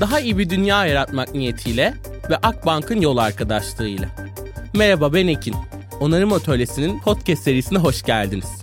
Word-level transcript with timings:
Daha 0.00 0.20
iyi 0.20 0.38
bir 0.38 0.50
dünya 0.50 0.86
yaratmak 0.86 1.34
niyetiyle 1.34 1.94
ve 2.30 2.36
Akbank'ın 2.36 3.00
yol 3.00 3.16
arkadaşlığıyla. 3.16 4.08
Merhaba 4.74 5.12
ben 5.14 5.26
Ekin. 5.26 5.54
Onarım 6.00 6.32
Atölyesi'nin 6.32 7.00
podcast 7.00 7.42
serisine 7.42 7.78
hoş 7.78 8.02
geldiniz. 8.02 8.60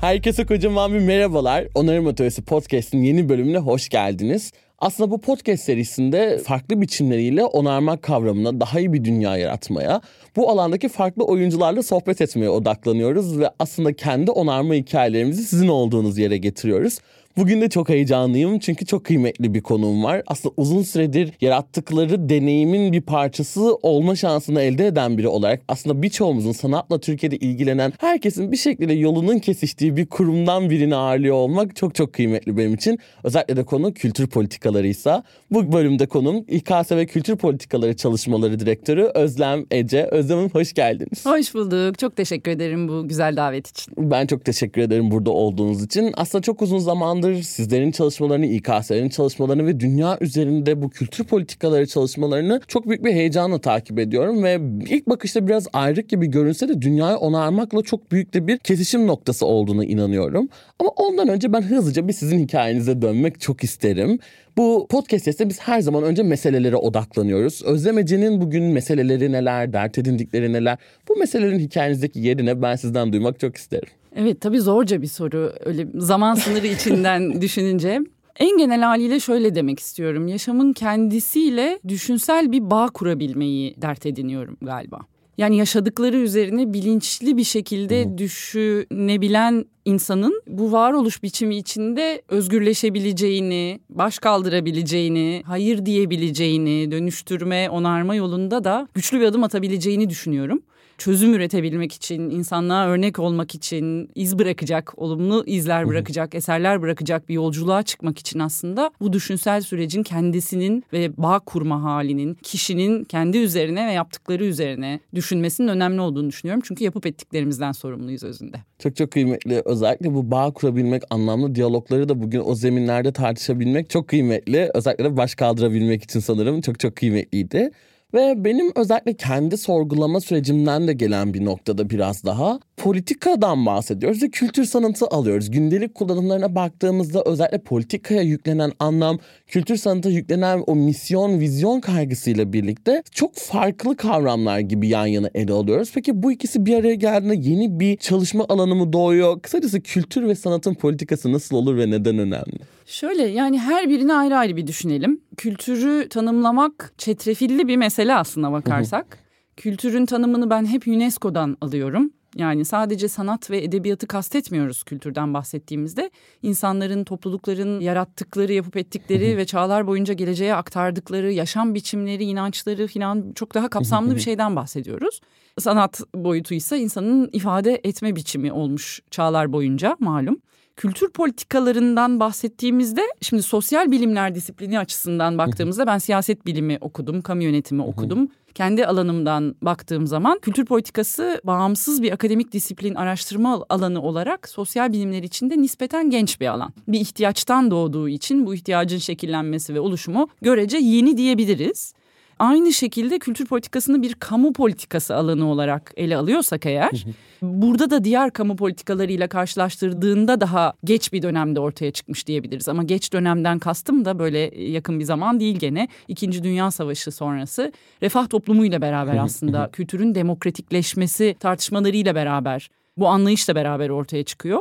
Herkese 0.00 0.46
kocaman 0.46 0.94
bir 0.94 0.98
merhabalar. 0.98 1.64
Onarım 1.74 2.06
Atölyesi 2.06 2.42
Podcast'in 2.42 3.02
yeni 3.02 3.28
bölümüne 3.28 3.58
hoş 3.58 3.88
geldiniz. 3.88 4.52
Aslında 4.84 5.10
bu 5.10 5.20
podcast 5.20 5.64
serisinde 5.64 6.38
farklı 6.38 6.80
biçimleriyle 6.80 7.44
onarmak 7.44 8.02
kavramına 8.02 8.60
daha 8.60 8.80
iyi 8.80 8.92
bir 8.92 9.04
dünya 9.04 9.36
yaratmaya, 9.36 10.00
bu 10.36 10.50
alandaki 10.50 10.88
farklı 10.88 11.24
oyuncularla 11.24 11.82
sohbet 11.82 12.20
etmeye 12.20 12.48
odaklanıyoruz 12.48 13.38
ve 13.38 13.50
aslında 13.58 13.92
kendi 13.92 14.30
onarma 14.30 14.74
hikayelerimizi 14.74 15.44
sizin 15.44 15.68
olduğunuz 15.68 16.18
yere 16.18 16.36
getiriyoruz. 16.36 16.98
Bugün 17.36 17.60
de 17.60 17.68
çok 17.68 17.88
heyecanlıyım 17.88 18.58
çünkü 18.58 18.86
çok 18.86 19.04
kıymetli 19.04 19.54
bir 19.54 19.60
konuğum 19.60 20.04
var. 20.04 20.22
Aslında 20.26 20.54
uzun 20.56 20.82
süredir 20.82 21.32
yarattıkları 21.40 22.28
deneyimin 22.28 22.92
bir 22.92 23.00
parçası 23.00 23.74
olma 23.74 24.16
şansını 24.16 24.62
elde 24.62 24.86
eden 24.86 25.18
biri 25.18 25.28
olarak 25.28 25.62
aslında 25.68 26.02
birçoğumuzun 26.02 26.52
sanatla 26.52 27.00
Türkiye'de 27.00 27.36
ilgilenen 27.36 27.92
herkesin 27.98 28.52
bir 28.52 28.56
şekilde 28.56 28.92
yolunun 28.92 29.38
kesiştiği 29.38 29.96
bir 29.96 30.06
kurumdan 30.06 30.70
birini 30.70 30.96
ağırlıyor 30.96 31.34
olmak 31.34 31.76
çok 31.76 31.94
çok 31.94 32.12
kıymetli 32.12 32.56
benim 32.56 32.74
için. 32.74 32.98
Özellikle 33.24 33.56
de 33.56 33.64
konu 33.64 33.94
kültür 33.94 34.26
politikalarıysa. 34.26 35.22
Bu 35.50 35.72
bölümde 35.72 36.06
konum 36.06 36.44
İKS 36.48 36.92
ve 36.92 37.06
Kültür 37.06 37.36
Politikaları 37.36 37.96
Çalışmaları 37.96 38.60
Direktörü 38.60 39.02
Özlem 39.14 39.66
Ece. 39.70 40.08
Özlem 40.10 40.36
Hanım 40.36 40.50
hoş 40.50 40.72
geldiniz. 40.72 41.26
Hoş 41.26 41.54
bulduk. 41.54 41.98
Çok 41.98 42.16
teşekkür 42.16 42.50
ederim 42.50 42.88
bu 42.88 43.08
güzel 43.08 43.36
davet 43.36 43.66
için. 43.68 43.94
Ben 43.98 44.26
çok 44.26 44.44
teşekkür 44.44 44.82
ederim 44.82 45.10
burada 45.10 45.30
olduğunuz 45.30 45.82
için. 45.82 46.12
Aslında 46.16 46.42
çok 46.42 46.62
uzun 46.62 46.78
zamandır 46.78 47.23
zamandır 47.24 47.42
sizlerin 47.42 47.90
çalışmalarını, 47.90 48.46
İKS'lerin 48.46 49.08
çalışmalarını 49.08 49.66
ve 49.66 49.80
dünya 49.80 50.18
üzerinde 50.20 50.82
bu 50.82 50.90
kültür 50.90 51.24
politikaları 51.24 51.86
çalışmalarını 51.86 52.60
çok 52.68 52.88
büyük 52.88 53.04
bir 53.04 53.12
heyecanla 53.12 53.60
takip 53.60 53.98
ediyorum 53.98 54.42
ve 54.44 54.60
ilk 54.88 55.06
bakışta 55.06 55.46
biraz 55.46 55.66
ayrık 55.72 56.08
gibi 56.08 56.26
görünse 56.26 56.68
de 56.68 56.82
dünyayı 56.82 57.16
onarmakla 57.16 57.82
çok 57.82 58.12
büyük 58.12 58.34
de 58.34 58.46
bir 58.46 58.58
kesişim 58.58 59.06
noktası 59.06 59.46
olduğunu 59.46 59.84
inanıyorum. 59.84 60.48
Ama 60.78 60.90
ondan 60.90 61.28
önce 61.28 61.52
ben 61.52 61.62
hızlıca 61.62 62.08
bir 62.08 62.12
sizin 62.12 62.38
hikayenize 62.38 63.02
dönmek 63.02 63.40
çok 63.40 63.64
isterim. 63.64 64.18
Bu 64.56 64.86
podcast'te 64.90 65.48
biz 65.48 65.60
her 65.60 65.80
zaman 65.80 66.02
önce 66.02 66.22
meselelere 66.22 66.76
odaklanıyoruz. 66.76 67.62
Özlemeci'nin 67.64 68.40
bugün 68.40 68.64
meseleleri 68.64 69.32
neler, 69.32 69.72
dert 69.72 69.98
edindikleri 69.98 70.52
neler? 70.52 70.78
Bu 71.08 71.16
meselelerin 71.16 71.58
hikayenizdeki 71.58 72.20
yerine 72.20 72.62
ben 72.62 72.76
sizden 72.76 73.12
duymak 73.12 73.40
çok 73.40 73.56
isterim. 73.56 73.88
Evet 74.14 74.40
tabii 74.40 74.60
zorca 74.60 75.02
bir 75.02 75.06
soru 75.06 75.52
öyle 75.64 75.86
zaman 75.94 76.34
sınırı 76.34 76.66
içinden 76.66 77.40
düşününce. 77.40 78.00
En 78.36 78.58
genel 78.58 78.80
haliyle 78.82 79.20
şöyle 79.20 79.54
demek 79.54 79.78
istiyorum. 79.78 80.28
Yaşamın 80.28 80.72
kendisiyle 80.72 81.78
düşünsel 81.88 82.52
bir 82.52 82.70
bağ 82.70 82.88
kurabilmeyi 82.88 83.74
dert 83.82 84.06
ediniyorum 84.06 84.56
galiba. 84.62 85.00
Yani 85.38 85.56
yaşadıkları 85.56 86.16
üzerine 86.16 86.72
bilinçli 86.72 87.36
bir 87.36 87.44
şekilde 87.44 88.04
hmm. 88.04 88.18
düşünebilen 88.18 89.64
insanın 89.84 90.42
bu 90.46 90.72
varoluş 90.72 91.22
biçimi 91.22 91.56
içinde 91.56 92.22
özgürleşebileceğini, 92.28 93.80
baş 93.90 94.18
kaldırabileceğini, 94.18 95.42
hayır 95.46 95.86
diyebileceğini, 95.86 96.90
dönüştürme, 96.90 97.70
onarma 97.70 98.14
yolunda 98.14 98.64
da 98.64 98.88
güçlü 98.94 99.20
bir 99.20 99.24
adım 99.24 99.44
atabileceğini 99.44 100.10
düşünüyorum 100.10 100.62
çözüm 100.98 101.34
üretebilmek 101.34 101.92
için, 101.92 102.30
insanlığa 102.30 102.86
örnek 102.86 103.18
olmak 103.18 103.54
için, 103.54 104.10
iz 104.14 104.38
bırakacak, 104.38 104.98
olumlu 104.98 105.44
izler 105.46 105.88
bırakacak, 105.88 106.34
eserler 106.34 106.82
bırakacak 106.82 107.28
bir 107.28 107.34
yolculuğa 107.34 107.82
çıkmak 107.82 108.18
için 108.18 108.38
aslında 108.38 108.90
bu 109.00 109.12
düşünsel 109.12 109.60
sürecin 109.60 110.02
kendisinin 110.02 110.84
ve 110.92 111.16
bağ 111.16 111.38
kurma 111.38 111.82
halinin, 111.82 112.34
kişinin 112.34 113.04
kendi 113.04 113.38
üzerine 113.38 113.86
ve 113.86 113.92
yaptıkları 113.92 114.44
üzerine 114.44 115.00
düşünmesinin 115.14 115.68
önemli 115.68 116.00
olduğunu 116.00 116.28
düşünüyorum. 116.28 116.62
Çünkü 116.66 116.84
yapıp 116.84 117.06
ettiklerimizden 117.06 117.72
sorumluyuz 117.72 118.24
özünde. 118.24 118.56
Çok 118.78 118.96
çok 118.96 119.10
kıymetli. 119.10 119.62
Özellikle 119.64 120.14
bu 120.14 120.30
bağ 120.30 120.50
kurabilmek, 120.50 121.02
anlamlı 121.10 121.54
diyalogları 121.54 122.08
da 122.08 122.22
bugün 122.22 122.42
o 122.44 122.54
zeminlerde 122.54 123.12
tartışabilmek 123.12 123.90
çok 123.90 124.08
kıymetli. 124.08 124.70
Özellikle 124.74 125.04
de 125.04 125.16
baş 125.16 125.34
kaldırabilmek 125.34 126.02
için 126.02 126.20
sanırım 126.20 126.60
çok 126.60 126.80
çok 126.80 126.96
kıymetliydi. 126.96 127.70
Ve 128.14 128.44
benim 128.44 128.72
özellikle 128.76 129.14
kendi 129.14 129.56
sorgulama 129.56 130.20
sürecimden 130.20 130.88
de 130.88 130.92
gelen 130.92 131.34
bir 131.34 131.44
noktada 131.44 131.90
biraz 131.90 132.24
daha 132.24 132.60
politikadan 132.76 133.66
bahsediyoruz 133.66 134.22
ve 134.22 134.30
kültür 134.30 134.64
sanatı 134.64 135.06
alıyoruz. 135.06 135.50
Gündelik 135.50 135.94
kullanımlarına 135.94 136.54
baktığımızda 136.54 137.22
özellikle 137.26 137.58
politikaya 137.58 138.22
yüklenen 138.22 138.72
anlam, 138.78 139.18
kültür 139.46 139.76
sanata 139.76 140.08
yüklenen 140.08 140.64
o 140.66 140.74
misyon, 140.74 141.40
vizyon 141.40 141.80
kaygısıyla 141.80 142.52
birlikte 142.52 143.02
çok 143.10 143.34
farklı 143.34 143.96
kavramlar 143.96 144.58
gibi 144.58 144.88
yan 144.88 145.06
yana 145.06 145.30
ele 145.34 145.52
alıyoruz. 145.52 145.90
Peki 145.94 146.22
bu 146.22 146.32
ikisi 146.32 146.66
bir 146.66 146.74
araya 146.76 146.94
geldiğinde 146.94 147.48
yeni 147.50 147.80
bir 147.80 147.96
çalışma 147.96 148.46
alanı 148.48 148.74
mı 148.74 148.92
doğuyor? 148.92 149.40
Kısacası 149.40 149.80
kültür 149.80 150.28
ve 150.28 150.34
sanatın 150.34 150.74
politikası 150.74 151.32
nasıl 151.32 151.56
olur 151.56 151.76
ve 151.76 151.90
neden 151.90 152.18
önemli? 152.18 152.58
Şöyle 152.86 153.22
yani 153.22 153.58
her 153.58 153.88
birini 153.88 154.14
ayrı 154.14 154.36
ayrı 154.36 154.56
bir 154.56 154.66
düşünelim. 154.66 155.20
Kültürü 155.36 156.08
tanımlamak 156.08 156.94
çetrefilli 156.98 157.68
bir 157.68 157.76
mesele 157.76 158.14
aslına 158.14 158.52
bakarsak. 158.52 159.18
Kültürün 159.56 160.06
tanımını 160.06 160.50
ben 160.50 160.66
hep 160.66 160.86
UNESCO'dan 160.86 161.56
alıyorum. 161.60 162.10
Yani 162.36 162.64
sadece 162.64 163.08
sanat 163.08 163.50
ve 163.50 163.64
edebiyatı 163.64 164.06
kastetmiyoruz 164.06 164.84
kültürden 164.84 165.34
bahsettiğimizde. 165.34 166.10
insanların, 166.42 167.04
toplulukların 167.04 167.80
yarattıkları, 167.80 168.52
yapıp 168.52 168.76
ettikleri 168.76 169.36
ve 169.36 169.44
çağlar 169.44 169.86
boyunca 169.86 170.14
geleceğe 170.14 170.54
aktardıkları 170.54 171.32
yaşam 171.32 171.74
biçimleri, 171.74 172.24
inançları 172.24 172.86
falan 172.86 173.32
çok 173.34 173.54
daha 173.54 173.68
kapsamlı 173.68 174.14
bir 174.14 174.20
şeyden 174.20 174.56
bahsediyoruz. 174.56 175.20
Sanat 175.58 176.00
boyutu 176.14 176.54
ise 176.54 176.78
insanın 176.78 177.30
ifade 177.32 177.80
etme 177.84 178.16
biçimi 178.16 178.52
olmuş 178.52 179.00
çağlar 179.10 179.52
boyunca 179.52 179.96
malum 180.00 180.40
kültür 180.76 181.10
politikalarından 181.10 182.20
bahsettiğimizde 182.20 183.02
şimdi 183.20 183.42
sosyal 183.42 183.90
bilimler 183.90 184.34
disiplini 184.34 184.78
açısından 184.78 185.38
baktığımızda 185.38 185.86
ben 185.86 185.98
siyaset 185.98 186.46
bilimi 186.46 186.78
okudum, 186.80 187.22
kamu 187.22 187.42
yönetimi 187.42 187.82
okudum. 187.82 188.28
Kendi 188.54 188.86
alanımdan 188.86 189.54
baktığım 189.62 190.06
zaman 190.06 190.38
kültür 190.38 190.64
politikası 190.64 191.40
bağımsız 191.44 192.02
bir 192.02 192.12
akademik 192.12 192.52
disiplin 192.52 192.94
araştırma 192.94 193.64
alanı 193.68 194.02
olarak 194.02 194.48
sosyal 194.48 194.92
bilimler 194.92 195.22
içinde 195.22 195.58
nispeten 195.58 196.10
genç 196.10 196.40
bir 196.40 196.46
alan. 196.46 196.72
Bir 196.88 197.00
ihtiyaçtan 197.00 197.70
doğduğu 197.70 198.08
için 198.08 198.46
bu 198.46 198.54
ihtiyacın 198.54 198.98
şekillenmesi 198.98 199.74
ve 199.74 199.80
oluşumu 199.80 200.28
görece 200.42 200.76
yeni 200.78 201.16
diyebiliriz. 201.16 201.94
Aynı 202.38 202.72
şekilde 202.72 203.18
kültür 203.18 203.46
politikasını 203.46 204.02
bir 204.02 204.14
kamu 204.14 204.52
politikası 204.52 205.16
alanı 205.16 205.50
olarak 205.50 205.92
ele 205.96 206.16
alıyorsak 206.16 206.66
eğer 206.66 207.04
burada 207.42 207.90
da 207.90 208.04
diğer 208.04 208.30
kamu 208.30 208.56
politikalarıyla 208.56 209.28
karşılaştırdığında 209.28 210.40
daha 210.40 210.72
geç 210.84 211.12
bir 211.12 211.22
dönemde 211.22 211.60
ortaya 211.60 211.90
çıkmış 211.90 212.26
diyebiliriz. 212.26 212.68
Ama 212.68 212.82
geç 212.82 213.12
dönemden 213.12 213.58
kastım 213.58 214.04
da 214.04 214.18
böyle 214.18 214.38
yakın 214.62 215.00
bir 215.00 215.04
zaman 215.04 215.40
değil 215.40 215.56
gene. 215.58 215.88
İkinci 216.08 216.44
Dünya 216.44 216.70
Savaşı 216.70 217.12
sonrası 217.12 217.72
refah 218.02 218.28
toplumuyla 218.28 218.80
beraber 218.80 219.16
aslında 219.16 219.70
kültürün 219.72 220.14
demokratikleşmesi 220.14 221.36
tartışmalarıyla 221.40 222.14
beraber 222.14 222.70
bu 222.96 223.08
anlayışla 223.08 223.54
beraber 223.54 223.88
ortaya 223.88 224.24
çıkıyor. 224.24 224.60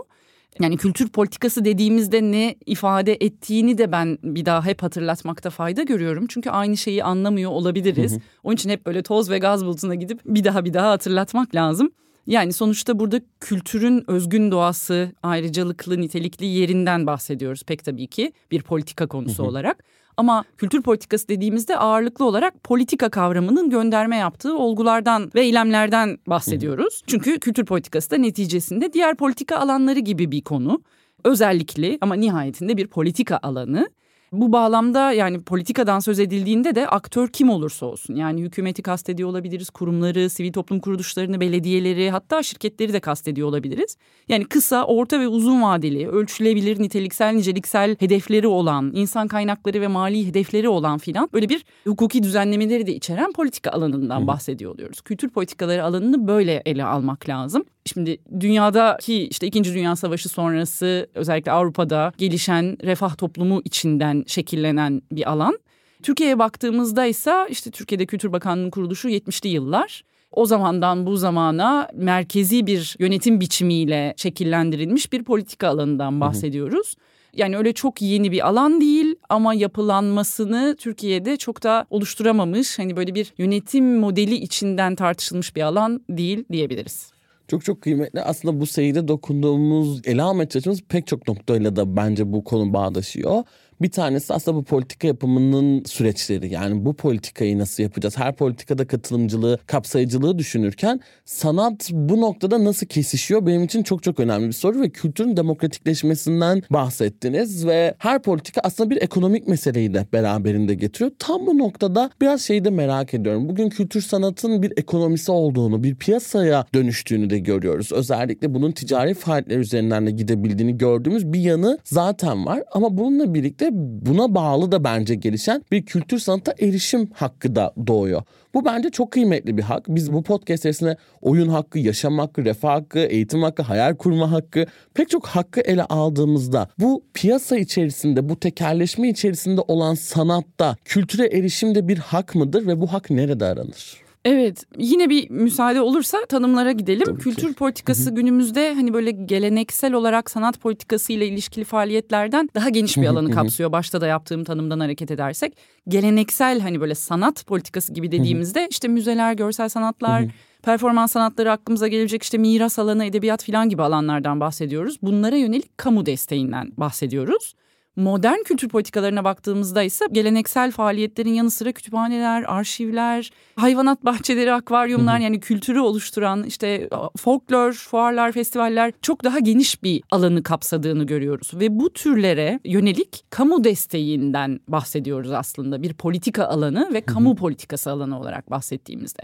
Yani 0.59 0.77
kültür 0.77 1.09
politikası 1.09 1.65
dediğimizde 1.65 2.21
ne 2.21 2.55
ifade 2.65 3.13
ettiğini 3.13 3.77
de 3.77 3.91
ben 3.91 4.17
bir 4.23 4.45
daha 4.45 4.65
hep 4.65 4.83
hatırlatmakta 4.83 5.49
fayda 5.49 5.83
görüyorum. 5.83 6.25
Çünkü 6.29 6.49
aynı 6.49 6.77
şeyi 6.77 7.03
anlamıyor 7.03 7.51
olabiliriz. 7.51 8.11
Hı 8.11 8.15
hı. 8.15 8.21
Onun 8.43 8.55
için 8.55 8.69
hep 8.69 8.85
böyle 8.85 9.03
toz 9.03 9.29
ve 9.29 9.39
gaz 9.39 9.65
bulutuna 9.65 9.95
gidip 9.95 10.19
bir 10.25 10.43
daha 10.43 10.65
bir 10.65 10.73
daha 10.73 10.89
hatırlatmak 10.91 11.55
lazım. 11.55 11.91
Yani 12.27 12.53
sonuçta 12.53 12.99
burada 12.99 13.21
kültürün 13.39 14.03
özgün 14.07 14.51
doğası, 14.51 15.11
ayrıcalıklı, 15.23 16.01
nitelikli 16.01 16.45
yerinden 16.45 17.07
bahsediyoruz 17.07 17.63
pek 17.63 17.83
tabii 17.83 18.07
ki 18.07 18.33
bir 18.51 18.61
politika 18.61 19.07
konusu 19.07 19.43
hı 19.43 19.47
hı. 19.47 19.49
olarak. 19.49 19.83
Ama 20.17 20.43
kültür 20.57 20.81
politikası 20.81 21.27
dediğimizde 21.27 21.77
ağırlıklı 21.77 22.25
olarak 22.25 22.63
politika 22.63 23.09
kavramının 23.09 23.69
gönderme 23.69 24.17
yaptığı 24.17 24.57
olgulardan 24.57 25.31
ve 25.35 25.41
eylemlerden 25.41 26.17
bahsediyoruz. 26.27 27.01
Çünkü 27.07 27.39
kültür 27.39 27.65
politikası 27.65 28.11
da 28.11 28.17
neticesinde 28.17 28.93
diğer 28.93 29.15
politika 29.15 29.57
alanları 29.57 29.99
gibi 29.99 30.31
bir 30.31 30.41
konu. 30.41 30.81
Özellikli 31.23 31.97
ama 32.01 32.15
nihayetinde 32.15 32.77
bir 32.77 32.87
politika 32.87 33.39
alanı 33.43 33.89
Bu 34.33 34.51
bağlamda 34.51 35.11
yani 35.11 35.41
politikadan 35.41 35.99
söz 35.99 36.19
edildiğinde 36.19 36.75
de 36.75 36.87
aktör 36.87 37.27
kim 37.27 37.49
olursa 37.49 37.85
olsun 37.85 38.15
yani 38.15 38.41
hükümeti 38.41 38.81
kastediyor 38.81 39.29
olabiliriz, 39.29 39.69
kurumları, 39.69 40.29
sivil 40.29 40.51
toplum 40.53 40.79
kuruluşlarını, 40.79 41.39
belediyeleri 41.39 42.11
hatta 42.11 42.43
şirketleri 42.43 42.93
de 42.93 42.99
kastediyor 42.99 43.47
olabiliriz. 43.47 43.97
Yani 44.29 44.45
kısa, 44.45 44.83
orta 44.85 45.19
ve 45.19 45.27
uzun 45.27 45.61
vadeli, 45.61 46.07
ölçülebilir, 46.07 46.79
niteliksel, 46.79 47.33
niceliksel 47.33 47.95
hedefleri 47.99 48.47
olan, 48.47 48.91
insan 48.95 49.27
kaynakları 49.27 49.81
ve 49.81 49.87
mali 49.87 50.27
hedefleri 50.27 50.69
olan 50.69 50.97
filan 50.97 51.29
böyle 51.33 51.49
bir 51.49 51.65
hukuki 51.83 52.23
düzenlemeleri 52.23 52.87
de 52.87 52.95
içeren 52.95 53.33
politika 53.33 53.71
alanından 53.71 54.27
bahsediyor 54.27 54.73
oluyoruz. 54.73 55.01
Kültür 55.01 55.29
politikaları 55.29 55.83
alanını 55.83 56.27
böyle 56.27 56.61
ele 56.65 56.85
almak 56.85 57.29
lazım. 57.29 57.63
Şimdi 57.85 58.17
dünyadaki 58.39 59.27
işte 59.27 59.47
İkinci 59.47 59.73
Dünya 59.73 59.95
Savaşı 59.95 60.29
sonrası 60.29 61.07
özellikle 61.13 61.51
Avrupa'da 61.51 62.13
gelişen 62.17 62.77
refah 62.83 63.17
toplumu 63.17 63.61
içinden 63.65 64.22
şekillenen 64.27 65.01
bir 65.11 65.31
alan. 65.31 65.59
Türkiye'ye 66.03 66.39
baktığımızda 66.39 67.05
ise 67.05 67.47
işte 67.49 67.71
Türkiye'de 67.71 68.05
Kültür 68.05 68.33
Bakanlığı'nın 68.33 68.69
kuruluşu 68.69 69.09
70'li 69.09 69.49
yıllar. 69.49 70.03
O 70.31 70.45
zamandan 70.45 71.05
bu 71.05 71.17
zamana 71.17 71.89
merkezi 71.93 72.67
bir 72.67 72.95
yönetim 72.99 73.39
biçimiyle 73.39 74.13
şekillendirilmiş 74.17 75.13
bir 75.13 75.23
politika 75.23 75.67
alanından 75.67 76.21
bahsediyoruz. 76.21 76.95
Yani 77.33 77.57
öyle 77.57 77.73
çok 77.73 78.01
yeni 78.01 78.31
bir 78.31 78.47
alan 78.47 78.81
değil 78.81 79.15
ama 79.29 79.53
yapılanmasını 79.53 80.75
Türkiye'de 80.79 81.37
çok 81.37 81.63
da 81.63 81.85
oluşturamamış. 81.89 82.79
Hani 82.79 82.95
böyle 82.95 83.15
bir 83.15 83.33
yönetim 83.37 83.99
modeli 83.99 84.35
içinden 84.35 84.95
tartışılmış 84.95 85.55
bir 85.55 85.61
alan 85.61 86.01
değil 86.09 86.45
diyebiliriz. 86.51 87.13
Çok 87.47 87.65
çok 87.65 87.81
kıymetli. 87.81 88.21
Aslında 88.21 88.59
bu 88.59 88.65
seyirde 88.65 89.07
dokunduğumuz, 89.07 90.01
ele 90.07 90.21
almaya 90.21 90.49
çalıştığımız 90.49 90.81
pek 90.89 91.07
çok 91.07 91.27
noktayla 91.27 91.75
da 91.75 91.95
bence 91.95 92.33
bu 92.33 92.43
konu 92.43 92.73
bağdaşıyor. 92.73 93.43
Bir 93.81 93.91
tanesi 93.91 94.33
aslında 94.33 94.57
bu 94.57 94.63
politika 94.63 95.07
yapımının 95.07 95.83
süreçleri. 95.83 96.53
Yani 96.53 96.85
bu 96.85 96.93
politikayı 96.93 97.59
nasıl 97.59 97.83
yapacağız? 97.83 98.17
Her 98.17 98.35
politikada 98.35 98.87
katılımcılığı, 98.87 99.59
kapsayıcılığı 99.67 100.39
düşünürken 100.39 100.99
sanat 101.25 101.89
bu 101.93 102.21
noktada 102.21 102.63
nasıl 102.63 102.87
kesişiyor? 102.87 103.45
Benim 103.45 103.63
için 103.63 103.83
çok 103.83 104.03
çok 104.03 104.19
önemli 104.19 104.47
bir 104.47 104.53
soru 104.53 104.81
ve 104.81 104.89
kültürün 104.89 105.37
demokratikleşmesinden 105.37 106.61
bahsettiniz 106.69 107.67
ve 107.67 107.95
her 107.97 108.21
politika 108.21 108.61
aslında 108.63 108.89
bir 108.89 109.01
ekonomik 109.01 109.47
meseleyi 109.47 109.93
de 109.93 110.07
beraberinde 110.13 110.75
getiriyor. 110.75 111.11
Tam 111.19 111.47
bu 111.47 111.57
noktada 111.57 112.09
biraz 112.21 112.41
şeyi 112.41 112.65
de 112.65 112.69
merak 112.69 113.13
ediyorum. 113.13 113.49
Bugün 113.49 113.69
kültür 113.69 114.01
sanatın 114.01 114.61
bir 114.61 114.73
ekonomisi 114.77 115.31
olduğunu, 115.31 115.83
bir 115.83 115.95
piyasaya 115.95 116.65
dönüştüğünü 116.73 117.29
de 117.29 117.39
görüyoruz. 117.39 117.91
Özellikle 117.91 118.53
bunun 118.53 118.71
ticari 118.71 119.13
faaliyetler 119.13 119.57
üzerinden 119.57 120.07
de 120.07 120.11
gidebildiğini 120.11 120.77
gördüğümüz 120.77 121.33
bir 121.33 121.39
yanı 121.39 121.79
zaten 121.83 122.45
var. 122.45 122.63
Ama 122.71 122.97
bununla 122.97 123.33
birlikte 123.33 123.62
buna 123.71 124.35
bağlı 124.35 124.71
da 124.71 124.83
bence 124.83 125.15
gelişen 125.15 125.63
bir 125.71 125.85
kültür 125.85 126.19
sanata 126.19 126.53
erişim 126.59 127.09
hakkı 127.13 127.55
da 127.55 127.73
doğuyor. 127.87 128.21
Bu 128.53 128.65
bence 128.65 128.89
çok 128.89 129.11
kıymetli 129.11 129.57
bir 129.57 129.63
hak. 129.63 129.85
Biz 129.87 130.13
bu 130.13 130.23
podcast 130.23 130.63
serisinde 130.63 130.97
oyun 131.21 131.49
hakkı, 131.49 131.79
yaşam 131.79 132.19
hakkı, 132.19 132.45
refah 132.45 132.69
hakkı, 132.69 132.99
eğitim 132.99 133.43
hakkı, 133.43 133.63
hayal 133.63 133.95
kurma 133.95 134.31
hakkı 134.31 134.65
pek 134.93 135.09
çok 135.09 135.27
hakkı 135.27 135.61
ele 135.61 135.83
aldığımızda 135.83 136.67
bu 136.79 137.03
piyasa 137.13 137.57
içerisinde, 137.57 138.29
bu 138.29 138.39
tekerleşme 138.39 139.09
içerisinde 139.09 139.61
olan 139.61 139.93
sanatta 139.93 140.75
kültüre 140.85 141.25
erişim 141.25 141.75
de 141.75 141.87
bir 141.87 141.97
hak 141.97 142.35
mıdır 142.35 142.67
ve 142.67 142.81
bu 142.81 142.93
hak 142.93 143.09
nerede 143.09 143.45
aranır? 143.45 144.02
Evet 144.25 144.63
yine 144.77 145.09
bir 145.09 145.29
müsaade 145.29 145.81
olursa 145.81 146.25
tanımlara 146.29 146.71
gidelim. 146.71 147.05
Tabii 147.05 147.17
ki. 147.17 147.23
Kültür 147.23 147.53
politikası 147.53 148.11
günümüzde 148.11 148.73
hani 148.73 148.93
böyle 148.93 149.11
geleneksel 149.11 149.93
olarak 149.93 150.31
sanat 150.31 150.59
politikası 150.59 151.13
ile 151.13 151.27
ilişkili 151.27 151.65
faaliyetlerden 151.65 152.49
daha 152.55 152.69
geniş 152.69 152.97
bir 152.97 153.05
alanı 153.05 153.31
kapsıyor. 153.31 153.71
Başta 153.71 154.01
da 154.01 154.07
yaptığım 154.07 154.43
tanımdan 154.43 154.79
hareket 154.79 155.11
edersek. 155.11 155.57
Geleneksel 155.87 156.59
hani 156.59 156.81
böyle 156.81 156.95
sanat 156.95 157.45
politikası 157.45 157.93
gibi 157.93 158.11
dediğimizde 158.11 158.67
işte 158.71 158.87
müzeler, 158.87 159.33
görsel 159.33 159.69
sanatlar, 159.69 160.23
performans 160.63 161.11
sanatları 161.11 161.51
aklımıza 161.51 161.87
gelecek 161.87 162.23
işte 162.23 162.37
miras 162.37 162.79
alanı, 162.79 163.05
edebiyat 163.05 163.43
falan 163.45 163.69
gibi 163.69 163.81
alanlardan 163.81 164.39
bahsediyoruz. 164.39 164.97
Bunlara 165.01 165.35
yönelik 165.35 165.77
kamu 165.77 166.05
desteğinden 166.05 166.71
bahsediyoruz. 166.77 167.53
Modern 167.95 168.43
kültür 168.43 168.69
politikalarına 168.69 169.23
baktığımızda 169.23 169.83
ise 169.83 170.05
geleneksel 170.11 170.71
faaliyetlerin 170.71 171.33
yanı 171.33 171.51
sıra 171.51 171.71
kütüphaneler, 171.71 172.43
arşivler, 172.43 173.31
hayvanat 173.55 174.05
bahçeleri, 174.05 174.53
akvaryumlar 174.53 175.19
yani 175.19 175.39
kültürü 175.39 175.79
oluşturan 175.79 176.43
işte 176.43 176.89
folklor, 177.17 177.73
fuarlar, 177.73 178.31
festivaller 178.31 178.93
çok 179.01 179.23
daha 179.23 179.39
geniş 179.39 179.83
bir 179.83 180.03
alanı 180.11 180.43
kapsadığını 180.43 181.03
görüyoruz. 181.03 181.51
Ve 181.53 181.79
bu 181.79 181.93
türlere 181.93 182.59
yönelik 182.65 183.23
kamu 183.29 183.63
desteğinden 183.63 184.59
bahsediyoruz 184.67 185.31
aslında 185.31 185.81
bir 185.81 185.93
politika 185.93 186.45
alanı 186.45 186.93
ve 186.93 187.01
kamu 187.01 187.35
politikası 187.35 187.91
alanı 187.91 188.19
olarak 188.19 188.51
bahsettiğimizde. 188.51 189.23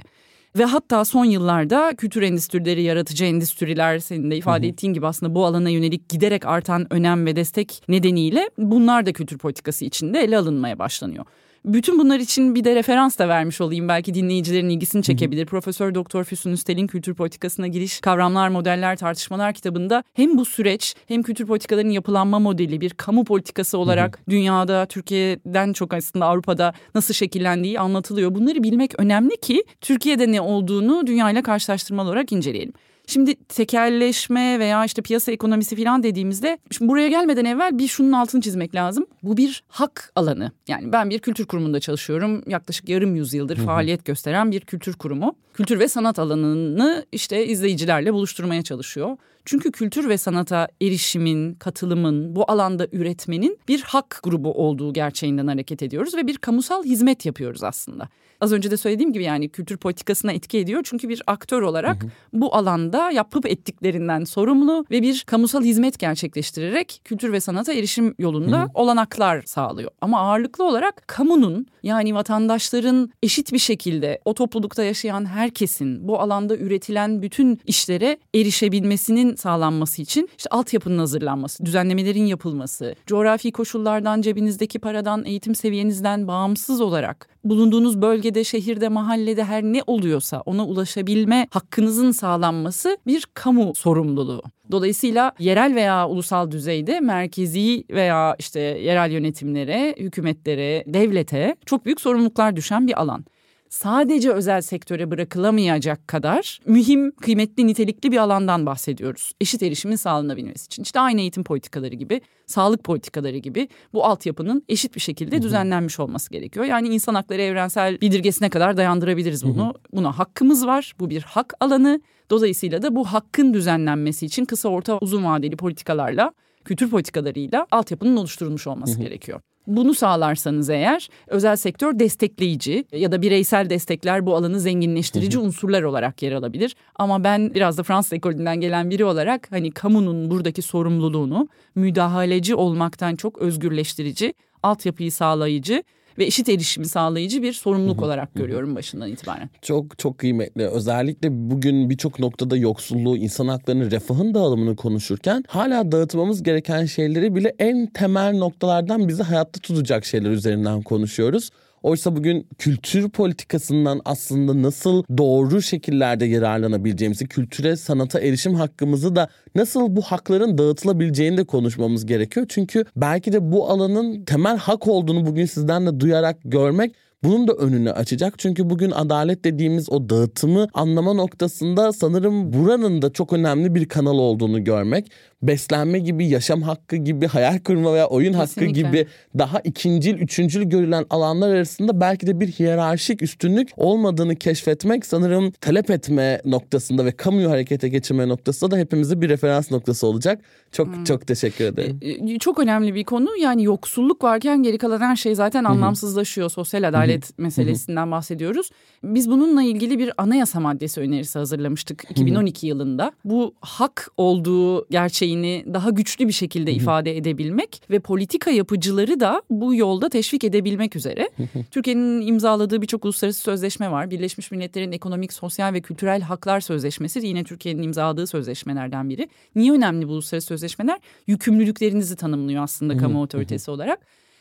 Ve 0.57 0.65
hatta 0.65 1.05
son 1.05 1.25
yıllarda 1.25 1.93
kültür 1.97 2.21
endüstrileri, 2.21 2.83
yaratıcı 2.83 3.25
endüstriler 3.25 3.99
senin 3.99 4.31
de 4.31 4.37
ifade 4.37 4.67
ettiğin 4.67 4.93
gibi 4.93 5.07
aslında 5.07 5.35
bu 5.35 5.45
alana 5.45 5.69
yönelik 5.69 6.09
giderek 6.09 6.45
artan 6.45 6.93
önem 6.93 7.25
ve 7.25 7.35
destek 7.35 7.81
nedeniyle 7.87 8.49
bunlar 8.57 9.05
da 9.05 9.13
kültür 9.13 9.37
politikası 9.37 9.85
içinde 9.85 10.19
ele 10.19 10.37
alınmaya 10.37 10.79
başlanıyor. 10.79 11.25
Bütün 11.65 11.99
bunlar 11.99 12.19
için 12.19 12.55
bir 12.55 12.63
de 12.63 12.75
referans 12.75 13.19
da 13.19 13.27
vermiş 13.27 13.61
olayım. 13.61 13.87
Belki 13.87 14.13
dinleyicilerin 14.13 14.69
ilgisini 14.69 15.03
çekebilir. 15.03 15.45
Profesör 15.45 15.95
Doktor 15.95 16.23
Füsun 16.23 16.51
Üstel'in 16.51 16.87
Kültür 16.87 17.13
Politikasına 17.13 17.67
Giriş 17.67 17.99
Kavramlar, 17.99 18.49
Modeller, 18.49 18.97
Tartışmalar 18.97 19.53
kitabında 19.53 20.03
hem 20.13 20.37
bu 20.37 20.45
süreç 20.45 20.95
hem 21.07 21.23
kültür 21.23 21.45
politikalarının 21.45 21.91
yapılanma 21.91 22.39
modeli 22.39 22.81
bir 22.81 22.89
kamu 22.89 23.23
politikası 23.23 23.77
olarak 23.77 24.19
dünyada, 24.29 24.85
Türkiye'den 24.85 25.73
çok 25.73 25.93
aslında 25.93 26.25
Avrupa'da 26.25 26.73
nasıl 26.95 27.13
şekillendiği 27.13 27.79
anlatılıyor. 27.79 28.35
Bunları 28.35 28.63
bilmek 28.63 28.99
önemli 28.99 29.37
ki 29.37 29.63
Türkiye'de 29.81 30.31
ne 30.31 30.41
olduğunu 30.41 31.07
dünyayla 31.07 31.43
karşılaştırmalı 31.43 32.09
olarak 32.09 32.31
inceleyelim. 32.31 32.73
Şimdi 33.09 33.35
tekelleşme 33.35 34.59
veya 34.59 34.85
işte 34.85 35.01
piyasa 35.01 35.31
ekonomisi 35.31 35.83
falan 35.83 36.03
dediğimizde 36.03 36.57
şimdi 36.71 36.91
buraya 36.91 37.07
gelmeden 37.07 37.45
evvel 37.45 37.77
bir 37.77 37.87
şunun 37.87 38.11
altını 38.11 38.41
çizmek 38.41 38.75
lazım. 38.75 39.05
Bu 39.23 39.37
bir 39.37 39.63
hak 39.67 40.11
alanı. 40.15 40.51
Yani 40.67 40.91
ben 40.91 41.09
bir 41.09 41.19
kültür 41.19 41.45
kurumunda 41.45 41.79
çalışıyorum. 41.79 42.43
Yaklaşık 42.47 42.89
yarım 42.89 43.15
yüzyıldır 43.15 43.57
faaliyet 43.57 44.05
gösteren 44.05 44.51
bir 44.51 44.59
kültür 44.59 44.93
kurumu. 44.93 45.35
Kültür 45.53 45.79
ve 45.79 45.87
sanat 45.87 46.19
alanını 46.19 47.05
işte 47.11 47.47
izleyicilerle 47.47 48.13
buluşturmaya 48.13 48.61
çalışıyor. 48.61 49.17
Çünkü 49.45 49.71
kültür 49.71 50.09
ve 50.09 50.17
sanata 50.17 50.67
erişimin, 50.81 51.53
katılımın, 51.53 52.35
bu 52.35 52.51
alanda 52.51 52.87
üretmenin 52.91 53.57
bir 53.67 53.81
hak 53.81 54.19
grubu 54.23 54.53
olduğu 54.53 54.93
gerçeğinden 54.93 55.47
hareket 55.47 55.83
ediyoruz 55.83 56.15
ve 56.15 56.27
bir 56.27 56.37
kamusal 56.37 56.83
hizmet 56.83 57.25
yapıyoruz 57.25 57.63
aslında. 57.63 58.09
Az 58.41 58.53
önce 58.53 58.71
de 58.71 58.77
söylediğim 58.77 59.13
gibi 59.13 59.23
yani 59.23 59.49
kültür 59.49 59.77
politikasına 59.77 60.31
etki 60.31 60.57
ediyor. 60.57 60.81
Çünkü 60.83 61.09
bir 61.09 61.21
aktör 61.27 61.61
olarak 61.61 62.05
bu 62.33 62.55
alanda 62.55 63.11
yapıp 63.11 63.45
ettiklerinden 63.45 64.23
sorumlu 64.23 64.85
ve 64.91 65.01
bir 65.01 65.23
kamusal 65.27 65.63
hizmet 65.63 65.99
gerçekleştirerek 65.99 67.01
kültür 67.03 67.33
ve 67.33 67.39
sanata 67.39 67.73
erişim 67.73 68.15
yolunda 68.19 68.67
olanaklar 68.73 69.41
sağlıyor. 69.41 69.91
Ama 70.01 70.19
ağırlıklı 70.19 70.63
olarak 70.63 71.03
kamunun 71.07 71.65
yani 71.83 72.15
vatandaşların 72.15 73.11
eşit 73.23 73.53
bir 73.53 73.59
şekilde 73.59 74.19
o 74.25 74.33
toplulukta 74.33 74.83
yaşayan 74.83 75.25
herkesin 75.25 76.07
bu 76.07 76.19
alanda 76.19 76.57
üretilen 76.57 77.21
bütün 77.21 77.59
işlere 77.65 78.17
erişebilmesinin 78.35 79.35
sağlanması 79.35 80.01
için 80.01 80.29
işte 80.37 80.49
altyapının 80.49 80.99
hazırlanması, 80.99 81.65
düzenlemelerin 81.65 82.25
yapılması, 82.25 82.95
coğrafi 83.07 83.51
koşullardan, 83.51 84.21
cebinizdeki 84.21 84.79
paradan, 84.79 85.25
eğitim 85.25 85.55
seviyenizden 85.55 86.27
bağımsız 86.27 86.81
olarak 86.81 87.29
bulunduğunuz 87.43 88.01
bölgede, 88.29 88.43
şehirde, 88.43 88.89
mahallede 88.89 89.43
her 89.43 89.63
ne 89.63 89.81
oluyorsa 89.87 90.41
ona 90.45 90.65
ulaşabilme 90.65 91.47
hakkınızın 91.51 92.11
sağlanması 92.11 92.97
bir 93.07 93.25
kamu 93.33 93.75
sorumluluğu. 93.75 94.43
Dolayısıyla 94.71 95.31
yerel 95.39 95.75
veya 95.75 96.07
ulusal 96.07 96.51
düzeyde 96.51 96.99
merkezi 96.99 97.83
veya 97.89 98.35
işte 98.39 98.59
yerel 98.59 99.11
yönetimlere, 99.11 99.95
hükümetlere, 99.97 100.83
devlete 100.87 101.55
çok 101.65 101.85
büyük 101.85 102.01
sorumluluklar 102.01 102.55
düşen 102.55 102.87
bir 102.87 103.01
alan 103.01 103.25
sadece 103.69 104.31
özel 104.31 104.61
sektöre 104.61 105.11
bırakılamayacak 105.11 106.07
kadar 106.07 106.59
mühim, 106.65 107.11
kıymetli, 107.11 107.67
nitelikli 107.67 108.11
bir 108.11 108.17
alandan 108.17 108.65
bahsediyoruz. 108.65 109.33
Eşit 109.41 109.63
erişimin 109.63 109.95
sağlanabilmesi 109.95 110.65
için. 110.65 110.83
İşte 110.83 110.99
aynı 110.99 111.21
eğitim 111.21 111.43
politikaları 111.43 111.95
gibi, 111.95 112.21
sağlık 112.45 112.83
politikaları 112.83 113.37
gibi 113.37 113.67
bu 113.93 114.05
altyapının 114.05 114.63
eşit 114.69 114.95
bir 114.95 115.01
şekilde 115.01 115.41
düzenlenmiş 115.41 115.99
olması 115.99 116.29
gerekiyor. 116.29 116.65
Yani 116.65 116.87
insan 116.87 117.15
hakları 117.15 117.41
evrensel 117.41 118.01
bildirgesine 118.01 118.49
kadar 118.49 118.77
dayandırabiliriz 118.77 119.43
bunu. 119.45 119.73
Buna 119.93 120.19
hakkımız 120.19 120.67
var. 120.67 120.93
Bu 120.99 121.09
bir 121.09 121.21
hak 121.21 121.53
alanı. 121.59 122.01
Dolayısıyla 122.29 122.81
da 122.81 122.95
bu 122.95 123.05
hakkın 123.05 123.53
düzenlenmesi 123.53 124.25
için 124.25 124.45
kısa, 124.45 124.69
orta, 124.69 124.97
uzun 124.97 125.25
vadeli 125.25 125.55
politikalarla 125.55 126.33
kültür 126.65 126.89
politikalarıyla 126.89 127.67
altyapının 127.71 128.17
oluşturulmuş 128.17 128.67
olması 128.67 128.99
gerekiyor. 128.99 129.41
Bunu 129.69 129.93
sağlarsanız 129.93 130.69
eğer 130.69 131.09
özel 131.27 131.55
sektör 131.55 131.99
destekleyici 131.99 132.85
ya 132.91 133.11
da 133.11 133.21
bireysel 133.21 133.69
destekler 133.69 134.25
bu 134.25 134.35
alanı 134.35 134.59
zenginleştirici 134.59 135.39
unsurlar 135.39 135.83
olarak 135.83 136.23
yer 136.23 136.31
alabilir. 136.31 136.75
Ama 136.95 137.23
ben 137.23 137.53
biraz 137.53 137.77
da 137.77 137.83
Fransız 137.83 138.13
ekolünden 138.13 138.61
gelen 138.61 138.89
biri 138.89 139.05
olarak 139.05 139.47
hani 139.51 139.71
kamunun 139.71 140.31
buradaki 140.31 140.61
sorumluluğunu 140.61 141.47
müdahaleci 141.75 142.55
olmaktan 142.55 143.15
çok 143.15 143.37
özgürleştirici 143.37 144.33
altyapıyı 144.63 145.11
sağlayıcı 145.11 145.83
ve 146.19 146.25
eşit 146.25 146.49
erişimi 146.49 146.87
sağlayıcı 146.87 147.43
bir 147.43 147.53
sorumluluk 147.53 148.01
olarak 148.03 148.35
görüyorum 148.35 148.75
başından 148.75 149.09
itibaren. 149.09 149.49
Çok 149.61 149.99
çok 149.99 150.17
kıymetli. 150.17 150.67
Özellikle 150.67 151.27
bugün 151.31 151.89
birçok 151.89 152.19
noktada 152.19 152.57
yoksulluğu, 152.57 153.17
insan 153.17 153.47
haklarını, 153.47 153.91
refahın 153.91 154.33
dağılımını 154.33 154.75
konuşurken 154.75 155.43
hala 155.47 155.91
dağıtmamız 155.91 156.43
gereken 156.43 156.85
şeyleri 156.85 157.35
bile 157.35 157.55
en 157.59 157.87
temel 157.87 158.37
noktalardan 158.37 159.07
bizi 159.07 159.23
hayatta 159.23 159.59
tutacak 159.59 160.05
şeyler 160.05 160.29
üzerinden 160.29 160.81
konuşuyoruz. 160.81 161.49
Oysa 161.83 162.15
bugün 162.15 162.47
kültür 162.57 163.09
politikasından 163.09 164.01
aslında 164.05 164.61
nasıl 164.61 165.03
doğru 165.17 165.61
şekillerde 165.61 166.25
yararlanabileceğimizi, 166.25 167.27
kültüre, 167.27 167.75
sanata 167.75 168.19
erişim 168.19 168.53
hakkımızı 168.55 169.15
da 169.15 169.29
nasıl 169.55 169.95
bu 169.95 170.01
hakların 170.01 170.57
dağıtılabileceğini 170.57 171.37
de 171.37 171.43
konuşmamız 171.43 172.05
gerekiyor. 172.05 172.45
Çünkü 172.49 172.85
belki 172.95 173.33
de 173.33 173.51
bu 173.51 173.69
alanın 173.69 174.25
temel 174.25 174.57
hak 174.57 174.87
olduğunu 174.87 175.25
bugün 175.25 175.45
sizden 175.45 175.87
de 175.87 175.99
duyarak 175.99 176.37
görmek 176.45 176.95
bunun 177.23 177.47
da 177.47 177.53
önünü 177.53 177.91
açacak. 177.91 178.33
Çünkü 178.37 178.69
bugün 178.69 178.91
adalet 178.91 179.45
dediğimiz 179.45 179.89
o 179.89 180.09
dağıtımı 180.09 180.67
anlama 180.73 181.13
noktasında 181.13 181.93
sanırım 181.93 182.53
buranın 182.53 183.01
da 183.01 183.13
çok 183.13 183.33
önemli 183.33 183.75
bir 183.75 183.87
kanal 183.87 184.17
olduğunu 184.17 184.63
görmek. 184.63 185.11
Beslenme 185.41 185.99
gibi, 185.99 186.27
yaşam 186.27 186.61
hakkı 186.61 186.95
gibi, 186.95 187.27
hayal 187.27 187.59
kurma 187.59 187.93
veya 187.93 188.07
oyun 188.07 188.33
Kesinlikle. 188.33 188.83
hakkı 188.83 188.97
gibi 188.97 189.07
daha 189.37 189.59
ikincil, 189.59 190.13
üçüncül 190.13 190.63
görülen 190.63 191.05
alanlar 191.09 191.49
arasında 191.49 192.01
belki 192.01 192.27
de 192.27 192.39
bir 192.39 192.47
hiyerarşik 192.47 193.21
üstünlük 193.21 193.69
olmadığını 193.77 194.35
keşfetmek 194.35 195.05
sanırım 195.05 195.51
talep 195.51 195.89
etme 195.89 196.41
noktasında 196.45 197.05
ve 197.05 197.11
kamuyu 197.11 197.49
harekete 197.49 197.89
geçirme 197.89 198.27
noktasında 198.27 198.71
da 198.71 198.77
hepimize 198.77 199.21
bir 199.21 199.29
referans 199.29 199.71
noktası 199.71 200.07
olacak. 200.07 200.41
Çok 200.71 201.05
çok 201.05 201.27
teşekkür 201.27 201.65
ederim. 201.65 201.99
Ee, 202.01 202.39
Çok 202.39 202.59
önemli 202.59 202.95
bir 202.95 203.03
konu 203.03 203.37
yani 203.37 203.63
yoksulluk 203.63 204.23
varken 204.23 204.63
geri 204.63 204.77
kalan 204.77 204.99
her 204.99 205.15
şey 205.15 205.35
zaten 205.35 205.63
anlamsızlaşıyor. 205.63 206.49
Sosyal 206.49 206.83
adalet 206.87 207.39
meselesinden 207.39 208.11
bahsediyoruz. 208.11 208.69
Biz 209.03 209.29
bununla 209.29 209.63
ilgili 209.63 209.99
bir 209.99 210.11
anayasa 210.17 210.59
maddesi 210.59 211.01
önerisi 211.01 211.39
hazırlamıştık 211.39 212.03
2012 212.09 212.67
yılında. 212.67 213.11
Bu 213.25 213.53
hak 213.61 214.11
olduğu 214.17 214.87
gerçeğini 214.87 215.65
daha 215.73 215.89
güçlü 215.89 216.27
bir 216.27 216.33
şekilde 216.33 216.71
ifade 216.71 217.17
edebilmek 217.17 217.81
ve 217.89 217.99
politika 217.99 218.51
yapıcıları 218.51 219.19
da 219.19 219.41
bu 219.49 219.75
yolda 219.75 220.09
teşvik 220.09 220.43
edebilmek 220.43 220.95
üzere. 220.95 221.29
Türkiye'nin 221.71 222.27
imzaladığı 222.27 222.81
birçok 222.81 223.05
uluslararası 223.05 223.39
sözleşme 223.41 223.91
var. 223.91 224.11
Birleşmiş 224.11 224.51
Milletler'in 224.51 224.91
Ekonomik, 224.91 225.33
Sosyal 225.33 225.73
ve 225.73 225.81
Kültürel 225.81 226.21
Haklar 226.21 226.59
Sözleşmesi 226.59 227.27
yine 227.27 227.43
Türkiye'nin 227.43 227.81
imzaladığı 227.81 228.27
sözleşmelerden 228.27 229.09
biri. 229.09 229.29
Niye 229.55 229.71
önemli 229.71 230.07
bu 230.07 230.11
uluslararası 230.11 230.47
sözleşmeler? 230.59 230.99
Yükümlülüklerinizi 231.27 232.15
tanımlıyor 232.15 232.63
aslında 232.63 232.97
kamu 232.97 233.21
otoritesi 233.21 233.71
olarak. 233.71 233.99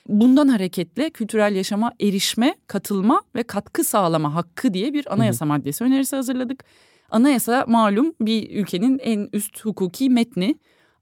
Bundan 0.09 0.49
hareketle 0.49 1.11
kültürel 1.11 1.55
yaşama 1.55 1.93
erişme, 2.01 2.55
katılma 2.67 3.23
ve 3.35 3.43
katkı 3.43 3.85
sağlama 3.85 4.35
hakkı 4.35 4.75
diye 4.75 4.93
bir 4.93 5.13
anayasa 5.13 5.45
maddesi 5.45 5.85
önerisi 5.85 6.17
hazırladık. 6.17 6.65
Anayasa 7.11 7.65
malum 7.69 8.13
bir 8.21 8.51
ülkenin 8.51 8.99
en 8.99 9.29
üst 9.33 9.65
hukuki 9.65 10.11
metni. 10.11 10.55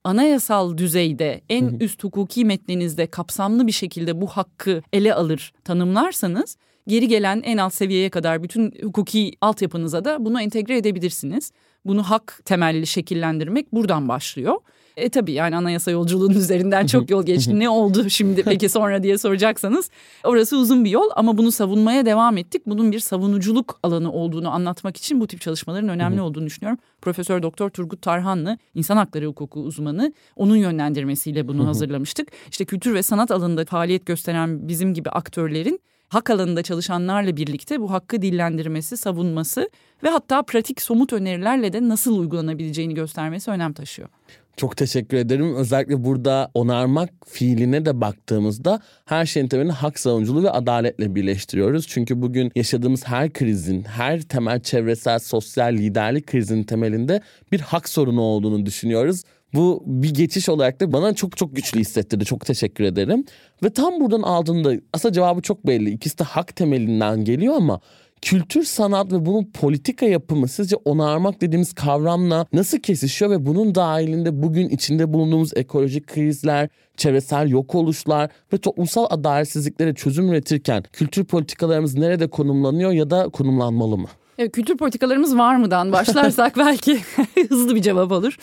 Anayasal 0.05 0.77
düzeyde 0.77 1.41
en 1.49 1.77
üst 1.81 2.05
hukuki 2.05 2.45
metninizde 2.45 3.07
kapsamlı 3.07 3.67
bir 3.67 3.73
şekilde 3.73 4.21
bu 4.21 4.27
hakkı 4.27 4.83
ele 4.93 5.15
alır 5.15 5.53
tanımlarsanız 5.65 6.57
geri 6.89 7.09
gelen 7.09 7.43
en 7.45 7.57
alt 7.57 7.75
seviyeye 7.75 8.11
kadar 8.11 8.43
bütün 8.43 8.75
hukuki 8.83 9.33
altyapınıza 9.41 10.05
da 10.05 10.25
bunu 10.25 10.43
entegre 10.43 10.77
edebilirsiniz. 10.77 11.53
Bunu 11.85 12.03
hak 12.03 12.41
temelli 12.45 12.87
şekillendirmek 12.87 13.73
buradan 13.73 14.09
başlıyor. 14.09 14.57
E 14.97 15.09
tabii 15.09 15.33
yani 15.33 15.57
anayasa 15.57 15.91
yolculuğunun 15.91 16.35
üzerinden 16.39 16.87
çok 16.87 17.11
yol 17.11 17.27
geçti. 17.27 17.59
ne 17.59 17.69
oldu 17.69 18.11
şimdi 18.11 18.43
peki 18.45 18.69
sonra 18.69 19.03
diye 19.03 19.19
soracaksanız 19.19 19.91
orası 20.25 20.59
uzun 20.59 20.85
bir 20.85 20.91
yol 20.91 21.11
ama 21.17 21.39
bunu 21.39 21.53
savunmaya 21.53 22.07
devam 22.07 22.37
ettik. 22.37 22.63
Bunun 22.67 22.93
bir 22.93 23.01
savunuculuk 23.01 23.79
alanı 23.83 24.13
olduğunu 24.13 24.51
anlatmak 24.51 24.97
için 24.97 25.21
bu 25.21 25.27
tip 25.27 25.41
çalışmaların 25.41 25.89
önemli 25.89 26.21
olduğunu 26.21 26.47
düşünüyorum. 26.47 26.79
Profesör 27.03 27.43
Doktor 27.43 27.71
Turgut 27.71 28.03
Tarhanlı 28.03 28.59
insan 28.75 28.97
hakları 28.97 29.27
hukuku 29.27 29.61
uzmanı 29.61 30.13
onun 30.37 30.57
yönlendirmesiyle 30.57 31.49
bunu 31.49 31.67
hazırlamıştık. 31.67 32.29
İşte 32.51 32.65
kültür 32.65 32.95
ve 32.95 33.03
sanat 33.03 33.31
alanında 33.31 33.65
faaliyet 33.65 34.07
gösteren 34.07 34.69
bizim 34.69 34.95
gibi 34.95 35.11
aktörlerin 35.11 35.81
hak 36.09 36.31
alanında 36.31 36.63
çalışanlarla 36.63 37.37
birlikte 37.37 37.81
bu 37.81 37.91
hakkı 37.91 38.23
dillendirmesi, 38.23 38.97
savunması 38.97 39.71
ve 40.03 40.09
hatta 40.09 40.43
pratik 40.43 40.83
somut 40.83 41.13
önerilerle 41.13 41.73
de 41.73 41.89
nasıl 41.89 42.19
uygulanabileceğini 42.19 42.95
göstermesi 42.95 43.51
önem 43.51 43.73
taşıyor. 43.73 44.09
Çok 44.57 44.77
teşekkür 44.77 45.17
ederim. 45.17 45.57
Özellikle 45.57 46.05
burada 46.05 46.51
onarmak 46.55 47.11
fiiline 47.27 47.87
de 47.87 48.01
baktığımızda 48.01 48.81
her 49.05 49.27
şeyin 49.27 49.49
temelini 49.49 49.73
hak 49.73 49.99
savunuculuğu 49.99 50.43
ve 50.43 50.51
adaletle 50.51 51.15
birleştiriyoruz. 51.15 51.87
Çünkü 51.87 52.23
bugün 52.23 52.53
yaşadığımız 52.55 53.07
her 53.07 53.33
krizin, 53.33 53.83
her 53.83 54.23
temel 54.23 54.61
çevresel, 54.61 55.19
sosyal 55.19 55.73
liderlik 55.73 56.27
krizinin 56.27 56.65
temelinde 56.65 57.21
bir 57.53 57.61
hak 57.61 57.89
sorunu 57.89 58.21
olduğunu 58.21 58.67
düşünüyoruz. 58.67 59.23
Bu 59.57 59.83
bir 59.87 60.15
geçiş 60.15 60.49
olarak 60.49 60.81
da 60.81 60.93
bana 60.93 61.15
çok 61.15 61.37
çok 61.37 61.57
güçlü 61.57 61.81
hissettirdi. 61.81 62.25
Çok 62.25 62.47
teşekkür 62.47 62.85
ederim. 62.85 63.25
Ve 63.63 63.71
tam 63.71 64.01
buradan 64.01 64.23
aldığımda 64.23 64.73
aslında 64.93 65.13
cevabı 65.13 65.43
çok 65.43 65.67
belli. 65.67 65.91
İkisi 65.91 66.19
de 66.19 66.25
hak 66.25 66.57
temelinden 66.57 67.25
geliyor 67.25 67.55
ama 67.57 67.81
kültür, 68.23 68.65
sanat 68.65 69.13
ve 69.13 69.27
bunun 69.27 69.45
politika 69.45 70.07
yapımı 70.07 70.49
sizce 70.49 70.77
onarmak 70.77 71.41
dediğimiz 71.41 71.73
kavramla 71.73 72.47
nasıl 72.53 72.79
kesişiyor 72.79 73.31
ve 73.31 73.47
bunun 73.47 73.75
dahilinde 73.75 74.43
bugün 74.43 74.69
içinde 74.69 75.13
bulunduğumuz 75.13 75.51
ekolojik 75.57 76.07
krizler, 76.07 76.69
çevresel 76.97 77.49
yok 77.49 77.75
oluşlar 77.75 78.31
ve 78.53 78.59
toplumsal 78.59 79.07
adaletsizliklere 79.11 79.95
çözüm 79.95 80.29
üretirken 80.29 80.85
kültür 80.93 81.25
politikalarımız 81.25 81.95
nerede 81.95 82.27
konumlanıyor 82.27 82.93
ya 82.93 83.11
da 83.11 83.29
konumlanmalı 83.29 83.99
mı? 83.99 84.09
Evet, 84.39 84.53
kültür 84.53 84.77
politikalarımız 84.77 85.39
var 85.39 85.57
mıdan 85.57 85.93
başlarsak 85.93 86.57
belki 86.59 87.01
hızlı 87.49 87.75
bir 87.75 87.83
cevap 87.83 88.13
olur. 88.13 88.37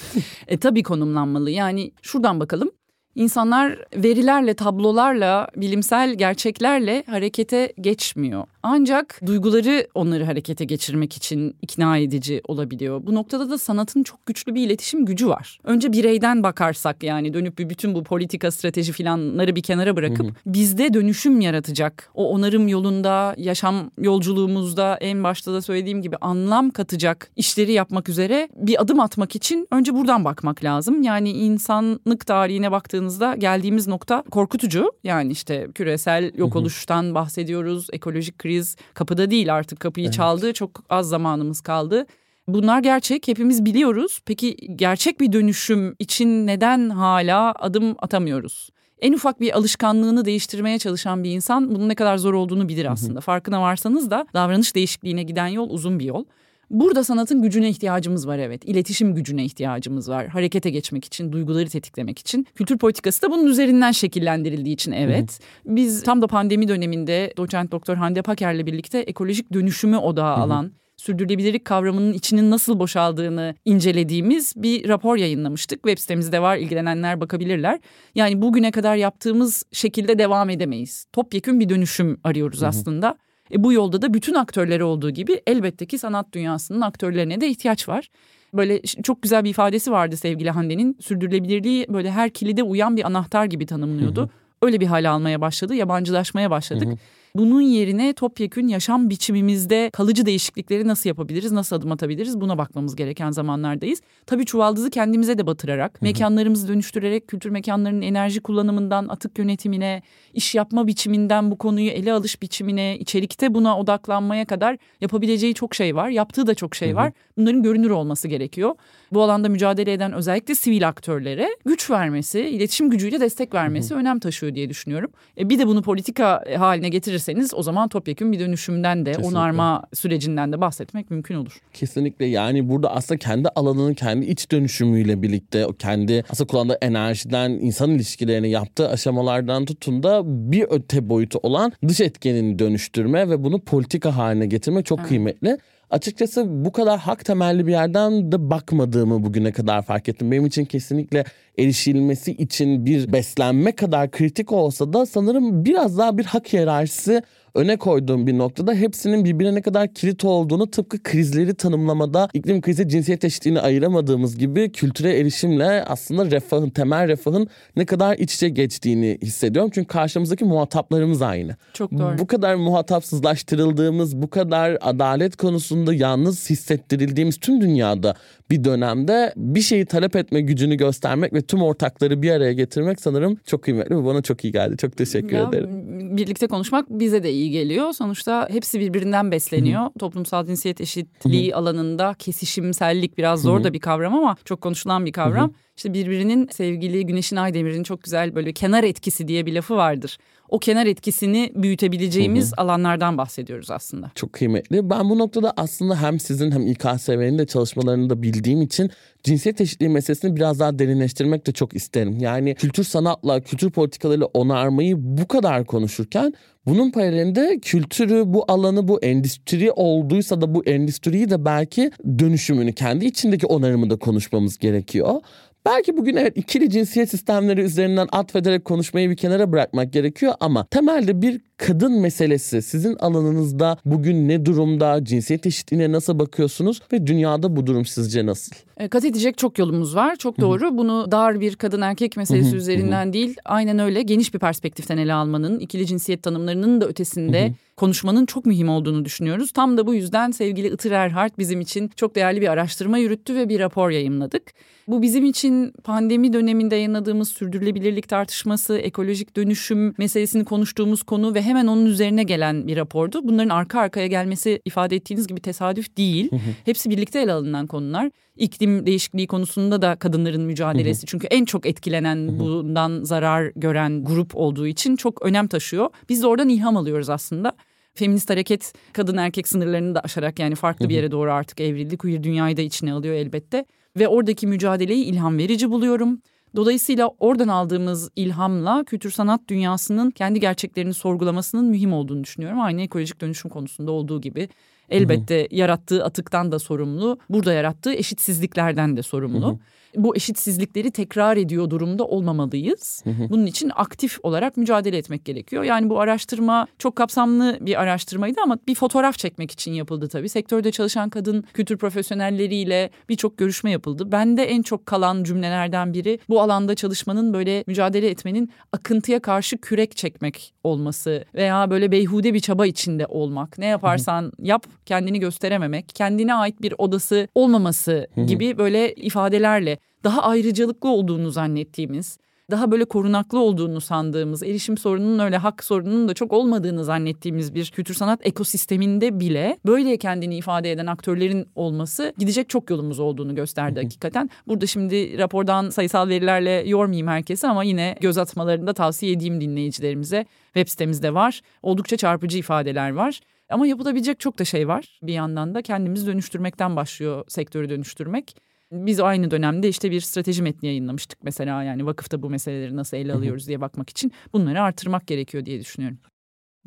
E, 0.48 0.58
tabii 0.58 0.84
konumlanmalı. 0.84 1.52
Yani 1.52 1.92
şuradan 2.02 2.40
bakalım. 2.40 2.72
İnsanlar 3.16 3.86
verilerle, 3.96 4.54
tablolarla, 4.54 5.48
bilimsel 5.56 6.14
gerçeklerle 6.14 7.04
harekete 7.08 7.74
geçmiyor. 7.82 8.48
Ancak 8.66 9.20
duyguları 9.26 9.88
onları 9.96 10.24
harekete 10.26 10.66
geçirmek 10.66 11.18
için 11.18 11.56
ikna 11.62 11.98
edici 11.98 12.42
olabiliyor. 12.48 13.02
Bu 13.06 13.16
noktada 13.16 13.50
da 13.50 13.58
sanatın 13.58 14.04
çok 14.04 14.26
güçlü 14.26 14.56
bir 14.56 14.66
iletişim 14.66 15.06
gücü 15.06 15.28
var. 15.28 15.60
Önce 15.64 15.92
bireyden 15.92 16.44
bakarsak 16.44 17.04
yani 17.04 17.34
dönüp 17.34 17.58
bir 17.60 17.70
bütün 17.70 17.96
bu 17.96 18.04
politika, 18.04 18.52
strateji 18.52 18.92
filanları 18.92 19.56
bir 19.56 19.62
kenara 19.62 19.96
bırakıp 19.96 20.36
bizde 20.46 20.94
dönüşüm 20.94 21.42
yaratacak. 21.42 22.12
O 22.14 22.30
onarım 22.30 22.68
yolunda, 22.68 23.36
yaşam 23.38 23.92
yolculuğumuzda 23.98 24.98
en 25.02 25.24
başta 25.24 25.54
da 25.54 25.62
söylediğim 25.62 26.02
gibi 26.02 26.16
anlam 26.22 26.70
katacak 26.70 27.32
işleri 27.36 27.72
yapmak 27.72 28.10
üzere 28.10 28.50
bir 28.56 28.82
adım 28.82 29.00
atmak 29.00 29.36
için 29.36 29.68
önce 29.72 29.96
buradan 29.96 30.26
bakmak 30.26 30.64
lazım. 30.64 31.02
Yani 31.02 31.32
insanlık 31.32 32.26
tarihine 32.26 32.72
baktığınızda 32.72 33.36
geldiğimiz 33.36 33.88
nokta 33.88 34.24
korkutucu. 34.32 34.92
Yani 35.04 35.32
işte 35.32 35.68
küresel 35.76 36.32
yok 36.36 36.56
oluştan 36.56 37.16
bahsediyoruz, 37.16 37.88
ekolojik 37.94 38.40
kriz 38.40 38.53
kapıda 38.94 39.32
değil 39.32 39.56
artık 39.56 39.80
kapıyı 39.80 40.12
çaldı. 40.12 40.54
Çok 40.54 40.84
az 40.90 41.10
zamanımız 41.10 41.62
kaldı. 41.62 42.06
Bunlar 42.48 42.80
gerçek 42.80 43.28
hepimiz 43.28 43.66
biliyoruz. 43.66 44.20
Peki 44.26 44.58
gerçek 44.76 45.20
bir 45.20 45.34
dönüşüm 45.34 45.96
için 46.00 46.48
neden 46.48 46.90
hala 46.90 47.52
adım 47.52 47.96
atamıyoruz? 48.00 48.70
En 49.00 49.14
ufak 49.14 49.40
bir 49.40 49.58
alışkanlığını 49.58 50.26
değiştirmeye 50.26 50.80
çalışan 50.80 51.24
bir 51.24 51.32
insan 51.32 51.76
bunun 51.76 51.90
ne 51.90 51.96
kadar 51.96 52.18
zor 52.18 52.34
olduğunu 52.34 52.70
bilir 52.70 52.92
aslında. 52.92 53.22
Farkına 53.22 53.62
varsanız 53.62 54.12
da 54.12 54.28
davranış 54.34 54.76
değişikliğine 54.76 55.24
giden 55.24 55.48
yol 55.48 55.70
uzun 55.70 56.00
bir 56.00 56.06
yol. 56.06 56.26
Burada 56.74 57.04
sanatın 57.04 57.42
gücüne 57.42 57.70
ihtiyacımız 57.70 58.28
var 58.28 58.38
evet. 58.38 58.66
İletişim 58.66 59.16
gücüne 59.16 59.46
ihtiyacımız 59.46 60.10
var. 60.10 60.28
Harekete 60.28 60.70
geçmek 60.70 61.06
için, 61.06 61.32
duyguları 61.32 61.70
tetiklemek 61.70 62.20
için. 62.20 62.48
Kültür 62.56 62.78
politikası 62.78 63.22
da 63.22 63.32
bunun 63.32 63.48
üzerinden 63.48 63.92
şekillendirildiği 63.92 64.74
için 64.76 64.92
evet. 64.92 65.40
Biz 65.66 66.04
tam 66.04 66.22
da 66.22 66.28
pandemi 66.28 66.68
döneminde 66.68 67.34
doçent 67.38 67.72
doktor 67.72 67.96
Hande 67.96 68.22
Paker'le 68.22 68.66
birlikte 68.66 69.00
ekolojik 69.00 69.54
dönüşümü 69.54 69.98
odağa 69.98 70.36
alan 70.36 70.72
sürdürülebilirlik 70.98 71.66
kavramının 71.66 72.14
içinin 72.14 72.52
nasıl 72.52 72.80
boşaldığını 72.80 73.56
incelediğimiz 73.66 74.54
bir 74.56 74.90
rapor 74.90 75.18
yayınlamıştık. 75.18 75.84
Web 75.84 75.98
sitemizde 75.98 76.42
var 76.42 76.58
ilgilenenler 76.58 77.22
bakabilirler. 77.22 77.80
Yani 78.16 78.42
bugüne 78.42 78.72
kadar 78.72 78.96
yaptığımız 78.96 79.64
şekilde 79.72 80.20
devam 80.20 80.50
edemeyiz. 80.50 81.06
Topyekün 81.14 81.60
bir 81.60 81.70
dönüşüm 81.70 82.20
arıyoruz 82.24 82.64
aslında. 82.64 83.18
E 83.54 83.64
bu 83.64 83.74
yolda 83.74 84.02
da 84.02 84.14
bütün 84.14 84.34
aktörleri 84.34 84.84
olduğu 84.84 85.10
gibi 85.10 85.42
elbette 85.48 85.86
ki 85.86 85.98
sanat 85.98 86.34
dünyasının 86.34 86.82
aktörlerine 86.82 87.42
de 87.42 87.48
ihtiyaç 87.48 87.90
var. 87.90 88.10
Böyle 88.54 88.82
çok 88.82 89.22
güzel 89.22 89.44
bir 89.44 89.50
ifadesi 89.50 89.92
vardı 89.92 90.18
sevgili 90.18 90.50
Hande'nin. 90.50 90.98
Sürdürülebilirliği 91.02 91.86
böyle 91.90 92.12
her 92.12 92.30
kilide 92.30 92.64
uyan 92.64 92.98
bir 92.98 93.04
anahtar 93.04 93.46
gibi 93.46 93.66
tanımlıyordu. 93.66 94.30
Öyle 94.62 94.80
bir 94.80 94.86
hale 94.88 95.10
almaya 95.10 95.42
başladı, 95.42 95.76
yabancılaşmaya 95.76 96.52
başladık. 96.52 96.88
Bunun 97.36 97.62
yerine 97.62 98.14
topyekün 98.14 98.68
yaşam 98.68 99.10
biçimimizde 99.10 99.90
kalıcı 99.94 100.26
değişiklikleri 100.26 100.88
nasıl 100.88 101.10
yapabiliriz, 101.10 101.52
nasıl 101.52 101.76
adım 101.76 101.92
atabiliriz 101.92 102.42
buna 102.42 102.58
bakmamız 102.58 102.96
gereken 102.96 103.32
zamanlardayız. 103.32 104.02
Tabii 104.26 104.46
çuvaldızı 104.46 104.90
kendimize 104.90 105.38
de 105.38 105.48
batırarak, 105.48 106.02
mekanlarımızı 106.02 106.68
dönüştürerek, 106.68 107.28
kültür 107.28 107.50
mekanlarının 107.50 108.02
enerji 108.02 108.42
kullanımından 108.42 109.08
atık 109.08 109.40
yönetimine, 109.40 110.02
iş 110.34 110.56
yapma 110.56 110.88
biçiminden 110.88 111.52
bu 111.52 111.58
konuyu 111.58 111.90
ele 111.90 112.14
alış 112.14 112.42
biçimine, 112.42 112.98
içerikte 113.00 113.54
buna 113.54 113.80
odaklanmaya 113.80 114.46
kadar 114.46 114.78
yapabileceği 115.02 115.54
çok 115.54 115.76
şey 115.76 115.96
var. 115.96 116.10
Yaptığı 116.10 116.48
da 116.48 116.56
çok 116.56 116.76
şey 116.76 116.96
var. 116.96 117.12
Bunların 117.38 117.64
görünür 117.64 117.90
olması 117.90 118.28
gerekiyor. 118.28 118.76
Bu 119.12 119.24
alanda 119.24 119.50
mücadele 119.50 119.94
eden 119.94 120.14
özellikle 120.14 120.56
sivil 120.56 120.88
aktörlere 120.88 121.50
güç 121.66 121.92
vermesi, 121.92 122.40
iletişim 122.42 122.90
gücüyle 122.90 123.20
destek 123.20 123.54
vermesi 123.54 123.94
önem 123.94 124.20
taşıyor 124.20 124.56
diye 124.56 124.70
düşünüyorum. 124.70 125.12
E 125.38 125.50
bir 125.50 125.60
de 125.60 125.68
bunu 125.68 125.82
politika 125.82 126.44
haline 126.58 126.90
getirirseniz 127.24 127.54
o 127.54 127.64
zaman 127.64 127.90
topyekun 127.90 128.32
bir 128.32 128.40
dönüşümden 128.40 129.06
de 129.06 129.12
Kesinlikle. 129.12 129.38
onarma 129.38 129.84
sürecinden 129.94 130.52
de 130.52 130.62
bahsetmek 130.62 131.12
mümkün 131.12 131.36
olur. 131.36 131.60
Kesinlikle 131.74 132.26
yani 132.26 132.70
burada 132.70 132.92
aslında 132.92 133.18
kendi 133.18 133.50
alanının 133.50 133.94
kendi 133.94 134.26
iç 134.26 134.52
dönüşümüyle 134.52 135.22
birlikte 135.22 135.66
o 135.66 135.74
kendi 135.74 136.24
aslında 136.30 136.48
kullandığı 136.48 136.78
enerjiden 136.82 137.52
insan 137.52 137.92
ilişkilerini 137.92 138.50
yaptığı 138.50 138.90
aşamalardan 138.90 139.66
tutun 139.66 140.04
da 140.04 140.22
bir 140.26 140.66
öte 140.70 141.10
boyutu 141.10 141.40
olan 141.44 141.72
dış 141.88 142.02
etkenini 142.02 142.60
dönüştürme 142.60 143.30
ve 143.30 143.44
bunu 143.44 143.60
politika 143.60 144.18
haline 144.18 144.46
getirme 144.46 144.84
çok 144.84 145.00
Evet. 145.00 145.10
kıymetli. 145.10 145.58
Açıkçası 145.94 146.66
bu 146.66 146.72
kadar 146.72 147.00
hak 147.00 147.26
temelli 147.26 147.68
bir 147.68 147.72
yerden 147.72 148.32
de 148.32 148.50
bakmadığımı 148.50 149.24
bugüne 149.24 149.52
kadar 149.52 149.82
fark 149.82 150.10
ettim. 150.10 150.32
Benim 150.32 150.46
için 150.46 150.66
kesinlikle 150.66 151.24
erişilmesi 151.58 152.32
için 152.32 152.86
bir 152.86 153.14
beslenme 153.14 153.72
kadar 153.72 154.12
kritik 154.12 154.52
olsa 154.52 154.94
da 154.94 155.06
sanırım 155.06 155.66
biraz 155.66 155.98
daha 155.98 156.18
bir 156.18 156.26
hak 156.26 156.54
hiyerarşisi 156.54 157.22
öne 157.56 157.78
koyduğum 157.78 158.28
bir 158.28 158.38
noktada 158.38 158.74
hepsinin 158.74 159.26
birbirine 159.26 159.56
ne 159.56 159.62
kadar 159.62 159.94
kilit 159.94 160.26
olduğunu 160.26 160.72
tıpkı 160.72 161.04
krizleri 161.04 161.54
tanımlamada 161.56 162.30
iklim 162.34 162.62
krizi 162.62 162.90
cinsiyet 162.90 163.24
eşitliğini 163.24 163.60
ayıramadığımız 163.60 164.38
gibi 164.38 164.72
kültüre 164.72 165.20
erişimle 165.20 165.84
aslında 165.84 166.32
refahın 166.32 166.70
temel 166.70 167.08
refahın 167.08 167.48
ne 167.76 167.86
kadar 167.86 168.18
iç 168.18 168.36
içe 168.36 168.50
geçtiğini 168.50 169.18
hissediyorum. 169.22 169.72
Çünkü 169.74 169.88
karşımızdaki 169.88 170.46
muhataplarımız 170.46 171.22
aynı. 171.22 171.56
Çok 171.74 171.92
doğru. 171.92 172.18
Bu 172.18 172.28
kadar 172.28 172.56
muhatapsızlaştırıldığımız, 172.56 174.22
bu 174.22 174.30
kadar 174.30 174.78
adalet 174.82 175.36
konusunda 175.36 175.94
yalnız 175.94 176.50
hissettirildiğimiz 176.50 177.38
tüm 177.38 177.62
dünyada 177.62 178.16
bir 178.52 178.64
dönemde 178.64 179.34
bir 179.36 179.62
şeyi 179.62 179.86
talep 179.86 180.16
etme 180.16 180.42
gücünü 180.42 180.76
göstermek 180.76 181.34
ve 181.34 181.42
tüm 181.42 181.62
ortakları 181.62 182.22
bir 182.22 182.32
araya 182.32 182.54
getirmek 182.54 183.02
sanırım 183.02 183.38
çok 183.46 183.64
kıymetli 183.64 183.98
ve 183.98 184.06
bana 184.06 184.22
çok 184.22 184.44
iyi 184.44 184.52
geldi. 184.54 184.78
Çok 184.78 184.98
teşekkür 184.98 185.36
Ya, 185.36 185.50
ederim. 185.50 185.70
Birlikte 186.18 186.48
konuşmak 186.48 186.90
bize 186.90 187.24
de 187.24 187.32
iyi 187.32 187.50
geliyor. 187.52 187.94
Sonuçta 187.94 188.50
hepsi 188.52 188.80
birbirinden 188.80 189.32
besleniyor. 189.32 189.90
Toplumsal 190.00 190.46
cinsiyet 190.46 190.82
eşitliği 190.82 191.56
alanında 191.56 192.16
kesişimsellik 192.20 193.18
biraz 193.18 193.42
zor 193.42 193.64
da 193.64 193.74
bir 193.74 193.80
kavram 193.80 194.16
ama 194.16 194.36
çok 194.46 194.62
konuşulan 194.62 195.06
bir 195.06 195.12
kavram. 195.12 195.54
İşte 195.78 195.94
birbirinin 195.94 196.48
sevgili 196.52 197.06
Güneşin 197.06 197.36
Aydemir'in 197.36 197.84
çok 197.84 198.04
güzel 198.04 198.36
böyle 198.36 198.54
kenar 198.54 198.84
etkisi 198.84 199.28
diye 199.28 199.46
bir 199.46 199.54
lafı 199.54 199.76
vardır. 199.76 200.18
O 200.54 200.60
kenar 200.60 200.86
etkisini 200.86 201.52
büyütebileceğimiz 201.56 202.54
alanlardan 202.58 203.18
bahsediyoruz 203.18 203.72
aslında. 203.72 204.12
Çok 204.16 204.34
kıymetli. 204.34 204.90
Ben 204.90 205.10
bu 205.10 205.20
noktada 205.20 205.54
aslında 205.58 206.02
hem 206.02 206.20
sizin 206.20 206.52
hem 206.52 206.68
İKSV'nin 206.68 207.38
de 207.38 207.46
çalışmalarını 207.46 208.10
da 208.10 208.22
bildiğim 208.22 208.62
için 208.62 208.90
cinsiyet 209.24 209.62
eşitliği 209.62 209.90
meselesini 209.90 210.36
biraz 210.36 210.60
daha 210.60 210.80
derinleştirmek 210.80 211.48
de 211.48 211.52
çok 211.52 211.76
isterim. 211.76 212.18
Yani 212.20 212.56
kültür 212.56 212.84
sanatla, 212.84 213.42
kültür 213.42 213.72
politikalarıyla 213.72 214.26
onarmayı 214.26 214.96
bu 215.00 215.28
kadar 215.28 215.66
konuşurken 215.66 216.34
bunun 216.66 216.92
paralelinde 216.92 217.60
kültürü, 217.62 218.24
bu 218.26 218.46
alanı, 218.48 218.88
bu 218.88 219.00
endüstri 219.04 219.72
olduysa 219.72 220.42
da 220.42 220.56
bu 220.56 220.66
endüstriyi 220.66 221.30
de 221.30 221.46
belki 221.46 221.92
dönüşümünü, 222.20 222.74
kendi 222.74 223.06
içindeki 223.06 223.46
onarımı 223.46 223.90
da 223.90 223.96
konuşmamız 223.96 224.58
gerekiyor. 224.58 225.22
Belki 225.66 225.98
bugün 225.98 226.16
evet 226.16 226.38
ikili 226.38 226.70
cinsiyet 226.70 227.10
sistemleri 227.10 227.62
üzerinden 227.62 228.08
atfederek 228.12 228.66
konuşmayı 228.66 229.10
bir 229.10 229.16
kenara 229.16 229.52
bırakmak 229.52 229.94
gerekiyor 229.94 230.34
ama 230.40 230.66
temelde 230.66 231.22
bir 231.22 231.42
kadın 231.58 232.02
meselesi 232.02 232.62
sizin 232.62 232.96
alanınızda 232.96 233.78
bugün 233.86 234.28
ne 234.30 234.46
durumda, 234.46 235.06
cinsiyet 235.06 235.46
eşitliğine 235.46 235.92
nasıl 235.92 236.20
bakıyorsunuz 236.20 236.82
ve 236.94 237.08
dünyada 237.08 237.56
bu 237.56 237.68
durum 237.68 237.86
sizce 237.86 238.26
nasıl? 238.26 238.56
E, 238.78 238.88
Kat 238.88 239.06
edecek 239.06 239.38
çok 239.38 239.60
yolumuz 239.60 239.96
var. 239.96 240.16
Çok 240.16 240.40
doğru. 240.40 240.78
Bunu 240.78 241.12
dar 241.12 241.40
bir 241.42 241.56
kadın 241.56 241.82
erkek 241.82 242.18
meselesi 242.18 242.56
üzerinden 242.56 243.14
değil, 243.14 243.36
aynen 243.46 243.80
öyle 243.80 244.02
geniş 244.02 244.34
bir 244.34 244.40
perspektiften 244.40 244.98
ele 244.98 245.14
almanın, 245.14 245.60
ikili 245.60 245.88
cinsiyet 245.88 246.24
tanımlarının 246.24 246.82
da 246.82 246.88
ötesinde 246.88 247.54
konuşmanın 247.78 248.26
çok 248.26 248.46
mühim 248.46 248.70
olduğunu 248.70 249.06
düşünüyoruz. 249.06 249.52
Tam 249.52 249.78
da 249.78 249.88
bu 249.88 249.94
yüzden 249.94 250.32
sevgili 250.32 250.68
Itır 250.68 250.92
Erhard 250.92 251.32
bizim 251.38 251.62
için 251.62 251.92
çok 251.96 252.16
değerli 252.16 252.42
bir 252.42 252.48
araştırma 252.48 252.98
yürüttü 252.98 253.36
ve 253.36 253.50
bir 253.50 253.60
rapor 253.60 253.90
yayımladık. 253.90 254.54
Bu 254.88 255.02
bizim 255.02 255.26
için 255.26 255.72
pandemi 255.84 256.34
döneminde 256.34 256.76
yayınladığımız 256.76 257.30
sürdürülebilirlik 257.30 258.10
tartışması, 258.10 258.78
ekolojik 258.78 259.36
dönüşüm 259.36 259.94
meselesini 259.98 260.46
konuştuğumuz 260.46 261.04
konu 261.04 261.34
ve 261.34 261.42
hemen 261.42 261.68
onun 261.68 261.86
üzerine 261.86 262.24
gelen 262.24 262.68
bir 262.68 262.78
rapordu. 262.78 263.28
Bunların 263.28 263.50
arka 263.50 263.80
arkaya 263.80 264.08
gelmesi 264.08 264.62
ifade 264.66 264.96
ettiğiniz 264.96 265.28
gibi 265.28 265.42
tesadüf 265.42 265.98
değil. 265.98 266.30
Hepsi 266.66 266.90
birlikte 266.90 267.20
ele 267.20 267.32
alınan 267.32 267.68
konular. 267.68 268.12
İklim 268.38 268.86
değişikliği 268.86 269.28
konusunda 269.28 269.82
da 269.82 269.96
kadınların 269.96 270.42
mücadelesi. 270.42 271.06
Çünkü 271.06 271.28
en 271.28 271.46
çok 271.46 271.66
etkilenen, 271.66 272.40
bundan 272.40 273.04
zarar 273.04 273.52
gören 273.56 274.04
grup 274.04 274.36
olduğu 274.36 274.68
için 274.68 274.96
çok 274.96 275.22
önem 275.22 275.48
taşıyor. 275.48 275.90
Biz 276.10 276.24
de 276.24 276.28
oradan 276.28 276.50
ilham 276.50 276.78
alıyoruz 276.78 277.10
aslında. 277.10 277.54
Feminist 277.94 278.30
hareket 278.30 278.74
kadın 278.94 279.18
erkek 279.18 279.48
sınırlarını 279.48 279.96
da 279.96 280.00
aşarak 280.00 280.40
yani 280.40 280.56
farklı 280.56 280.90
bir 280.90 280.96
yere 280.96 281.12
doğru 281.12 281.32
artık 281.32 281.62
evrildi. 281.62 281.98
Queer 281.98 282.24
dünyayı 282.24 282.58
da 282.58 282.62
içine 282.62 282.94
alıyor 282.94 283.14
elbette. 283.14 283.66
Ve 284.00 284.08
oradaki 284.08 284.48
mücadeleyi 284.48 285.06
ilham 285.06 285.38
verici 285.38 285.72
buluyorum. 285.72 286.22
Dolayısıyla 286.56 287.10
oradan 287.20 287.48
aldığımız 287.48 288.10
ilhamla 288.16 288.84
kültür 288.84 289.12
sanat 289.12 289.42
dünyasının 289.48 290.12
kendi 290.12 290.40
gerçeklerini 290.40 290.94
sorgulamasının 290.94 291.66
mühim 291.66 291.94
olduğunu 291.94 292.24
düşünüyorum. 292.24 292.62
Aynı 292.62 292.82
ekolojik 292.82 293.22
dönüşüm 293.22 293.52
konusunda 293.52 293.92
olduğu 293.92 294.22
gibi. 294.22 294.50
Elbette 294.94 295.48
yarattığı 295.52 296.06
atıktan 296.06 296.52
da 296.52 296.60
sorumlu, 296.60 297.20
burada 297.30 297.54
yarattığı 297.54 297.94
eşitsizliklerden 297.94 298.98
de 298.98 299.04
sorumlu. 299.04 299.60
Bu 299.96 300.16
eşitsizlikleri 300.16 300.92
tekrar 300.92 301.38
ediyor 301.38 301.70
durumda 301.70 302.06
olmamalıyız. 302.06 303.04
Bunun 303.30 303.46
için 303.46 303.72
aktif 303.76 304.18
olarak 304.24 304.58
mücadele 304.58 304.98
etmek 304.98 305.26
gerekiyor. 305.26 305.64
Yani 305.64 305.90
bu 305.90 306.00
araştırma 306.00 306.68
çok 306.80 306.96
kapsamlı 306.96 307.58
bir 307.62 307.82
araştırmaydı 307.82 308.42
ama 308.44 308.58
bir 308.68 308.76
fotoğraf 308.76 309.18
çekmek 309.18 309.52
için 309.52 309.72
yapıldı 309.74 310.08
tabii. 310.08 310.30
Sektörde 310.30 310.72
çalışan 310.72 311.10
kadın 311.10 311.44
kültür 311.54 311.78
profesyonelleriyle 311.78 312.90
birçok 313.10 313.38
görüşme 313.38 313.72
yapıldı. 313.72 314.12
Bende 314.12 314.44
en 314.44 314.62
çok 314.62 314.86
kalan 314.86 315.24
cümlelerden 315.24 315.94
biri 315.94 316.20
bu 316.30 316.42
alanda 316.42 316.76
çalışmanın 316.76 317.34
böyle 317.34 317.64
mücadele 317.68 318.10
etmenin 318.10 318.52
akıntıya 318.72 319.20
karşı 319.20 319.58
kürek 319.58 319.98
çekmek 319.98 320.54
olması 320.64 321.26
veya 321.36 321.70
böyle 321.70 321.92
beyhude 321.92 322.34
bir 322.34 322.40
çaba 322.40 322.66
içinde 322.66 323.06
olmak. 323.06 323.58
Ne 323.58 323.66
yaparsan 323.66 324.32
yap 324.40 324.66
kendini 324.86 325.20
gösterememek, 325.20 325.90
kendine 325.96 326.34
ait 326.34 326.62
bir 326.62 326.74
odası 326.78 327.28
olmaması 327.36 328.08
gibi 328.28 328.58
böyle 328.58 328.94
ifadelerle 328.94 329.78
daha 330.04 330.22
ayrıcalıklı 330.22 330.90
olduğunu 330.90 331.32
zannettiğimiz, 331.32 332.18
daha 332.52 332.72
böyle 332.72 332.86
korunaklı 332.86 333.40
olduğunu 333.40 333.82
sandığımız, 333.82 334.44
erişim 334.44 334.78
sorununun 334.78 335.20
öyle 335.20 335.38
hak 335.38 335.64
sorununun 335.64 336.08
da 336.08 336.14
çok 336.14 336.34
olmadığını 336.34 336.86
zannettiğimiz 336.86 337.56
bir 337.56 337.66
kültür 337.66 337.94
sanat 337.94 338.28
ekosisteminde 338.28 339.20
bile 339.20 339.58
böyle 339.66 339.98
kendini 339.98 340.38
ifade 340.38 340.72
eden 340.72 340.86
aktörlerin 340.86 341.48
olması 341.56 342.14
gidecek 342.18 342.50
çok 342.50 342.70
yolumuz 342.70 343.00
olduğunu 343.00 343.36
gösterdi 343.36 343.82
hakikaten. 343.84 344.30
Burada 344.48 344.68
şimdi 344.68 345.18
rapordan 345.18 345.70
sayısal 345.70 346.10
verilerle 346.10 346.64
yormayayım 346.66 347.08
herkese 347.08 347.48
ama 347.48 347.64
yine 347.64 347.96
göz 348.02 348.18
atmalarını 348.18 348.68
da 348.68 348.74
tavsiye 348.74 349.12
edeyim 349.12 349.42
dinleyicilerimize. 349.42 350.26
Web 350.54 350.68
sitemizde 350.68 351.14
var. 351.14 351.42
Oldukça 351.62 351.98
çarpıcı 351.98 352.38
ifadeler 352.38 352.90
var. 352.90 353.20
Ama 353.50 353.68
yapılabilecek 353.68 354.20
çok 354.20 354.40
da 354.40 354.46
şey 354.46 354.68
var. 354.68 355.00
Bir 355.04 355.14
yandan 355.14 355.56
da 355.56 355.62
kendimizi 355.62 356.08
dönüştürmekten 356.08 356.76
başlıyor 356.76 357.24
sektörü 357.28 357.70
dönüştürmek. 357.70 358.36
Biz 358.74 359.00
aynı 359.00 359.32
dönemde 359.32 359.70
işte 359.70 359.92
bir 359.92 360.02
strateji 360.02 360.44
metni 360.44 360.68
yayınlamıştık 360.68 361.24
mesela 361.24 361.64
yani 361.64 361.86
vakıfta 361.86 362.22
bu 362.22 362.30
meseleleri 362.30 362.76
nasıl 362.76 362.98
ele 362.98 363.14
alıyoruz 363.14 363.48
diye 363.48 363.62
bakmak 363.62 363.90
için 363.90 364.12
bunları 364.34 364.62
artırmak 364.62 365.08
gerekiyor 365.08 365.46
diye 365.46 365.60
düşünüyorum. 365.60 365.98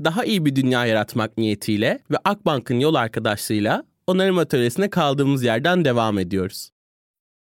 Daha 0.05 0.25
iyi 0.25 0.45
bir 0.45 0.57
dünya 0.57 0.87
yaratmak 0.87 1.39
niyetiyle 1.39 1.99
ve 2.11 2.17
Akbank'ın 2.25 2.81
yol 2.81 2.95
arkadaşlığıyla 2.95 3.85
onarım 4.07 4.39
atölyesine 4.39 4.91
kaldığımız 4.91 5.43
yerden 5.43 5.85
devam 5.85 6.19
ediyoruz. 6.19 6.71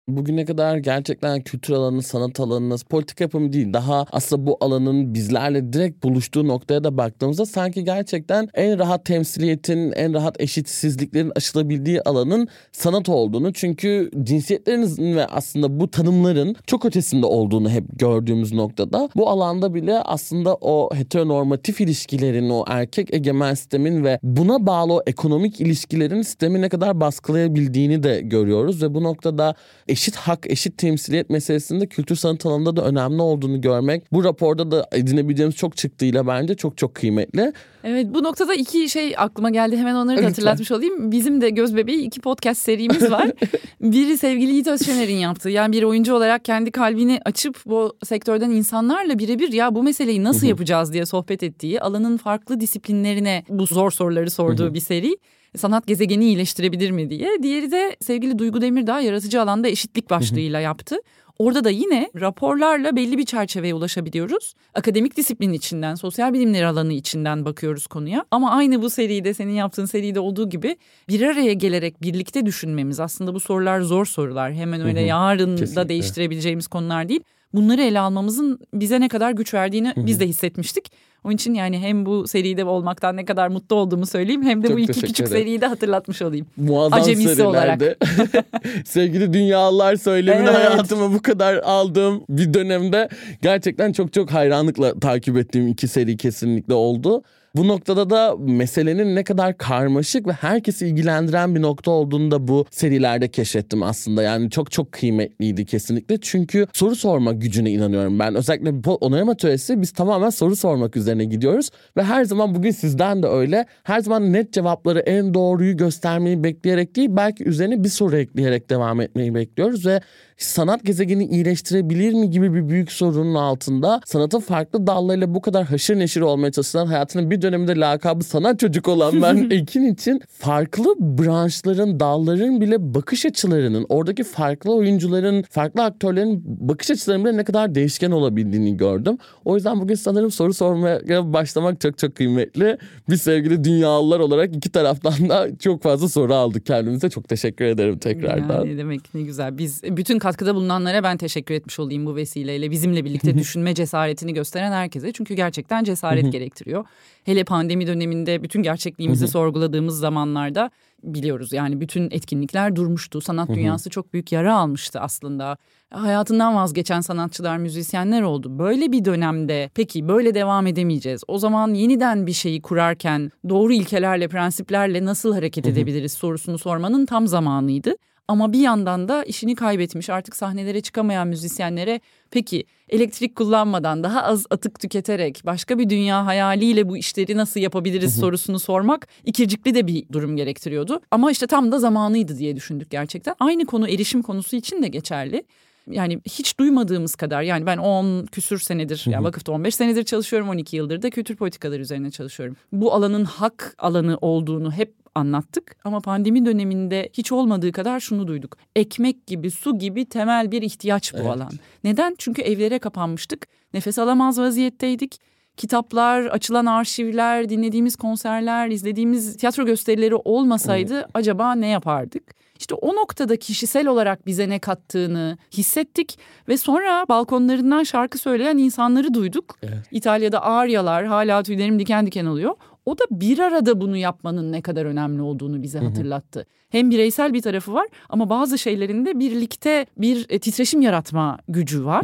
Bugüne 0.08 0.46
kadar 0.46 0.78
gerçekten 0.78 1.42
kültür 1.42 1.74
alanı, 1.74 2.02
sanat 2.02 2.39
alanı, 2.39 2.76
politika 2.89 3.24
yapımı 3.24 3.54
değil. 3.54 3.74
Daha 3.74 4.06
aslında 4.12 4.46
bu 4.46 4.58
alanın 4.62 5.13
bizlerle 5.13 5.74
direkt 5.74 6.04
buluştuğu 6.04 6.48
noktaya 6.48 6.84
da 6.84 6.98
baktığımızda 6.98 7.46
sanki 7.46 7.84
gerçekten 7.84 8.50
en 8.54 8.80
rahat 8.80 9.06
temsiliyetin, 9.06 9.92
en 9.92 10.13
rahat 10.13 10.42
eşitsizliklerin 10.42 11.32
aşılabildiği 11.36 12.02
alanın 12.02 12.48
sanat 12.72 13.10
olduğunu. 13.10 13.54
Çünkü 13.54 14.12
cinsiyetlerinizin 14.24 15.16
ve 15.16 15.26
aslında 15.26 15.80
bu 15.80 15.92
tanımların 15.92 16.56
çok 16.68 16.86
ötesinde 16.86 17.26
olduğunu 17.26 17.70
hep 17.70 18.00
gördüğümüz 18.00 18.54
noktada 18.54 19.10
bu 19.16 19.30
alanda 19.30 19.74
bile 19.74 20.00
aslında 20.00 20.56
o 20.56 20.89
heteronormatif 20.96 21.82
ilişkilerin, 21.82 22.50
o 22.50 22.66
erkek 22.68 23.13
egemen 23.13 23.54
sistemin 23.54 24.04
ve 24.04 24.20
buna 24.24 24.66
bağlı 24.66 24.94
o 24.94 25.02
ekonomik 25.08 25.62
ilişkilerin 25.62 26.22
sistemi 26.22 26.62
ne 26.62 26.70
kadar 26.70 27.00
baskılayabildiğini 27.00 28.04
de 28.04 28.22
görüyoruz 28.22 28.84
ve 28.84 28.94
bu 28.94 29.04
noktada 29.04 29.56
eşit 29.93 30.15
hak, 30.15 30.51
eşit 30.51 30.77
temsiliyet 30.77 31.29
meselesinde 31.29 31.88
kültür 31.88 32.15
sanat 32.15 32.45
alanında 32.45 32.75
da 32.75 32.86
önemli 32.86 33.21
olduğunu 33.21 33.62
görmek 33.62 34.13
bu 34.13 34.23
raporda 34.23 34.71
da 34.71 34.88
edinebileceğimiz 34.91 35.56
çok 35.56 35.77
çıktığıyla 35.77 36.27
bence 36.27 36.56
çok 36.56 36.77
çok 36.77 36.95
kıymetli. 36.95 37.53
Evet 37.84 38.08
bu 38.13 38.23
noktada 38.23 38.53
iki 38.53 38.89
şey 38.89 39.13
aklıma 39.17 39.49
geldi 39.49 39.77
hemen 39.77 39.95
onları 39.95 40.08
da 40.08 40.12
Lütfen. 40.12 40.27
hatırlatmış 40.27 40.71
olayım. 40.71 41.12
Bizim 41.12 41.41
de 41.41 41.49
Göz 41.49 41.75
Bebeği 41.75 42.06
iki 42.06 42.21
podcast 42.21 42.62
serimiz 42.62 43.12
var. 43.12 43.32
Biri 43.82 44.17
sevgili 44.17 44.51
Yiğit 44.51 44.67
Özşener'in 44.67 45.17
yaptığı 45.17 45.49
yani 45.49 45.71
bir 45.71 45.84
oyuncu 45.84 46.13
olarak 46.13 46.45
kendi 46.45 46.71
kalbini 46.71 47.19
açıp 47.25 47.60
bu 47.65 47.97
sektörden 48.03 48.49
insanlarla 48.49 49.19
birebir 49.19 49.53
ya 49.53 49.75
bu 49.75 49.84
meseleyi 49.84 50.23
nasıl 50.23 50.47
yapacağız 50.47 50.93
diye 50.93 51.06
sohbet 51.06 51.43
ettiği 51.43 51.82
alanın 51.82 52.17
farklı 52.17 52.60
disiplinlerine 52.60 53.43
bu 53.49 53.65
zor 53.65 53.91
soruları 53.91 54.32
sorduğu 54.32 54.73
bir 54.73 54.79
seri 54.79 55.17
sanat 55.58 55.88
gezegeni 55.88 56.26
iyileştirebilir 56.26 56.92
mi 56.92 57.10
diye. 57.10 57.30
Diğeri 57.44 57.72
de 57.72 57.96
sevgili 58.02 58.39
Duygu 58.39 58.62
Demirdağ 58.62 59.00
yaratıcı 59.02 59.42
alanda 59.42 59.68
eşitlik 59.68 60.10
başlığıyla 60.10 60.60
yaptı. 60.60 60.96
Orada 61.39 61.63
da 61.63 61.70
yine 61.70 62.10
raporlarla 62.22 62.96
belli 62.96 63.18
bir 63.18 63.26
çerçeveye 63.26 63.74
ulaşabiliyoruz. 63.74 64.54
Akademik 64.74 65.18
disiplin 65.18 65.54
içinden, 65.54 65.96
sosyal 65.96 66.34
bilimler 66.34 66.63
alanı 66.63 66.94
içinden 66.94 67.46
bakıyoruz 67.46 67.88
konuya. 67.88 68.26
Ama 68.32 68.52
aynı 68.52 68.82
bu 68.82 68.89
seride, 68.89 69.34
senin 69.34 69.54
yaptığın 69.54 69.86
seride 69.86 70.20
olduğu 70.20 70.50
gibi 70.50 70.78
bir 71.10 71.22
araya 71.22 71.54
gelerek 71.54 72.02
birlikte 72.02 72.46
düşünmemiz. 72.46 73.00
Aslında 73.00 73.34
bu 73.34 73.39
sorular 73.39 73.82
zor 73.82 74.06
sorular. 74.06 74.54
Hemen 74.54 74.82
öyle 74.82 75.02
yarın 75.02 75.58
da 75.58 75.89
değiştirebileceğimiz 75.89 76.68
konular 76.68 77.10
değil. 77.10 77.24
Bunları 77.54 77.82
ele 77.82 78.00
almamızın 78.00 78.60
bize 78.74 79.00
ne 79.00 79.08
kadar 79.08 79.32
güç 79.32 79.54
verdiğini 79.54 79.94
biz 79.98 80.20
de 80.20 80.28
hissetmiştik. 80.28 80.92
Onun 81.24 81.36
için 81.36 81.54
yani 81.54 81.80
hem 81.80 82.06
bu 82.06 82.28
seride 82.28 82.66
olmaktan 82.66 83.18
ne 83.18 83.26
kadar 83.26 83.48
mutlu 83.48 83.76
olduğumu 83.76 84.06
söyleyeyim 84.06 84.44
hem 84.44 84.63
de 84.63 84.68
Çok 84.68 84.76
bu 84.76 84.80
iki 84.80 84.94
küçük 85.02 85.20
ederim. 85.20 85.32
seriyi 85.38 85.62
de 85.62 85.66
hatırlatmış 85.68 86.22
olayım. 86.22 86.46
Muazzam 86.58 87.00
Acemisi 87.02 87.44
olarak. 87.44 87.82
sevgili 88.86 89.34
dünyalar 89.34 89.96
söylemini 89.96 90.50
Evet. 90.50 90.56
hayatıma 90.58 91.13
bu 91.13 91.22
kadar 91.22 91.56
aldığım 91.56 92.24
bir 92.30 92.54
dönemde 92.54 93.10
gerçekten 93.42 93.92
çok 93.92 94.13
çok 94.13 94.32
hayranlıkla 94.32 95.00
takip 95.00 95.38
ettiğim 95.38 95.68
iki 95.68 95.88
seri 95.88 96.18
kesinlikle 96.18 96.74
oldu. 96.74 97.24
Bu 97.56 97.68
noktada 97.68 98.10
da 98.10 98.36
meselenin 98.38 99.16
ne 99.16 99.24
kadar 99.24 99.58
karmaşık 99.58 100.28
ve 100.28 100.32
herkesi 100.32 100.88
ilgilendiren 100.88 101.56
bir 101.56 101.62
nokta 101.62 101.92
olduğunu 101.92 102.32
da 102.32 102.48
bu 102.48 102.66
serilerde 102.72 103.28
keşfettim 103.28 103.84
aslında. 103.84 104.24
Yani 104.24 104.50
çok 104.50 104.72
çok 104.72 104.92
kıymetliydi 104.92 105.66
kesinlikle. 105.66 106.18
Çünkü 106.22 106.68
soru 106.74 106.96
sorma 106.96 107.32
gücüne 107.32 107.72
inanıyorum 107.72 108.20
ben. 108.20 108.36
Özellikle 108.36 108.89
onarım 108.89 109.30
atölyesi 109.30 109.82
biz 109.82 109.92
tamamen 109.92 110.30
soru 110.30 110.56
sormak 110.56 110.98
üzerine 110.98 111.26
gidiyoruz. 111.26 111.70
Ve 111.98 112.04
her 112.04 112.26
zaman 112.26 112.56
bugün 112.56 112.72
sizden 112.72 113.24
de 113.24 113.28
öyle. 113.28 113.66
Her 113.84 114.00
zaman 114.00 114.34
net 114.34 114.54
cevapları 114.54 115.00
en 115.00 115.34
doğruyu 115.34 115.78
göstermeyi 115.78 116.44
bekleyerek 116.44 116.96
değil 116.96 117.10
belki 117.12 117.44
üzerine 117.44 117.84
bir 117.84 117.89
soru 117.89 118.18
ekleyerek 118.18 118.70
devam 118.70 119.02
etmeyi 119.02 119.36
bekliyoruz. 119.36 119.86
Ve 119.86 120.02
sanat 120.38 120.84
gezegeni 120.84 121.26
iyileştirebilir 121.26 122.13
mi 122.13 122.30
gibi 122.30 122.54
bir 122.54 122.69
büyük 122.69 122.91
sorunun 122.91 123.36
altında 123.36 124.02
sanatın 124.06 124.39
farklı 124.39 124.88
dallarıyla 124.88 125.36
bu 125.36 125.41
kadar 125.41 125.65
haşır 125.65 126.00
neşir 126.00 126.22
olmaya 126.22 126.52
çalışan 126.52 126.86
hayatının 126.86 127.32
bir 127.32 127.41
döneminde 127.41 127.76
lakabı 127.76 128.24
sanat 128.24 128.60
çocuk 128.60 128.88
olan 128.88 129.22
ben 129.22 129.48
Ekin 129.52 129.93
için 129.93 130.22
farklı 130.39 130.96
branşların, 131.00 132.00
dalların 132.00 132.62
bile 132.62 132.93
bakış 132.93 133.26
açılarının, 133.26 133.86
oradaki 133.89 134.24
farklı 134.24 134.76
oyuncuların, 134.76 135.43
farklı 135.50 135.84
aktörlerin 135.84 136.43
bakış 136.46 136.91
açılarının 136.91 137.26
bile 137.26 137.38
ne 137.38 137.43
kadar 137.43 137.76
değişken 137.76 138.12
olabildiğini 138.12 138.78
gördüm. 138.78 139.17
O 139.46 139.56
yüzden 139.56 139.82
bugün 139.82 139.96
sanırım 139.96 140.32
soru 140.32 140.54
sormaya 140.54 141.34
başlamak 141.34 141.82
çok 141.82 141.98
çok 141.98 142.15
kıymetli. 142.15 142.78
Biz 143.10 143.22
sevgili 143.22 143.63
dünyalılar 143.63 144.19
olarak 144.19 144.56
iki 144.56 144.69
taraftan 144.69 145.30
da 145.30 145.48
çok 145.60 145.84
fazla 145.84 146.10
soru 146.10 146.34
aldık 146.34 146.65
kendimize. 146.65 147.10
Çok 147.10 147.28
teşekkür 147.28 147.65
ederim 147.65 147.98
tekrardan. 147.98 148.60
Yani 148.60 148.74
ne 148.74 148.78
demek 148.78 149.15
ne 149.15 149.22
güzel. 149.22 149.58
Biz 149.58 149.84
bütün 149.84 150.19
katkıda 150.23 150.55
bulunanlara 150.55 151.03
ben 151.03 151.17
teşekkür 151.17 151.55
etmiş 151.55 151.79
olayım 151.79 152.05
bu 152.05 152.15
vesileyle. 152.15 152.71
Bizimle 152.71 153.05
birlikte 153.05 153.38
düşünme 153.38 153.73
cesaretini 153.73 154.33
gösteren 154.33 154.71
herkese. 154.71 155.12
Çünkü 155.12 155.33
gerçekten 155.33 155.83
cesaret 155.83 156.31
gerektiriyor. 156.31 156.86
Hele 157.23 157.43
pandemi 157.43 157.88
döneminde 157.88 158.43
bütün 158.43 158.63
gerçekliğimizi 158.63 159.27
sorguladığımız 159.27 159.99
zamanlarda 159.99 160.71
biliyoruz. 161.03 161.53
Yani 161.53 161.81
bütün 161.81 162.12
etkinlikler 162.12 162.75
durmuştu. 162.75 163.21
Sanat 163.21 163.49
dünyası 163.49 163.89
çok 163.89 164.13
büyük 164.13 164.31
yara 164.31 164.55
almıştı 164.55 164.99
aslında. 164.99 165.57
Hayatından 165.91 166.55
vazgeçen 166.55 167.01
sanatçılar, 167.01 167.57
müzisyenler 167.57 168.21
oldu. 168.21 168.59
Böyle 168.59 168.91
bir 168.91 169.05
dönemde 169.05 169.69
peki 169.75 170.07
böyle 170.07 170.36
devam 170.36 170.67
edemeyeceğiz. 170.67 171.23
O 171.27 171.38
zaman 171.38 171.73
yeniden 171.73 172.27
bir 172.27 172.33
şeyi 172.33 172.62
kurarken 172.62 173.31
doğru 173.49 173.73
ilkelerle, 173.73 174.27
prensiplerle 174.27 175.05
nasıl 175.05 175.33
hareket 175.33 175.67
edebiliriz 175.67 176.12
sorusunu 176.12 176.57
sormanın 176.57 177.05
tam 177.05 177.27
zamanıydı. 177.27 177.95
Ama 178.27 178.53
bir 178.53 178.59
yandan 178.59 179.07
da 179.07 179.23
işini 179.23 179.55
kaybetmiş 179.55 180.09
artık 180.09 180.36
sahnelere 180.36 180.81
çıkamayan 180.81 181.27
müzisyenlere 181.27 181.99
peki 182.31 182.65
elektrik 182.89 183.36
kullanmadan 183.36 184.03
daha 184.03 184.23
az 184.23 184.45
atık 184.49 184.79
tüketerek 184.79 185.41
başka 185.45 185.79
bir 185.79 185.89
dünya 185.89 186.25
hayaliyle 186.25 186.89
bu 186.89 186.97
işleri 186.97 187.38
nasıl 187.38 187.59
yapabiliriz 187.59 188.15
sorusunu 188.15 188.59
sormak 188.59 189.07
ikircikli 189.25 189.75
de 189.75 189.88
bir 189.88 190.05
durum 190.12 190.38
gerektiriyordu. 190.38 191.01
Ama 191.12 191.31
işte 191.31 191.47
tam 191.47 191.71
da 191.71 191.79
zamanıydı 191.79 192.38
diye 192.38 192.55
düşündük 192.55 192.89
gerçekten. 192.89 193.36
Aynı 193.39 193.65
konu 193.65 193.89
erişim 193.89 194.21
konusu 194.21 194.55
için 194.55 194.83
de 194.83 194.88
geçerli. 194.88 195.43
Yani 195.91 196.19
hiç 196.25 196.59
duymadığımız 196.59 197.15
kadar 197.15 197.41
yani 197.41 197.65
ben 197.65 197.77
10 197.77 198.25
küsür 198.25 198.59
senedir 198.59 199.03
yani 199.07 199.23
vakıfta 199.23 199.51
15 199.51 199.75
senedir 199.75 200.03
çalışıyorum 200.03 200.49
12 200.49 200.75
yıldır 200.75 201.01
da 201.01 201.09
kültür 201.09 201.36
politikaları 201.36 201.81
üzerine 201.81 202.12
çalışıyorum. 202.12 202.55
Bu 202.71 202.93
alanın 202.93 203.25
hak 203.25 203.75
alanı 203.77 204.17
olduğunu 204.21 204.71
hep 204.71 205.03
anlattık 205.15 205.76
ama 205.84 205.99
pandemi 205.99 206.45
döneminde 206.45 207.10
hiç 207.13 207.32
olmadığı 207.32 207.71
kadar 207.71 207.99
şunu 207.99 208.28
duyduk. 208.28 208.58
Ekmek 208.76 209.28
gibi, 209.28 209.52
su 209.52 209.80
gibi 209.80 210.06
temel 210.06 210.52
bir 210.52 210.62
ihtiyaç 210.62 211.13
bu 211.13 211.32
alan. 211.32 211.52
Neden? 211.84 212.15
Çünkü 212.17 212.41
evlere 212.41 212.80
kapanmıştık. 212.80 213.47
Nefes 213.73 213.99
alamaz 213.99 214.39
vaziyetteydik. 214.39 215.19
Kitaplar, 215.58 216.26
açılan 216.26 216.65
arşivler, 216.65 217.49
dinlediğimiz 217.49 217.95
konserler, 217.95 218.67
izlediğimiz 218.69 219.38
tiyatro 219.38 219.65
gösterileri 219.65 220.15
olmasaydı 220.15 221.08
acaba 221.13 221.56
ne 221.56 221.67
yapardık? 221.67 222.23
İşte 222.60 222.76
o 222.76 222.95
noktada 222.95 223.36
kişisel 223.38 223.88
olarak 223.88 224.26
bize 224.26 224.49
ne 224.49 224.60
kattığını 224.60 225.38
hissettik 225.52 226.19
ve 226.47 226.58
sonra 226.58 227.06
balkonlarından 227.10 227.84
şarkı 227.84 228.17
söyleyen 228.17 228.58
insanları 228.58 229.13
duyduk. 229.13 229.60
İtalya'da 229.91 230.41
Aryalar 230.43 231.06
hala 231.06 231.43
tüylerim 231.43 231.80
diken 231.80 232.06
diken 232.06 232.26
oluyor. 232.26 232.56
O 232.86 232.98
da 232.98 233.04
bir 233.12 233.39
arada 233.39 233.82
bunu 233.82 233.98
yapmanın 233.98 234.52
ne 234.52 234.62
kadar 234.62 234.86
önemli 234.86 235.22
olduğunu 235.22 235.63
bize 235.63 235.80
hatırlattı. 235.88 236.46
Hem 236.69 236.91
bireysel 236.91 237.34
bir 237.34 237.41
tarafı 237.41 237.74
var 237.74 237.88
ama 238.10 238.30
bazı 238.30 238.58
şeylerin 238.58 239.06
de 239.06 239.19
birlikte 239.19 239.86
bir 239.98 240.26
e, 240.30 240.39
titreşim 240.39 240.82
yaratma 240.82 241.38
gücü 241.48 241.86
var. 241.86 242.02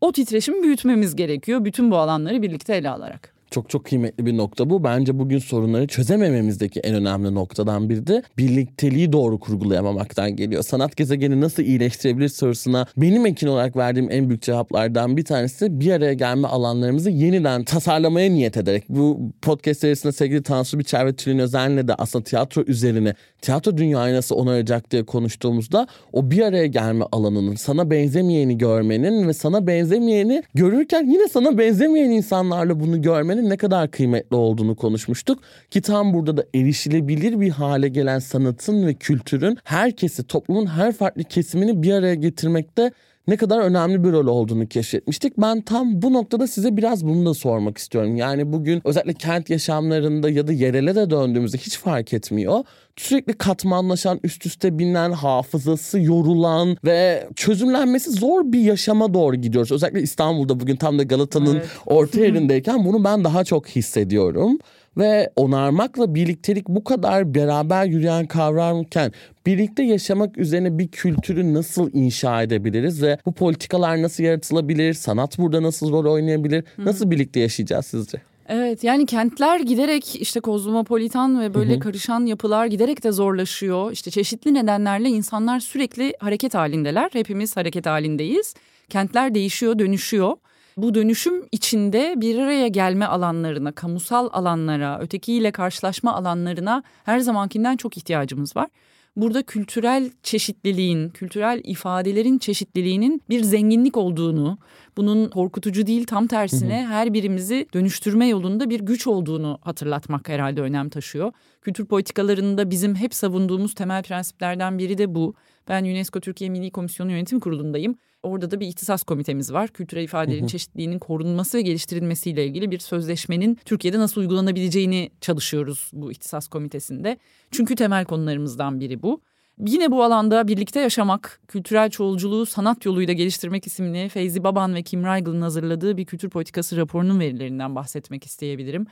O 0.00 0.12
titreşimi 0.12 0.62
büyütmemiz 0.62 1.16
gerekiyor 1.16 1.64
bütün 1.64 1.90
bu 1.90 1.96
alanları 1.96 2.42
birlikte 2.42 2.74
ele 2.76 2.90
alarak. 2.90 3.34
Çok 3.50 3.70
çok 3.70 3.84
kıymetli 3.84 4.26
bir 4.26 4.36
nokta 4.36 4.70
bu. 4.70 4.84
Bence 4.84 5.18
bugün 5.18 5.38
sorunları 5.38 5.86
çözemememizdeki 5.86 6.80
en 6.80 6.94
önemli 6.94 7.34
noktadan 7.34 7.88
biri 7.88 8.06
de 8.06 8.22
birlikteliği 8.38 9.12
doğru 9.12 9.38
kurgulayamamaktan 9.38 10.36
geliyor. 10.36 10.62
Sanat 10.62 10.96
gezegeni 10.96 11.40
nasıl 11.40 11.62
iyileştirebilir 11.62 12.28
sorusuna 12.28 12.86
benim 12.96 13.26
ekin 13.26 13.46
olarak 13.46 13.76
verdiğim 13.76 14.10
en 14.10 14.28
büyük 14.28 14.42
cevaplardan 14.42 15.16
bir 15.16 15.24
tanesi 15.24 15.80
bir 15.80 15.92
araya 15.92 16.12
gelme 16.12 16.48
alanlarımızı 16.48 17.10
yeniden 17.10 17.64
tasarlamaya 17.64 18.30
niyet 18.30 18.56
ederek. 18.56 18.84
Bu 18.88 19.20
podcast 19.42 19.80
serisinde 19.80 20.12
sevgili 20.12 20.42
Tansu 20.42 20.78
Biçer 20.78 21.06
ve 21.06 21.12
Tülin 21.12 21.38
Özen'le 21.38 21.88
de 21.88 21.94
aslında 21.94 22.24
tiyatro 22.24 22.62
üzerine 22.62 23.14
tiyatro 23.40 23.76
dünyayı 23.76 24.14
nasıl 24.14 24.36
onaracak 24.36 24.90
diye 24.90 25.04
konuştuğumuzda 25.04 25.86
o 26.12 26.30
bir 26.30 26.42
araya 26.42 26.66
gelme 26.66 27.04
alanının 27.12 27.54
sana 27.54 27.90
benzemeyeni 27.90 28.58
görmenin 28.58 29.28
ve 29.28 29.32
sana 29.32 29.66
benzemeyeni 29.66 30.42
görürken 30.54 31.06
yine 31.06 31.28
sana 31.28 31.58
benzemeyen 31.58 32.10
insanlarla 32.10 32.80
bunu 32.80 33.02
görmenin 33.02 33.39
ne 33.48 33.56
kadar 33.56 33.90
kıymetli 33.90 34.36
olduğunu 34.36 34.76
konuşmuştuk. 34.76 35.42
Ki 35.70 35.80
tam 35.82 36.14
burada 36.14 36.36
da 36.36 36.44
erişilebilir 36.54 37.40
bir 37.40 37.50
hale 37.50 37.88
gelen 37.88 38.18
sanatın 38.18 38.86
ve 38.86 38.94
kültürün 38.94 39.58
herkesi 39.64 40.26
toplumun 40.26 40.66
her 40.66 40.92
farklı 40.92 41.24
kesimini 41.24 41.82
bir 41.82 41.92
araya 41.92 42.14
getirmekte 42.14 42.92
ne 43.30 43.36
kadar 43.36 43.60
önemli 43.60 44.04
bir 44.04 44.12
rol 44.12 44.26
olduğunu 44.26 44.66
keşfetmiştik. 44.66 45.38
Ben 45.38 45.60
tam 45.60 46.02
bu 46.02 46.12
noktada 46.12 46.46
size 46.46 46.76
biraz 46.76 47.06
bunu 47.06 47.26
da 47.26 47.34
sormak 47.34 47.78
istiyorum. 47.78 48.16
Yani 48.16 48.52
bugün 48.52 48.82
özellikle 48.84 49.12
kent 49.14 49.50
yaşamlarında 49.50 50.30
ya 50.30 50.46
da 50.46 50.52
yerele 50.52 50.94
de 50.94 51.10
döndüğümüzde 51.10 51.58
hiç 51.58 51.78
fark 51.78 52.12
etmiyor. 52.12 52.64
Sürekli 52.96 53.32
katmanlaşan, 53.32 54.20
üst 54.24 54.46
üste 54.46 54.78
binen, 54.78 55.12
hafızası 55.12 56.00
yorulan 56.00 56.76
ve 56.84 57.28
çözümlenmesi 57.36 58.10
zor 58.10 58.52
bir 58.52 58.60
yaşama 58.60 59.14
doğru 59.14 59.36
gidiyoruz. 59.36 59.72
Özellikle 59.72 60.02
İstanbul'da 60.02 60.60
bugün 60.60 60.76
tam 60.76 60.98
da 60.98 61.02
Galata'nın 61.02 61.54
Evet. 61.56 61.68
orta 61.86 62.20
yerindeyken 62.20 62.84
bunu 62.84 63.04
ben 63.04 63.24
daha 63.24 63.44
çok 63.44 63.68
hissediyorum. 63.68 64.58
Ve 64.96 65.30
onarmakla 65.36 66.14
birliktelik 66.14 66.68
bu 66.68 66.84
kadar 66.84 67.34
beraber 67.34 67.84
yürüyen 67.84 68.26
kavramken 68.26 69.12
birlikte 69.46 69.82
yaşamak 69.82 70.38
üzerine 70.38 70.78
bir 70.78 70.88
kültürü 70.88 71.54
nasıl 71.54 71.90
inşa 71.92 72.42
edebiliriz 72.42 73.02
ve 73.02 73.18
bu 73.26 73.32
politikalar 73.32 74.02
nasıl 74.02 74.24
yaratılabilir? 74.24 74.94
Sanat 74.94 75.38
burada 75.38 75.62
nasıl 75.62 75.92
rol 75.92 76.12
oynayabilir? 76.12 76.64
Nasıl 76.78 77.10
birlikte 77.10 77.40
yaşayacağız 77.40 77.86
sizce? 77.86 78.18
Evet 78.48 78.84
yani 78.84 79.06
kentler 79.06 79.60
giderek 79.60 80.16
işte 80.16 80.40
kozmopolitan 80.40 81.40
ve 81.40 81.54
böyle 81.54 81.78
karışan 81.78 82.26
yapılar 82.26 82.66
giderek 82.66 83.04
de 83.04 83.12
zorlaşıyor. 83.12 83.92
İşte 83.92 84.10
çeşitli 84.10 84.54
nedenlerle 84.54 85.08
insanlar 85.08 85.60
sürekli 85.60 86.14
hareket 86.20 86.54
halindeler. 86.54 87.10
Hepimiz 87.12 87.56
hareket 87.56 87.86
halindeyiz. 87.86 88.54
Kentler 88.88 89.34
değişiyor, 89.34 89.78
dönüşüyor. 89.78 90.36
Bu 90.76 90.94
dönüşüm 90.94 91.46
içinde 91.52 92.14
bir 92.16 92.38
araya 92.38 92.68
gelme 92.68 93.06
alanlarına, 93.06 93.72
kamusal 93.72 94.28
alanlara, 94.32 94.98
ötekiyle 95.00 95.52
karşılaşma 95.52 96.14
alanlarına 96.14 96.82
her 97.04 97.18
zamankinden 97.18 97.76
çok 97.76 97.96
ihtiyacımız 97.96 98.56
var. 98.56 98.68
Burada 99.16 99.42
kültürel 99.42 100.10
çeşitliliğin, 100.22 101.08
kültürel 101.08 101.60
ifadelerin 101.64 102.38
çeşitliliğinin 102.38 103.22
bir 103.28 103.42
zenginlik 103.42 103.96
olduğunu, 103.96 104.58
bunun 104.96 105.28
korkutucu 105.28 105.86
değil 105.86 106.06
tam 106.06 106.26
tersine 106.26 106.86
her 106.86 107.14
birimizi 107.14 107.66
dönüştürme 107.74 108.26
yolunda 108.26 108.70
bir 108.70 108.80
güç 108.80 109.06
olduğunu 109.06 109.58
hatırlatmak 109.62 110.28
herhalde 110.28 110.60
önem 110.60 110.88
taşıyor. 110.88 111.32
Kültür 111.62 111.86
politikalarında 111.86 112.70
bizim 112.70 112.94
hep 112.94 113.14
savunduğumuz 113.14 113.74
temel 113.74 114.02
prensiplerden 114.02 114.78
biri 114.78 114.98
de 114.98 115.14
bu. 115.14 115.34
Ben 115.68 115.84
UNESCO 115.84 116.20
Türkiye 116.20 116.50
Milli 116.50 116.70
Komisyonu 116.70 117.10
Yönetim 117.10 117.40
Kurulu'ndayım. 117.40 117.94
Orada 118.22 118.50
da 118.50 118.60
bir 118.60 118.66
ihtisas 118.66 119.02
komitemiz 119.02 119.52
var. 119.52 119.68
Kültürel 119.68 120.04
ifadelerin 120.04 120.46
çeşitliliğinin 120.46 120.98
korunması 120.98 121.58
ve 121.58 121.62
geliştirilmesiyle 121.62 122.46
ilgili 122.46 122.70
bir 122.70 122.78
sözleşmenin 122.78 123.58
Türkiye'de 123.64 123.98
nasıl 123.98 124.20
uygulanabileceğini 124.20 125.10
çalışıyoruz 125.20 125.90
bu 125.92 126.12
ihtisas 126.12 126.48
komitesinde. 126.48 127.18
Çünkü 127.50 127.74
temel 127.74 128.04
konularımızdan 128.04 128.80
biri 128.80 129.02
bu. 129.02 129.20
Yine 129.66 129.90
bu 129.90 130.02
alanda 130.02 130.48
birlikte 130.48 130.80
yaşamak, 130.80 131.40
kültürel 131.48 131.90
çoğulculuğu 131.90 132.46
sanat 132.46 132.84
yoluyla 132.84 133.14
geliştirmek 133.14 133.66
isimli 133.66 134.08
Feyzi 134.08 134.44
Baban 134.44 134.74
ve 134.74 134.82
Kim 134.82 135.04
Raygel'ın 135.04 135.40
hazırladığı 135.40 135.96
bir 135.96 136.04
kültür 136.04 136.30
politikası 136.30 136.76
raporunun 136.76 137.20
verilerinden 137.20 137.74
bahsetmek 137.74 138.26
isteyebilirim. 138.26 138.86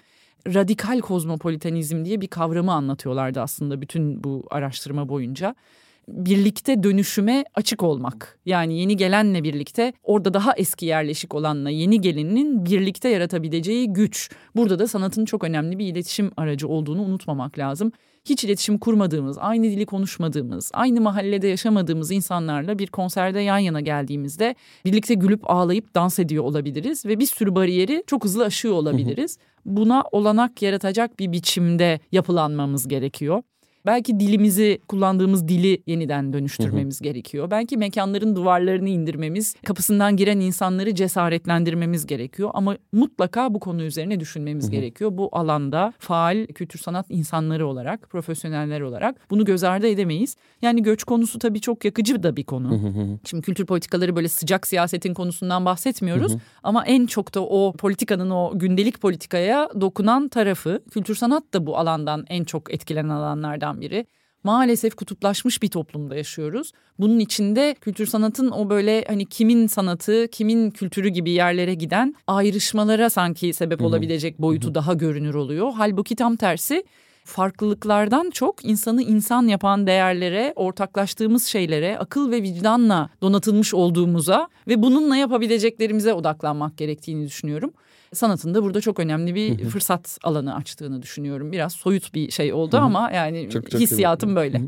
Radikal 0.55 1.01
kozmopolitanizm 1.01 2.05
diye 2.05 2.21
bir 2.21 2.27
kavramı 2.27 2.73
anlatıyorlardı 2.73 3.41
aslında 3.41 3.81
bütün 3.81 4.25
bu 4.25 4.45
araştırma 4.51 5.09
boyunca 5.09 5.55
birlikte 6.09 6.83
dönüşüme 6.83 7.45
açık 7.55 7.83
olmak. 7.83 8.39
Yani 8.47 8.79
yeni 8.79 8.97
gelenle 8.97 9.43
birlikte 9.45 9.93
orada 10.03 10.35
daha 10.35 10.53
eski 10.57 10.87
yerleşik 10.87 11.35
olanla 11.35 11.71
yeni 11.71 12.01
gelinin 12.01 12.67
birlikte 12.67 13.09
yaratabileceği 13.09 13.93
güç. 13.93 14.31
Burada 14.57 14.79
da 14.79 14.89
sanatın 14.89 15.25
çok 15.25 15.45
önemli 15.45 15.79
bir 15.79 15.87
iletişim 15.87 16.31
aracı 16.37 16.69
olduğunu 16.69 17.03
unutmamak 17.03 17.59
lazım. 17.59 17.93
Hiç 18.25 18.45
iletişim 18.45 18.79
kurmadığımız, 18.79 19.39
aynı 19.41 19.65
dili 19.65 19.87
konuşmadığımız, 19.87 20.71
aynı 20.75 21.01
mahallede 21.01 21.47
yaşamadığımız 21.47 22.11
insanlarla 22.11 22.79
bir 22.79 22.87
konserde 22.87 23.41
yan 23.41 23.59
yana 23.59 23.81
geldiğimizde 23.81 24.55
birlikte 24.85 25.15
gülüp 25.15 25.51
ağlayıp 25.51 25.95
dans 25.95 26.19
ediyor 26.19 26.45
olabiliriz 26.45 27.07
ve 27.07 27.19
bir 27.19 27.27
sürü 27.27 27.55
bariyeri 27.55 28.05
çok 28.07 28.25
hızlı 28.25 28.45
aşıyor 28.45 28.75
olabiliriz. 28.75 29.39
Buna 29.65 30.05
olanak 30.13 30.63
yaratacak 30.63 31.19
bir 31.19 31.33
biçimde 31.33 32.01
yapılanmamız 32.13 32.89
gerekiyor. 32.89 33.43
Belki 33.89 34.21
dilimizi 34.21 34.79
kullandığımız 34.89 35.49
dili 35.49 35.83
yeniden 35.87 36.33
dönüştürmemiz 36.33 37.01
gerekiyor. 37.01 37.51
Belki 37.51 37.77
mekanların 37.77 38.37
duvarlarını 38.37 38.89
indirmemiz, 38.89 39.55
kapısından 39.67 40.17
giren 40.17 40.41
insanları 40.41 40.95
cesaretlendirmemiz 40.95 42.07
gerekiyor. 42.07 42.51
Ama 42.55 42.77
mutlaka 42.93 43.55
bu 43.55 43.61
konu 43.61 43.83
üzerine 43.83 44.21
düşünmemiz 44.21 44.71
gerekiyor. 44.71 45.11
Bu 45.15 45.29
alanda 45.33 45.93
faal 45.99 46.47
kültür 46.47 46.79
sanat 46.79 47.07
insanları 47.09 47.67
olarak, 47.67 48.11
profesyoneller 48.11 48.81
olarak 48.81 49.31
bunu 49.31 49.45
göz 49.45 49.65
ardı 49.65 49.87
edemeyiz. 49.87 50.37
Yani 50.63 50.83
göç 50.83 51.05
konusu 51.05 51.39
tabii 51.39 51.61
çok 51.61 51.85
yakıcı 51.85 52.23
da 52.23 52.37
bir 52.37 52.45
konu. 52.45 52.81
Şimdi 53.25 53.43
kültür 53.43 53.67
politikaları 53.67 54.17
böyle 54.17 54.29
sıcak 54.29 54.67
siyasetin 54.67 55.15
konusundan 55.15 55.65
bahsetmiyoruz. 55.65 56.37
Ama 56.63 56.85
en 56.87 57.07
çok 57.07 57.35
da 57.35 57.41
o 57.41 57.73
politikanın 57.73 58.31
o 58.31 58.53
gündelik 58.55 59.01
politikaya 59.01 59.69
dokunan 59.81 60.29
tarafı. 60.29 60.83
Kültür 60.91 61.15
sanat 61.15 61.55
da 61.55 61.67
bu 61.67 61.79
alandan 61.79 62.25
en 62.29 62.45
çok 62.45 62.75
etkilenen 62.75 63.09
alanlardan 63.09 63.78
biri. 63.81 64.07
Maalesef 64.45 64.95
kutuplaşmış 64.95 65.63
bir 65.63 65.69
toplumda 65.69 66.17
yaşıyoruz. 66.17 66.73
Bunun 66.99 67.19
içinde 67.19 67.77
kültür 67.81 68.07
sanatın 68.07 68.51
o 68.51 68.71
böyle 68.71 69.05
hani 69.09 69.27
kimin 69.27 69.67
sanatı, 69.67 70.29
kimin 70.33 70.71
kültürü 70.71 71.09
gibi 71.09 71.31
yerlere 71.31 71.75
giden 71.75 72.15
ayrışmalara 72.27 73.11
sanki 73.11 73.53
sebep 73.53 73.83
olabilecek 73.83 74.39
boyutu 74.39 74.75
daha 74.75 74.95
görünür 74.95 75.35
oluyor. 75.35 75.73
Halbuki 75.77 76.17
tam 76.17 76.37
tersi 76.37 76.85
farklılıklardan 77.25 78.31
çok 78.31 78.65
insanı 78.65 79.03
insan 79.03 79.47
yapan 79.47 79.87
değerlere, 79.87 80.53
ortaklaştığımız 80.57 81.47
şeylere, 81.47 81.99
akıl 81.99 82.31
ve 82.31 82.43
vicdanla 82.43 83.11
donatılmış 83.23 83.75
olduğumuza 83.75 84.49
ve 84.69 84.83
bununla 84.83 85.17
yapabileceklerimize 85.17 86.15
odaklanmak 86.15 86.79
gerektiğini 86.79 87.27
düşünüyorum. 87.27 87.73
Sanatın 88.13 88.55
da 88.55 88.63
burada 88.63 88.81
çok 88.81 89.01
önemli 89.01 89.35
bir 89.35 89.65
fırsat 89.65 90.19
alanı 90.23 90.55
açtığını 90.55 91.03
düşünüyorum. 91.03 91.53
Biraz 91.53 91.73
soyut 91.73 92.15
bir 92.15 92.31
şey 92.31 92.53
oldu 92.53 92.77
ama 92.77 93.11
yani 93.15 93.51
Çok- 93.51 93.71
çok 93.71 93.81
iyi 93.81 93.83
hissiyatım 93.83 94.37
böyle. 94.37 94.63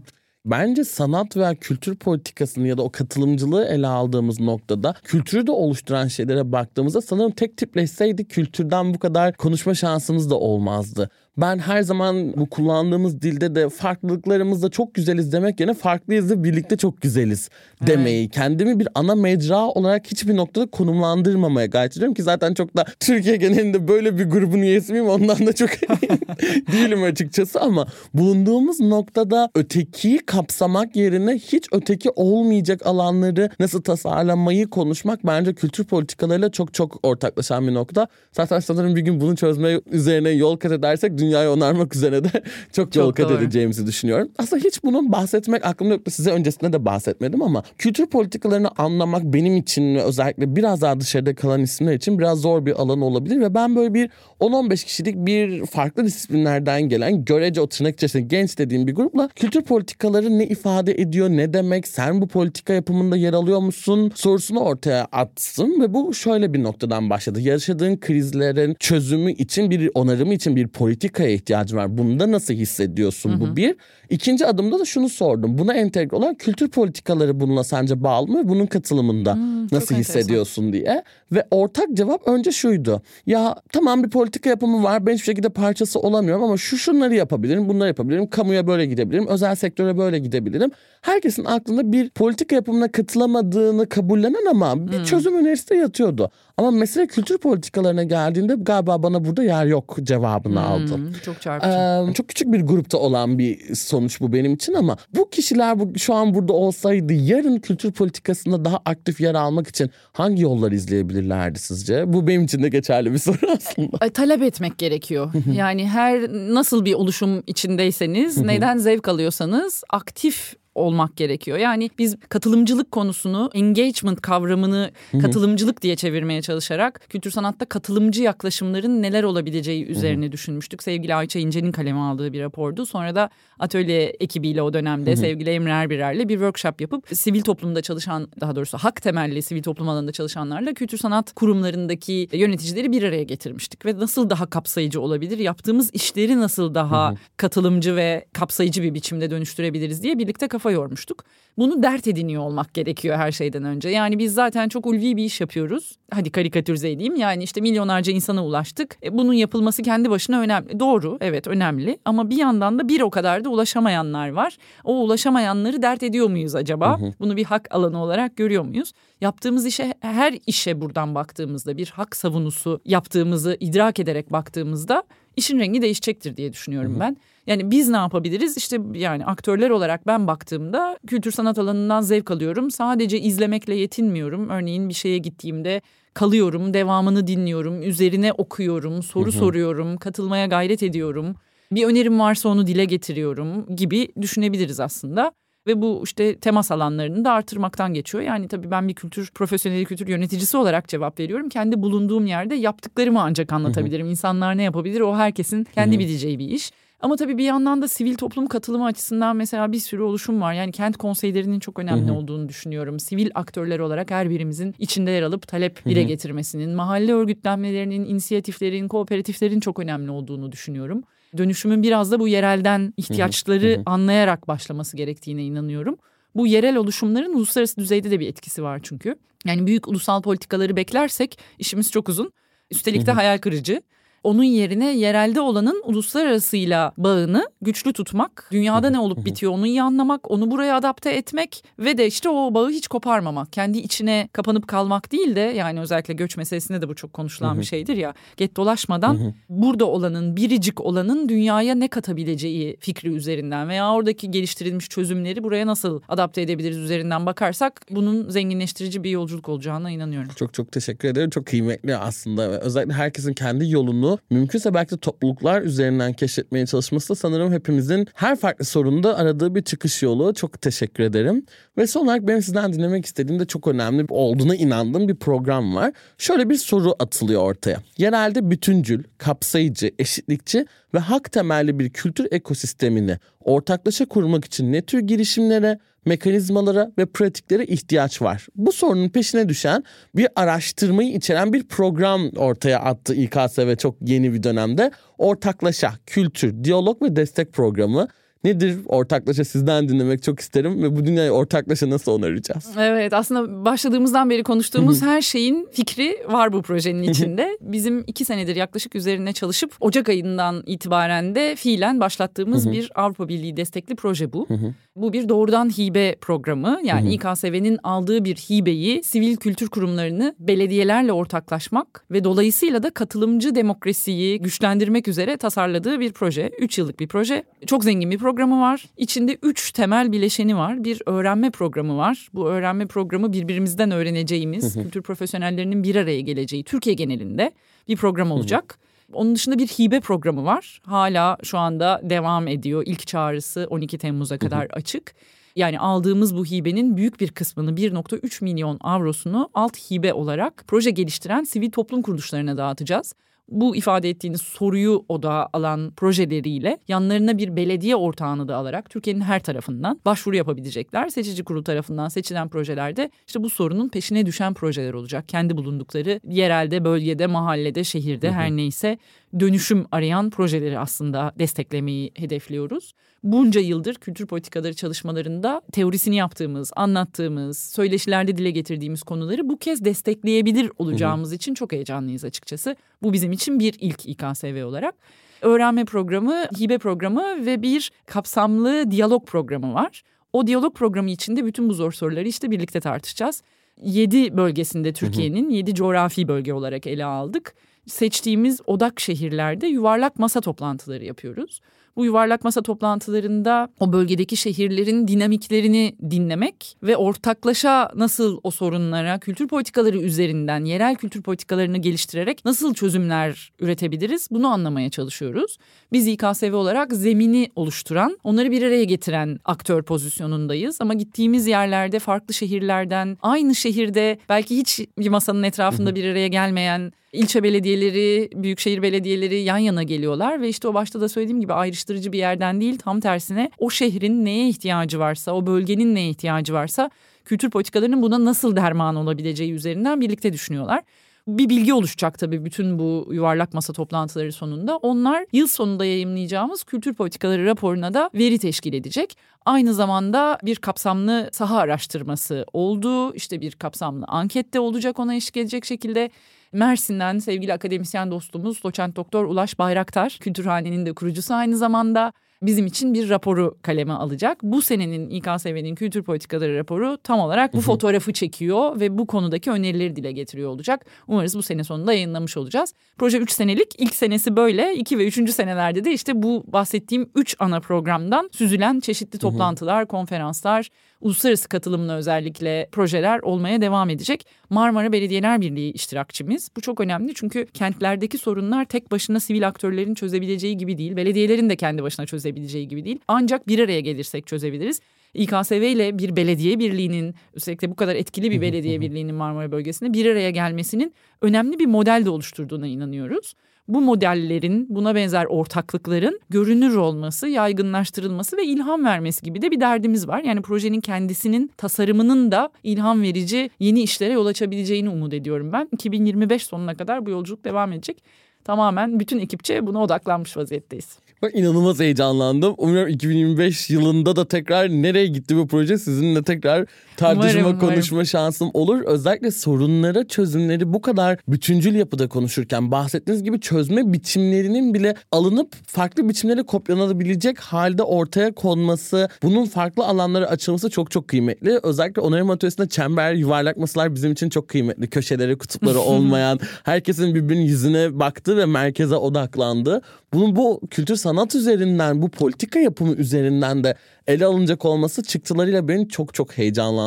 Bence 0.45 0.85
sanat 0.85 1.37
veya 1.37 1.55
kültür 1.55 1.97
politikasını 1.97 2.69
ya 2.69 2.79
da 2.79 2.83
o 2.83 2.91
katılımcılığı 2.91 3.65
ele 3.65 3.87
aldığımız 3.87 4.41
noktada 4.41 4.95
kültürü 5.05 5.47
de 5.47 5.51
oluşturan 5.51 6.09
şeylere 6.09 6.53
baktığımızda 6.53 7.01
sanırım 7.01 7.31
tek 7.31 7.57
tipleşseydi 7.57 8.25
kültürden 8.25 8.95
bu 8.95 8.99
kadar 8.99 9.37
konuşma 9.37 9.75
şansımız 9.75 10.31
da 10.31 10.39
olmazdı. 10.39 11.11
Ben 11.37 11.59
her 11.59 11.83
zaman 11.83 12.33
bu 12.37 12.51
kullandığımız 12.51 13.23
dilde 13.23 13.55
de 13.55 13.69
farklılıklarımızda 13.69 14.69
çok 14.69 14.95
güzeliz 14.95 15.33
demek 15.33 15.61
yerine 15.61 15.75
farklıyız 15.75 16.31
da 16.31 16.45
birlikte 16.45 16.77
çok 16.77 17.03
güzeliz 17.03 17.49
demeyi. 17.87 18.29
Kendimi 18.29 18.81
bir 18.81 18.89
ana 18.95 19.15
mecra 19.15 19.59
olarak 19.59 20.07
hiçbir 20.07 20.37
noktada 20.37 20.67
konumlandırmamaya 20.67 21.67
gayret 21.67 21.97
ediyorum 21.97 22.15
ki 22.15 22.23
zaten 22.23 22.55
çok 22.55 22.77
da 22.77 22.85
Türkiye 23.01 23.37
genelinde 23.37 23.89
böyle 23.89 24.19
bir 24.19 24.25
grubun 24.25 24.59
üyesi 24.59 24.93
miyim 24.93 25.09
ondan 25.09 25.47
da 25.47 25.53
çok 25.53 25.71
değilim 26.73 27.03
açıkçası 27.03 27.61
ama 27.61 27.87
bulunduğumuz 28.15 28.81
noktada 28.81 29.51
ötekiyi 29.55 30.19
kapsamak 30.19 30.97
yerine 30.97 31.35
hiç 31.35 31.67
öteki 31.73 32.11
olmayacak 32.11 32.87
alanları 32.87 33.51
nasıl 33.61 33.83
tasarlamayı 33.83 34.71
konuşmak 34.71 35.27
bence 35.27 35.55
kültür 35.55 35.85
politikalarıyla 35.85 36.51
çok 36.51 36.75
çok 36.75 36.99
ortaklaşan 37.03 37.69
bir 37.69 37.75
nokta. 37.75 38.07
Zaten 38.33 38.61
sanırım 38.61 38.97
bir 38.97 39.01
gün 39.01 39.21
bunu 39.21 39.37
çözme 39.37 39.81
üzerine 39.91 40.31
yol 40.31 40.57
kat 40.57 40.73
edersek 40.73 41.19
dünyayı 41.31 41.51
onarmak 41.51 41.97
üzerine 41.97 42.25
de 42.25 42.31
çok, 42.73 42.97
yol 42.97 43.07
Çok 43.07 43.17
kat 43.17 43.29
doğru. 43.29 43.39
edeceğimizi 43.39 43.87
düşünüyorum. 43.87 44.29
Aslında 44.39 44.65
hiç 44.65 44.85
bunun 44.85 45.13
bahsetmek 45.13 45.67
aklımda 45.67 45.95
yoktu. 45.95 46.11
Size 46.11 46.31
öncesinde 46.31 46.73
de 46.73 46.85
bahsetmedim 46.85 47.43
ama 47.43 47.63
kültür 47.79 48.07
politikalarını 48.07 48.69
anlamak 48.79 49.23
benim 49.25 49.57
için 49.57 49.95
ve 49.95 50.03
özellikle 50.03 50.57
biraz 50.57 50.81
daha 50.81 51.01
dışarıda 51.01 51.35
kalan 51.35 51.63
isimler 51.63 51.95
için 51.95 52.19
biraz 52.19 52.41
zor 52.41 52.67
bir 52.67 52.73
alan 52.73 53.01
olabilir 53.01 53.41
ve 53.41 53.55
ben 53.55 53.77
böyle 53.77 53.95
bir 53.95 54.11
10-15 54.41 54.85
kişilik 54.85 55.17
bir 55.17 55.67
farklı 55.67 56.05
disiplinlerden 56.05 56.83
gelen 56.83 57.25
görece 57.25 57.61
o 57.61 57.67
tırnak 57.69 57.95
içerisinde 57.95 58.23
genç 58.23 58.59
dediğim 58.59 58.87
bir 58.87 58.95
grupla 58.95 59.29
kültür 59.29 59.63
politikaları 59.63 60.39
ne 60.39 60.47
ifade 60.47 60.93
ediyor 60.93 61.29
ne 61.31 61.53
demek 61.53 61.89
sen 61.89 62.23
bu 62.23 62.29
politika 62.29 62.73
yapımında 62.73 63.17
yer 63.17 63.33
alıyor 63.33 63.61
musun 63.61 64.13
sorusunu 64.15 64.61
ortaya 64.61 65.09
atsın 65.13 65.81
ve 65.81 65.95
bu 65.95 66.15
şöyle 66.15 66.53
bir 66.53 66.63
noktadan 66.63 67.11
başladı. 67.11 67.41
Yaşadığın 67.41 67.97
krizlerin 67.97 68.77
çözümü 68.79 69.33
için 69.33 69.71
bir 69.71 69.91
onarımı 69.95 70.35
için 70.35 70.57
bir 70.57 70.69
politikaya 71.11 71.31
ihtiyacın 71.31 71.77
var. 71.77 71.99
Bunda 71.99 72.31
nasıl 72.33 72.55
hissediyorsun 72.55 73.41
bu 73.41 73.57
bir. 73.57 73.77
İkinci 74.11 74.47
adımda 74.47 74.79
da 74.79 74.85
şunu 74.85 75.09
sordum. 75.09 75.59
Buna 75.59 75.75
entegre 75.75 76.17
olan 76.17 76.35
kültür 76.35 76.71
politikaları 76.71 77.41
bununla 77.41 77.65
sence 77.65 78.03
bağlı 78.03 78.29
mı? 78.29 78.49
Bunun 78.49 78.67
katılımında 78.67 79.37
nasıl 79.37 79.75
enteresan. 79.77 79.97
hissediyorsun 79.97 80.73
diye. 80.73 81.03
Ve 81.33 81.45
ortak 81.51 81.93
cevap 81.95 82.29
önce 82.29 82.53
şuydu. 82.53 83.03
Ya 83.27 83.57
tamam 83.73 84.05
bir 84.05 84.11
politika 84.11 84.51
yapımı 84.51 84.83
var. 84.83 85.07
Ben 85.07 85.13
hiçbir 85.13 85.25
şekilde 85.25 85.49
parçası 85.49 86.01
olamıyorum 86.01 86.45
ama 86.45 86.57
şu 86.57 86.79
şunları 86.79 87.15
yapabilirim, 87.15 87.69
bunları 87.69 87.89
yapabilirim. 87.89 88.27
Kamuya 88.27 88.67
böyle 88.67 88.87
gidebilirim, 88.87 89.27
özel 89.27 89.55
sektöre 89.55 89.99
böyle 89.99 90.19
gidebilirim. 90.19 90.71
Herkesin 91.03 91.45
aklında 91.45 91.93
bir 91.93 92.11
politika 92.11 92.57
yapımına 92.57 92.89
katılamadığını 92.89 93.89
kabullenen 93.89 94.47
ama 94.51 94.89
bir 94.93 95.05
çözüm 95.05 95.35
önerisi 95.35 95.71
de 95.71 95.75
yatıyordu. 95.75 96.31
Ama 96.61 96.71
mesele 96.71 97.07
kültür 97.07 97.39
politikalarına 97.39 98.05
geldiğinde 98.05 98.55
galiba 98.59 99.03
bana 99.03 99.25
burada 99.25 99.43
yer 99.43 99.67
yok 99.67 99.97
cevabını 100.03 100.63
aldım. 100.63 101.07
Hmm, 101.07 101.13
çok 101.13 101.41
çarpıcı. 101.41 101.73
Ee, 102.11 102.15
çok 102.15 102.29
küçük 102.29 102.53
bir 102.53 102.61
grupta 102.61 102.99
olan 102.99 103.39
bir 103.39 103.75
sonuç 103.75 104.21
bu 104.21 104.33
benim 104.33 104.55
için 104.55 104.75
ama 104.75 104.97
bu 105.15 105.31
kişiler 105.31 105.81
bu, 105.81 105.99
şu 105.99 106.15
an 106.15 106.35
burada 106.35 106.53
olsaydı 106.53 107.13
yarın 107.13 107.59
kültür 107.59 107.93
politikasında 107.93 108.65
daha 108.65 108.79
aktif 108.85 109.21
yer 109.21 109.35
almak 109.35 109.69
için 109.69 109.91
hangi 110.13 110.43
yollar 110.43 110.73
izleyebilirlerdi 110.73 111.59
sizce? 111.59 112.13
Bu 112.13 112.27
benim 112.27 112.43
için 112.43 112.63
de 112.63 112.69
geçerli 112.69 113.13
bir 113.13 113.19
soru 113.19 113.37
aslında. 113.57 114.09
Talep 114.09 114.43
etmek 114.43 114.79
gerekiyor. 114.79 115.33
yani 115.53 115.89
her 115.89 116.33
nasıl 116.33 116.85
bir 116.85 116.95
oluşum 116.95 117.43
içindeyseniz, 117.47 118.39
neden 118.39 118.79
zevk 118.79 119.09
alıyorsanız 119.09 119.83
aktif 119.91 120.55
olmak 120.81 121.17
gerekiyor. 121.17 121.59
Yani 121.59 121.91
biz 121.99 122.17
katılımcılık 122.29 122.93
konusunu 122.93 123.51
engagement 123.55 124.21
kavramını 124.21 124.91
katılımcılık 125.23 125.83
diye 125.83 125.97
çevirmeye 125.97 126.43
çalışarak 126.43 127.01
kültür 127.09 127.31
sanatta 127.31 127.65
katılımcı 127.65 128.23
yaklaşımların 128.23 129.03
neler 129.03 129.23
olabileceği 129.23 129.85
üzerine 129.85 130.33
düşünmüştük. 130.33 130.83
Sevgili 130.83 131.15
Ayça 131.15 131.39
İnce'nin 131.39 131.73
kaleme 131.73 131.99
aldığı 131.99 132.33
bir 132.33 132.41
rapordu. 132.41 132.87
Sonra 132.87 133.15
da 133.15 133.31
atölye 133.59 134.03
ekibiyle 134.03 134.63
o 134.63 134.73
dönemde 134.73 135.17
sevgili 135.17 135.51
Emre 135.51 135.71
Erbirer'le 135.71 136.29
bir 136.29 136.35
workshop 136.35 136.81
yapıp 136.81 137.09
sivil 137.13 137.43
toplumda 137.43 137.83
çalışan 137.83 138.29
daha 138.41 138.57
doğrusu 138.57 138.79
hak 138.79 139.03
temelli 139.03 139.43
sivil 139.43 139.63
toplum 139.63 139.89
alanında 139.89 140.13
çalışanlarla 140.13 140.75
kültür 140.75 140.99
sanat 140.99 141.33
kurumlarındaki 141.33 142.29
yöneticileri 142.33 142.93
bir 142.93 143.03
araya 143.03 143.23
getirmiştik. 143.23 143.87
Ve 143.87 143.99
nasıl 143.99 144.31
daha 144.31 144.47
kapsayıcı 144.47 145.01
olabilir? 145.01 145.39
Yaptığımız 145.39 145.91
işleri 145.93 146.41
nasıl 146.41 146.75
daha 146.75 147.15
katılımcı 147.37 147.97
ve 147.97 148.25
kapsayıcı 148.33 148.83
bir 148.83 148.95
biçimde 148.95 149.31
dönüştürebiliriz 149.31 150.03
diye 150.03 150.19
birlikte 150.19 150.49
kafa 150.49 150.70
yormuştuk. 150.71 151.25
Bunu 151.59 151.83
dert 151.83 152.07
ediniyor 152.07 152.43
olmak 152.43 152.75
gerekiyor 152.75 153.17
her 153.17 153.33
şeyden 153.33 153.65
önce. 153.65 153.89
Yani 153.89 154.19
biz 154.19 154.35
zaten 154.35 154.69
çok 154.69 154.87
ulvi 154.87 155.17
bir 155.17 155.25
iş 155.25 155.41
yapıyoruz. 155.41 155.97
Hadi 156.11 156.31
karikatürize 156.31 156.91
edeyim. 156.91 157.17
Yani 157.17 157.43
işte 157.43 157.61
milyonlarca 157.61 158.13
insana 158.13 158.45
ulaştık. 158.45 158.97
E, 159.03 159.19
bunun 159.19 159.33
yapılması 159.33 159.83
kendi 159.83 160.11
başına 160.11 160.41
önemli. 160.41 160.81
Doğru 160.81 161.19
evet 161.21 161.47
önemli. 161.47 161.99
Ama 162.05 162.31
bir 162.31 162.37
yandan 162.37 162.79
da 162.79 162.89
bir 162.89 163.01
o 163.01 163.11
kadar 163.11 163.45
da 163.45 163.49
ulaşamayanlar 163.49 164.29
var. 164.29 164.57
O 164.85 164.95
ulaşamayanları 164.95 165.83
dert 165.83 166.03
ediyor 166.03 166.31
muyuz 166.31 166.55
acaba? 166.55 166.99
Bunu 167.21 167.37
bir 167.37 167.45
hak 167.45 167.69
alanı 167.71 168.03
olarak 168.03 168.37
görüyor 168.37 168.65
muyuz? 168.65 168.93
Yaptığımız 169.21 169.67
işe 169.67 169.95
her 170.01 170.39
işe 170.47 170.81
buradan 170.81 171.15
baktığımızda 171.15 171.77
bir 171.77 171.89
hak 171.89 172.17
savunusu 172.17 172.81
yaptığımızı 172.85 173.57
idrak 173.61 173.99
ederek 173.99 174.33
baktığımızda 174.33 175.03
işin 175.37 175.59
rengi 175.59 175.83
değişecektir 175.83 176.37
diye 176.37 176.53
düşünüyorum 176.53 176.97
ben. 177.01 177.17
Yani 177.47 177.71
biz 177.71 177.89
ne 177.89 177.97
yapabiliriz? 177.97 178.57
İşte 178.57 178.79
yani 178.95 179.27
aktörler 179.27 179.71
olarak 179.71 180.07
ben 180.07 180.27
baktığımda 180.27 180.99
kültür 181.07 181.33
sanat 181.33 181.59
alanından 181.59 182.01
zevk 182.01 182.31
alıyorum. 182.31 182.71
Sadece 182.71 183.21
izlemekle 183.21 183.75
yetinmiyorum. 183.75 184.49
Örneğin 184.49 184.89
bir 184.89 184.95
şeye 184.95 185.19
gittiğimde 185.19 185.83
kalıyorum, 186.15 186.75
devamını 186.75 187.27
dinliyorum, 187.27 187.83
üzerine 187.83 188.33
okuyorum, 188.33 189.03
soru 189.03 189.33
soruyorum, 189.33 189.97
katılmaya 189.97 190.47
gayret 190.47 190.83
ediyorum. 190.83 191.35
Bir 191.73 191.85
önerim 191.85 192.21
varsa 192.21 192.49
onu 192.49 192.67
dile 192.67 192.85
getiriyorum 192.85 193.77
gibi 193.77 194.09
düşünebiliriz 194.21 194.81
aslında. 194.81 195.33
Ve 195.67 195.83
bu 195.83 196.01
işte 196.05 196.39
temas 196.39 196.71
alanlarını 196.71 197.25
da 197.25 197.33
artırmaktan 197.33 197.95
geçiyor. 197.95 198.25
Yani 198.25 198.49
tabii 198.49 198.71
ben 198.71 198.89
bir 198.89 198.95
kültür 198.95 199.31
profesyonel 199.35 199.85
kültür 199.85 200.09
yöneticisi 200.09 200.57
olarak 200.57 200.89
cevap 200.89 201.21
veriyorum. 201.21 201.49
Kendi 201.49 201.83
bulunduğum 201.83 202.27
yerde 202.27 202.55
yaptıklarımı 202.55 203.23
ancak 203.23 203.53
anlatabilirim. 203.53 204.07
İnsanlar 204.07 204.57
ne 204.57 204.63
yapabilir 204.63 205.01
o 205.01 205.17
herkesin 205.17 205.65
kendi 205.75 205.99
bileceği 205.99 206.39
bir 206.39 206.49
iş. 206.49 206.71
Ama 207.03 207.17
tabii 207.17 207.39
bir 207.39 207.45
yandan 207.45 207.83
da 207.83 207.89
sivil 207.89 208.15
toplum 208.15 208.47
katılımı 208.47 208.85
açısından 208.85 209.37
mesela 209.37 209.73
bir 209.73 209.79
sürü 209.79 210.03
oluşum 210.03 210.41
var. 210.41 210.53
Yani 210.53 210.73
kent 210.73 210.97
konseylerinin 210.97 211.61
çok 211.61 211.79
önemli 211.79 212.13
olduğunu 212.13 212.49
düşünüyorum. 212.49 213.01
Sivil 213.01 213.31
aktörler 213.35 213.79
olarak 213.79 214.11
her 214.11 214.31
birimizin 214.31 214.75
içinde 214.79 215.11
yer 215.11 215.23
alıp 215.23 215.49
talep 215.49 215.85
dile 215.87 216.03
getirmesinin, 216.03 216.71
mahalle 216.71 217.13
örgütlenmelerinin, 217.13 218.05
inisiyatiflerin, 218.05 218.89
kooperatiflerin 218.89 219.61
çok 219.61 219.79
önemli 219.79 220.11
olduğunu 220.11 220.53
düşünüyorum. 220.53 221.03
Dönüşümün 221.37 221.83
biraz 221.83 222.13
da 222.13 222.21
bu 222.21 222.29
yerelden 222.29 222.95
ihtiyaçları 222.97 223.83
anlayarak 223.87 224.49
başlaması 224.49 224.97
gerektiğine 224.97 225.45
inanıyorum. 225.45 225.97
Bu 226.35 226.47
yerel 226.47 226.77
oluşumların 226.77 227.35
uluslararası 227.35 227.77
düzeyde 227.77 228.11
de 228.11 228.21
bir 228.21 228.29
etkisi 228.29 228.63
var 228.63 228.81
çünkü. 228.83 229.17
Yani 229.45 229.67
büyük 229.67 229.89
ulusal 229.89 230.23
politikaları 230.23 230.77
beklersek 230.77 231.39
işimiz 231.59 231.91
çok 231.91 232.09
uzun. 232.09 232.33
Üstelik 232.71 233.07
de 233.07 233.13
hayal 233.13 233.39
kırıcı. 233.39 233.83
Onun 234.25 234.43
yerine 234.45 234.97
yerelde 234.97 235.41
olanın 235.41 235.83
uluslararasıyla 235.85 236.93
bağını 236.97 237.49
güçlü 237.63 237.93
tutmak, 237.93 238.49
dünyada 238.53 238.91
ne 238.91 238.99
olup 238.99 239.25
bitiyor 239.25 239.53
onu 239.53 239.67
iyi 239.67 239.83
anlamak, 239.83 240.31
onu 240.31 240.51
buraya 240.51 240.77
adapte 240.77 241.11
etmek 241.11 241.65
ve 241.79 241.99
de 241.99 242.07
işte 242.07 242.29
o 242.29 242.55
bağı 242.55 242.71
hiç 242.71 242.89
koparmamak. 242.89 243.53
Kendi 243.53 243.79
içine 243.79 244.29
kapanıp 244.33 244.69
kalmak 244.69 245.13
değil 245.13 245.37
de 245.37 245.41
yani 245.41 245.81
özellikle 245.81 246.15
göç 246.15 246.37
meselesinde 246.37 246.83
de 246.83 246.89
bu 246.89 246.95
çok 246.95 247.13
konuşulan 247.13 247.59
bir 247.59 247.65
şeydir 247.65 247.97
ya. 247.97 248.15
Get 248.37 248.57
dolaşmadan 248.57 249.35
burada 249.49 249.85
olanın, 249.85 250.37
biricik 250.37 250.81
olanın 250.81 251.29
dünyaya 251.29 251.75
ne 251.75 251.89
katabileceği 251.89 252.77
fikri 252.81 253.09
üzerinden 253.09 253.69
veya 253.69 253.93
oradaki 253.93 254.31
geliştirilmiş 254.31 254.89
çözümleri 254.89 255.43
buraya 255.43 255.67
nasıl 255.67 256.01
adapte 256.09 256.43
edebiliriz 256.43 256.79
üzerinden 256.79 257.27
bakarsak 257.27 257.87
bunun 257.91 258.29
zenginleştirici 258.29 259.05
bir 259.05 259.11
yolculuk 259.11 259.49
olacağına 259.49 259.91
inanıyorum. 259.91 260.31
Çok 260.37 260.55
çok 260.55 260.73
teşekkür 260.73 261.09
ederim. 261.09 261.31
Çok 261.31 261.47
kıymetli 261.47 261.97
aslında. 261.97 262.61
Özellikle 262.61 262.95
herkesin 262.95 263.35
kendi 263.35 263.71
yolunu 263.71 264.10
mümkünse 264.31 264.75
belki 264.75 264.91
de 264.91 264.97
topluluklar 264.97 265.63
üzerinden 265.63 266.13
keşfetmeye 266.13 266.67
çalışması 266.67 267.09
da 267.09 267.15
sanırım 267.15 267.53
hepimizin 267.53 268.07
her 268.15 268.37
farklı 268.37 268.65
sorunda 268.65 269.17
aradığı 269.17 269.55
bir 269.55 269.63
çıkış 269.63 270.03
yolu. 270.03 270.35
Çok 270.35 270.61
teşekkür 270.61 271.05
ederim. 271.05 271.47
Ve 271.79 271.87
son 271.87 272.05
olarak 272.05 272.29
benim 272.29 272.43
sizden 272.43 272.73
dinlemek 272.73 273.07
istediğim 273.07 273.41
de 273.41 273.45
çok 273.45 273.69
önemli 273.69 274.07
olduğuna 274.09 274.57
inandığım 274.57 275.09
bir 275.09 275.17
program 275.17 275.75
var. 275.75 275.93
Şöyle 276.19 276.51
bir 276.51 276.57
soru 276.57 276.95
atılıyor 276.99 277.43
ortaya. 277.43 277.77
Yerelde 277.99 278.51
bütüncül, 278.51 279.05
kapsayıcı, 279.19 279.91
eşitlikçi 279.99 280.67
ve 280.95 280.99
hak 280.99 281.33
temelli 281.33 281.79
bir 281.79 281.91
kültür 281.91 282.29
ekosistemini 282.31 283.19
ortaklaşa 283.45 284.07
kurmak 284.07 284.45
için 284.45 284.73
ne 284.73 284.83
tür 284.83 284.99
girişimlere, 284.99 285.79
mekanizmalara 286.07 286.93
ve 286.99 287.07
pratiklere 287.07 287.65
ihtiyaç 287.65 288.23
var. 288.23 288.47
Bu 288.57 288.73
sorunun 288.73 289.09
peşine 289.09 289.49
düşen 289.49 289.85
bir 290.17 290.29
araştırmayı 290.37 291.13
içeren 291.13 291.53
bir 291.53 291.63
program 291.63 292.31
ortaya 292.37 292.81
attı 292.81 293.15
İKSV 293.15 293.77
çok 293.77 293.97
yeni 294.01 294.33
bir 294.33 294.43
dönemde. 294.43 294.91
Ortaklaşa, 295.19 295.93
kültür, 296.07 296.65
diyalog 296.65 297.03
ve 297.03 297.17
destek 297.17 297.53
programı. 297.53 298.09
Nedir 298.45 298.79
ortaklaşa 298.87 299.45
sizden 299.45 299.89
dinlemek 299.89 300.23
çok 300.23 300.41
isterim 300.41 300.83
ve 300.83 300.97
bu 300.97 301.05
dünyayı 301.07 301.31
ortaklaşa 301.31 301.91
nasıl 301.91 302.13
onaracağız? 302.13 302.71
Evet 302.79 303.13
aslında 303.13 303.65
başladığımızdan 303.65 304.31
beri 304.31 304.43
konuştuğumuz 304.43 305.03
her 305.03 305.23
şeyin 305.23 305.69
fikri 305.73 306.19
var 306.29 306.53
bu 306.53 306.63
projenin 306.63 307.03
içinde. 307.03 307.59
Bizim 307.61 308.05
iki 308.07 308.25
senedir 308.25 308.57
yaklaşık 308.57 308.95
üzerine 308.95 309.33
çalışıp 309.33 309.73
Ocak 309.81 310.09
ayından 310.09 310.63
itibaren 310.67 311.35
de 311.35 311.57
fiilen 311.57 312.01
başlattığımız 312.01 312.73
bir 312.73 312.91
Avrupa 312.95 313.29
Birliği 313.29 313.57
destekli 313.57 313.97
proje 313.97 314.33
bu. 314.33 314.49
Bu 314.97 315.13
bir 315.13 315.29
doğrudan 315.29 315.69
hibe 315.69 316.17
programı 316.21 316.81
yani 316.85 317.15
İKSV'nin 317.15 317.79
aldığı 317.83 318.25
bir 318.25 318.37
hibeyi 318.37 319.03
sivil 319.03 319.37
kültür 319.37 319.69
kurumlarını 319.69 320.35
belediyelerle 320.39 321.13
ortaklaşmak 321.13 322.05
ve 322.11 322.25
dolayısıyla 322.25 322.83
da 322.83 322.91
katılımcı 322.91 323.55
demokrasiyi 323.55 324.41
güçlendirmek 324.41 325.09
üzere 325.09 325.37
tasarladığı 325.37 326.01
bir 326.01 326.13
proje. 326.13 326.51
Üç 326.61 326.79
yıllık 326.79 327.01
bir 327.01 327.09
proje. 327.09 327.45
Çok 327.67 327.85
zengin 327.85 328.11
bir 328.11 328.19
programı 328.31 328.61
var. 328.61 328.85
İçinde 328.97 329.39
üç 329.43 329.73
temel 329.73 330.13
bileşeni 330.13 330.57
var. 330.57 330.85
Bir 330.85 331.03
öğrenme 331.07 331.51
programı 331.51 331.97
var. 331.97 332.29
Bu 332.35 332.49
öğrenme 332.49 332.87
programı 332.87 333.33
birbirimizden 333.33 333.91
öğreneceğimiz 333.91 334.75
kültür 334.75 335.03
profesyonellerinin 335.03 335.83
bir 335.83 335.97
araya 335.97 336.21
geleceği 336.21 336.65
Türkiye 336.65 336.95
genelinde 336.95 337.53
bir 337.89 337.97
program 337.97 338.31
olacak. 338.31 338.79
Onun 339.13 339.35
dışında 339.35 339.59
bir 339.59 339.67
hibe 339.67 340.01
programı 340.01 340.45
var. 340.45 340.81
Hala 340.85 341.37
şu 341.43 341.59
anda 341.59 342.01
devam 342.03 342.49
ediyor. 342.49 342.83
İlk 342.87 343.07
çağrısı 343.07 343.67
12 343.71 343.99
Temmuz'a 343.99 344.39
kadar 344.39 344.67
açık. 344.73 345.15
Yani 345.57 345.79
aldığımız 345.79 346.37
bu 346.37 346.45
hibenin 346.45 346.97
büyük 346.97 347.21
bir 347.21 347.29
kısmını 347.29 347.71
1.3 347.71 348.45
milyon 348.45 348.79
avrosunu 348.81 349.51
alt 349.55 349.77
hibe 349.77 350.15
olarak 350.15 350.65
proje 350.67 350.91
geliştiren 350.91 351.45
sivil 351.45 351.71
toplum 351.71 352.03
kuruluşlarına 352.03 352.57
dağıtacağız 352.57 353.15
bu 353.51 353.77
ifade 353.77 354.11
ettiğiniz 354.11 354.41
soruyu 354.41 355.05
odağa 355.09 355.49
alan 355.53 355.93
projeleriyle 355.97 356.79
yanlarına 356.89 357.39
bir 357.39 357.57
belediye 357.57 357.97
ortağını 357.97 358.49
da 358.49 358.57
alarak 358.57 358.91
Türkiye'nin 358.91 359.21
her 359.21 359.43
tarafından 359.43 360.01
başvuru 360.05 360.37
yapabilecekler. 360.37 361.09
Seçici 361.09 361.45
kurul 361.45 361.65
tarafından 361.65 362.09
seçilen 362.09 362.49
projelerde 362.49 363.11
işte 363.27 363.43
bu 363.43 363.51
sorunun 363.51 363.89
peşine 363.89 364.27
düşen 364.27 364.55
projeler 364.55 364.95
olacak. 364.95 365.29
Kendi 365.29 365.57
bulundukları 365.57 366.21
yerelde, 366.29 366.85
bölgede, 366.85 367.27
mahallede, 367.27 367.85
şehirde 367.85 368.29
hı 368.29 368.33
hı. 368.33 368.37
her 368.37 368.51
neyse 368.51 368.99
dönüşüm 369.41 369.87
arayan 369.93 370.31
projeleri 370.31 370.79
aslında 370.79 371.33
desteklemeyi 371.39 372.13
hedefliyoruz. 372.17 372.93
Bunca 373.23 373.61
yıldır 373.61 373.95
kültür 373.95 374.27
politikaları 374.27 374.75
çalışmalarında 374.75 375.63
teorisini 375.73 376.17
yaptığımız, 376.17 376.71
anlattığımız, 376.77 377.59
söyleşilerde 377.59 378.37
dile 378.37 378.51
getirdiğimiz 378.51 379.03
konuları 379.03 379.49
bu 379.49 379.59
kez 379.59 379.85
destekleyebilir 379.85 380.71
olacağımız 380.79 381.29
hı 381.29 381.33
hı. 381.33 381.37
için 381.37 381.55
çok 381.55 381.73
heyecanlıyız 381.73 382.25
açıkçası. 382.25 382.77
Bu 383.03 383.13
bizim 383.13 383.33
için 383.33 383.61
bir 383.61 383.75
ilk 383.81 384.07
İKSV 384.07 384.65
olarak. 384.67 384.95
Öğrenme 385.43 385.85
programı, 385.85 386.45
hibe 386.61 386.79
programı 386.79 387.47
ve 387.47 387.63
bir 387.63 387.93
kapsamlı 388.07 388.91
diyalog 388.91 389.27
programı 389.27 389.75
var. 389.75 390.03
O 390.33 390.47
diyalog 390.47 390.75
programı 390.75 391.11
içinde 391.11 391.45
bütün 391.45 391.69
bu 391.69 391.75
zor 391.75 391.93
soruları 391.93 392.29
işte 392.29 392.51
birlikte 392.51 392.81
tartışacağız. 392.81 393.43
7 393.83 394.37
bölgesinde 394.37 394.93
Türkiye'nin 394.93 395.51
7 395.51 395.75
coğrafi 395.75 396.29
bölge 396.29 396.53
olarak 396.53 396.87
ele 396.87 397.05
aldık. 397.05 397.55
Seçtiğimiz 397.87 398.61
odak 398.67 399.01
şehirlerde 399.01 399.67
yuvarlak 399.67 400.19
masa 400.19 400.41
toplantıları 400.41 401.05
yapıyoruz. 401.05 401.61
Bu 401.97 402.05
yuvarlak 402.05 402.45
masa 402.45 402.63
toplantılarında 402.63 403.69
o 403.81 403.93
bölgedeki 403.93 404.37
şehirlerin 404.37 405.09
dinamiklerini 405.09 405.97
dinlemek 406.11 406.77
ve 406.83 406.97
ortaklaşa 406.97 407.91
nasıl 407.95 408.41
o 408.43 408.51
sorunlara 408.51 409.19
kültür 409.19 409.49
politikaları 409.49 409.99
üzerinden 409.99 410.65
yerel 410.65 410.95
kültür 410.95 411.23
politikalarını 411.23 411.79
geliştirerek 411.79 412.45
nasıl 412.45 412.75
çözümler 412.75 413.53
üretebiliriz? 413.61 414.29
Bunu 414.31 414.49
anlamaya 414.49 414.91
çalışıyoruz. 414.91 415.59
Biz 415.93 416.07
İKSV 416.07 416.55
olarak 416.55 416.93
zemini 416.93 417.51
oluşturan, 417.57 418.19
onları 418.25 418.51
bir 418.51 418.63
araya 418.63 418.85
getiren 418.85 419.39
aktör 419.45 419.83
pozisyonundayız. 419.83 420.81
Ama 420.81 420.95
gittiğimiz 420.95 421.47
yerlerde 421.47 421.99
farklı 421.99 422.35
şehirlerden 422.35 423.19
aynı 423.23 423.55
şehirde 423.55 424.19
belki 424.29 424.57
hiç 424.57 424.81
bir 424.99 425.09
masanın 425.09 425.43
etrafında 425.43 425.95
bir 425.95 426.05
araya 426.05 426.29
gelmeyen 426.29 426.93
ilçe 427.13 427.43
belediyeleri, 427.43 428.31
büyükşehir 428.35 428.83
belediyeleri 428.83 429.41
yan 429.41 429.59
yana 429.59 429.83
geliyorlar. 429.83 430.41
Ve 430.41 430.49
işte 430.49 430.69
o 430.69 430.75
başta 430.75 431.01
da 431.01 431.09
söylediğim 431.09 431.41
gibi 431.41 431.53
ayrıştırıcı 431.81 432.13
bir 432.13 432.19
yerden 432.19 432.61
değil 432.61 432.79
tam 432.79 433.01
tersine 433.01 433.51
o 433.59 433.71
şehrin 433.71 434.25
neye 434.25 434.49
ihtiyacı 434.49 434.99
varsa, 434.99 435.33
o 435.33 435.47
bölgenin 435.47 435.95
neye 435.95 436.11
ihtiyacı 436.11 436.53
varsa 436.53 436.91
kültür 437.25 437.51
politikalarının 437.51 438.03
buna 438.03 438.25
nasıl 438.25 438.57
derman 438.57 438.97
olabileceği 438.97 439.53
üzerinden 439.53 440.01
birlikte 440.01 440.33
düşünüyorlar. 440.33 440.83
Bir 441.29 441.49
bilgi 441.49 441.75
oluşacak 441.75 442.19
tabii 442.19 442.45
bütün 442.45 442.79
bu 442.79 443.09
yuvarlak 443.13 443.55
masa 443.55 443.73
toplantıları 443.73 444.33
sonunda. 444.33 444.77
Onlar 444.77 445.27
yıl 445.33 445.47
sonunda 445.47 445.85
yayımlayacağımız 445.85 446.65
kültür 446.65 446.95
politikaları 446.95 447.47
raporuna 447.47 447.95
da 447.95 448.11
veri 448.15 448.39
teşkil 448.39 448.73
edecek. 448.73 449.17
Aynı 449.47 449.75
zamanda 449.75 450.39
bir 450.43 450.57
kapsamlı 450.57 451.29
saha 451.33 451.59
araştırması 451.59 452.45
oldu. 452.53 453.15
İşte 453.15 453.41
bir 453.41 453.53
kapsamlı 453.53 454.05
ankette 454.09 454.61
olacak 454.61 454.99
ona 454.99 455.15
eşlik 455.15 455.37
edecek 455.37 455.65
şekilde. 455.65 456.11
Mersin'den 456.53 457.19
sevgili 457.19 457.53
akademisyen 457.53 458.11
dostumuz 458.11 458.63
doçent 458.63 458.97
doktor 458.97 459.25
Ulaş 459.25 459.59
Bayraktar, 459.59 460.19
Kültürhane'nin 460.21 460.87
de 460.87 460.93
kurucusu 460.93 461.35
aynı 461.35 461.57
zamanda 461.57 462.13
bizim 462.43 462.67
için 462.67 462.95
bir 462.95 463.09
raporu 463.09 463.59
kaleme 463.63 463.93
alacak. 463.93 464.39
Bu 464.43 464.63
senenin 464.63 465.11
İKSV'nin 465.11 465.75
kültür 465.75 466.03
politikaları 466.03 466.59
raporu 466.59 466.99
tam 467.05 467.21
olarak 467.21 467.55
bu 467.55 467.61
fotoğrafı 467.61 468.13
çekiyor 468.13 468.81
ve 468.81 468.99
bu 468.99 469.07
konudaki 469.07 469.51
önerileri 469.51 469.97
dile 469.97 470.13
getiriyor 470.13 470.51
olacak. 470.51 470.87
Umarız 471.07 471.35
bu 471.35 471.43
sene 471.43 471.65
sonunda 471.65 471.93
yayınlamış 471.93 472.37
olacağız. 472.37 472.75
Proje 472.99 473.19
3 473.19 473.31
senelik. 473.31 473.75
ilk 473.79 473.95
senesi 473.95 474.37
böyle. 474.37 474.75
2 474.75 474.99
ve 474.99 475.07
3. 475.07 475.31
senelerde 475.31 475.85
de 475.85 475.93
işte 475.93 476.23
bu 476.23 476.45
bahsettiğim 476.47 477.11
3 477.15 477.37
ana 477.39 477.61
programdan 477.61 478.31
süzülen 478.33 478.81
çeşitli 478.81 479.19
toplantılar, 479.19 479.87
konferanslar, 479.87 480.69
uluslararası 481.01 481.49
katılımlı 481.49 481.95
özellikle 481.95 482.69
projeler 482.73 483.19
olmaya 483.19 483.61
devam 483.61 483.91
edecek. 483.91 484.27
Marmara 484.51 484.93
Belediyeler 484.93 485.41
Birliği 485.41 485.73
iştirakçımız. 485.73 486.51
Bu 486.57 486.61
çok 486.61 486.81
önemli 486.81 487.15
çünkü 487.15 487.47
kentlerdeki 487.47 488.19
sorunlar 488.19 488.65
tek 488.65 488.91
başına 488.91 489.21
sivil 489.21 489.49
aktörlerin 489.49 489.95
çözebileceği 489.95 490.57
gibi 490.57 490.79
değil. 490.79 490.97
Belediyelerin 490.97 491.51
de 491.51 491.57
kendi 491.57 491.83
başına 491.83 492.07
çözebileceği 492.07 492.69
gibi 492.69 492.85
değil. 492.85 492.99
Ancak 493.09 493.49
bir 493.49 493.59
araya 493.59 493.81
gelirsek 493.81 494.27
çözebiliriz. 494.27 494.81
İKSV 495.15 495.53
ile 495.53 495.99
bir 495.99 496.17
belediye 496.17 496.59
birliğinin 496.59 497.15
de 497.35 497.71
bu 497.71 497.77
kadar 497.77 497.97
etkili 497.97 498.31
bir 498.31 498.41
belediye 498.41 498.81
birliğinin 498.81 499.15
Marmara 499.15 499.53
bölgesinde 499.53 499.93
bir 499.93 500.07
araya 500.07 500.31
gelmesinin 500.31 500.95
önemli 501.23 501.59
bir 501.59 501.67
model 501.67 502.03
de 502.05 502.11
oluşturduğuna 502.11 502.67
inanıyoruz 502.67 503.35
bu 503.75 503.81
modellerin, 503.81 504.67
buna 504.71 504.95
benzer 504.95 505.25
ortaklıkların 505.25 506.21
görünür 506.31 506.75
olması, 506.75 507.29
yaygınlaştırılması 507.29 508.37
ve 508.37 508.45
ilham 508.45 508.85
vermesi 508.85 509.23
gibi 509.23 509.43
de 509.43 509.51
bir 509.51 509.61
derdimiz 509.61 510.09
var. 510.09 510.23
Yani 510.25 510.43
projenin 510.43 510.81
kendisinin 510.81 511.51
tasarımının 511.57 512.33
da 512.33 512.51
ilham 512.63 513.03
verici 513.03 513.51
yeni 513.61 513.83
işlere 513.83 514.13
yol 514.13 514.27
açabileceğini 514.27 514.89
umut 514.89 515.15
ediyorum 515.15 515.53
ben. 515.53 515.69
2025 515.73 516.45
sonuna 516.45 516.75
kadar 516.75 517.07
bu 517.07 517.11
yolculuk 517.11 517.45
devam 517.45 517.73
edecek. 517.73 518.03
Tamamen 518.45 519.01
bütün 519.01 519.19
ekipçe 519.19 519.67
buna 519.67 519.83
odaklanmış 519.83 520.37
vaziyetteyiz. 520.37 520.99
Ben 521.23 521.31
inanılmaz 521.35 521.81
heyecanlandım. 521.81 522.55
Umuyorum 522.59 522.93
2025 522.93 523.71
yılında 523.71 524.17
da 524.17 524.29
tekrar 524.29 524.69
nereye 524.69 525.07
gitti 525.07 525.37
bu 525.37 525.47
proje 525.49 525.79
sizinle 525.79 526.23
tekrar 526.23 526.67
tartışma, 527.01 527.41
Umarım, 527.41 527.59
konuşma 527.59 527.95
umarım. 527.97 528.07
şansım 528.07 528.51
olur. 528.55 528.83
Özellikle 528.83 529.31
sorunlara 529.31 530.09
çözümleri 530.09 530.73
bu 530.73 530.81
kadar 530.81 531.19
bütüncül 531.29 531.75
yapıda 531.75 532.09
konuşurken 532.09 532.71
bahsettiğiniz 532.71 533.23
gibi 533.23 533.41
çözme 533.41 533.93
biçimlerinin 533.93 534.75
bile 534.75 534.95
alınıp 535.13 535.53
farklı 535.67 536.09
biçimlere 536.09 536.43
kopyalanabilecek 536.43 537.41
halde 537.41 537.83
ortaya 537.83 538.33
konması, 538.35 539.09
bunun 539.23 539.45
farklı 539.45 539.85
alanlara 539.87 540.27
açılması 540.27 540.71
çok 540.71 540.91
çok 540.91 541.09
kıymetli. 541.09 541.61
Özellikle 541.63 542.03
onarım 542.03 542.31
atölyesinde 542.31 542.69
çember, 542.69 543.13
yuvarlak 543.13 543.57
masalar 543.57 543.95
bizim 543.95 544.13
için 544.13 544.29
çok 544.29 544.49
kıymetli. 544.49 544.91
Köşeleri, 544.91 545.39
kutupları 545.39 545.79
olmayan, 545.81 546.41
herkesin 546.65 547.15
birbirinin 547.15 547.45
yüzüne 547.45 548.01
baktı 548.01 548.37
ve 548.37 548.47
merkeze 548.47 548.97
odaklandı. 548.97 549.83
Bunun 550.13 550.37
bu 550.37 550.61
kültür 550.71 550.97
sanat 550.97 551.35
üzerinden, 551.35 552.03
bu 552.03 552.09
politika 552.09 552.59
yapımı 552.59 552.95
üzerinden 552.95 553.65
de 553.65 553.75
ele 554.07 554.25
alınacak 554.25 554.65
olması 554.65 555.03
çıktılarıyla 555.03 555.69
beni 555.69 555.89
çok 555.89 556.15
çok 556.15 556.39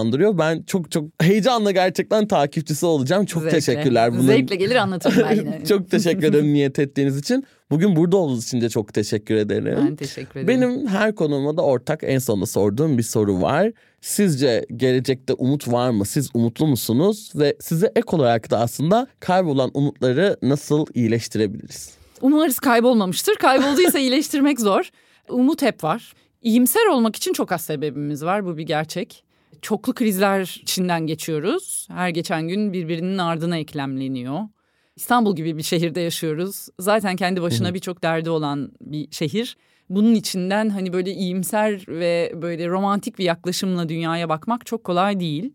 heyecanlandırıyor. 0.04 0.38
Ben 0.38 0.64
çok 0.64 0.92
çok 0.92 1.06
heyecanla 1.22 1.72
gerçekten 1.72 2.28
takipçisi 2.28 2.86
olacağım. 2.86 3.26
Çok 3.26 3.44
Zevkle. 3.44 3.60
teşekkürler. 3.60 4.14
Bunun... 4.14 4.22
Zevkle 4.28 4.56
gelir 4.56 4.76
anlatırım 4.76 5.28
ben 5.30 5.36
yine. 5.36 5.66
çok 5.70 5.92
teşekkür 5.92 6.24
ederim 6.24 6.54
niyet 6.54 6.80
ettiğiniz 6.80 7.18
için. 7.18 7.46
Bugün 7.70 7.96
burada 7.96 8.18
olduğunuz 8.18 8.44
için 8.44 8.62
de 8.62 8.70
çok 8.70 8.94
teşekkür 8.94 9.36
ederim. 9.36 9.78
Ben 9.88 9.96
teşekkür 9.96 10.40
ederim. 10.40 10.48
Benim 10.48 10.88
her 10.88 11.16
konuma 11.16 11.58
da 11.58 11.62
ortak 11.62 12.00
en 12.04 12.20
sonunda 12.20 12.46
sorduğum 12.46 12.98
bir 12.98 13.04
soru 13.04 13.42
var. 13.42 13.72
Sizce 14.02 14.66
gelecekte 14.76 15.34
umut 15.34 15.68
var 15.68 15.90
mı? 15.90 16.06
Siz 16.06 16.30
umutlu 16.34 16.68
musunuz? 16.68 17.32
Ve 17.36 17.56
size 17.60 17.92
ek 17.96 18.08
olarak 18.12 18.52
da 18.52 18.60
aslında 18.60 19.08
kaybolan 19.20 19.72
umutları 19.74 20.38
nasıl 20.42 20.86
iyileştirebiliriz? 20.94 21.94
Umarız 22.22 22.60
kaybolmamıştır. 22.60 23.36
Kaybolduysa 23.36 24.00
iyileştirmek 24.00 24.60
zor. 24.60 24.90
Umut 25.30 25.62
hep 25.62 25.84
var. 25.84 26.14
İyimser 26.42 26.86
olmak 26.86 27.16
için 27.16 27.34
çok 27.34 27.52
az 27.52 27.62
sebebimiz 27.62 28.26
var. 28.26 28.46
Bu 28.46 28.58
bir 28.58 28.64
gerçek. 28.64 29.24
Çoklu 29.64 29.94
krizler 29.94 30.60
içinden 30.62 31.08
geçiyoruz. 31.08 31.88
Her 31.92 32.10
geçen 32.10 32.48
gün 32.48 32.74
birbirinin 32.74 33.18
ardına 33.18 33.58
eklemleniyor. 33.58 34.40
İstanbul 34.96 35.36
gibi 35.36 35.58
bir 35.58 35.64
şehirde 35.64 36.02
yaşıyoruz. 36.02 36.68
Zaten 36.80 37.16
kendi 37.16 37.42
başına 37.42 37.74
birçok 37.74 38.04
derdi 38.04 38.30
olan 38.30 38.72
bir 38.82 39.08
şehir. 39.12 39.58
Bunun 39.90 40.16
içinden 40.16 40.70
hani 40.70 40.94
böyle 40.94 41.12
iyimser 41.12 41.86
ve 41.88 42.34
böyle 42.42 42.68
romantik 42.68 43.20
bir 43.20 43.24
yaklaşımla 43.24 43.90
dünyaya 43.90 44.30
bakmak 44.30 44.66
çok 44.66 44.84
kolay 44.84 45.20
değil. 45.20 45.54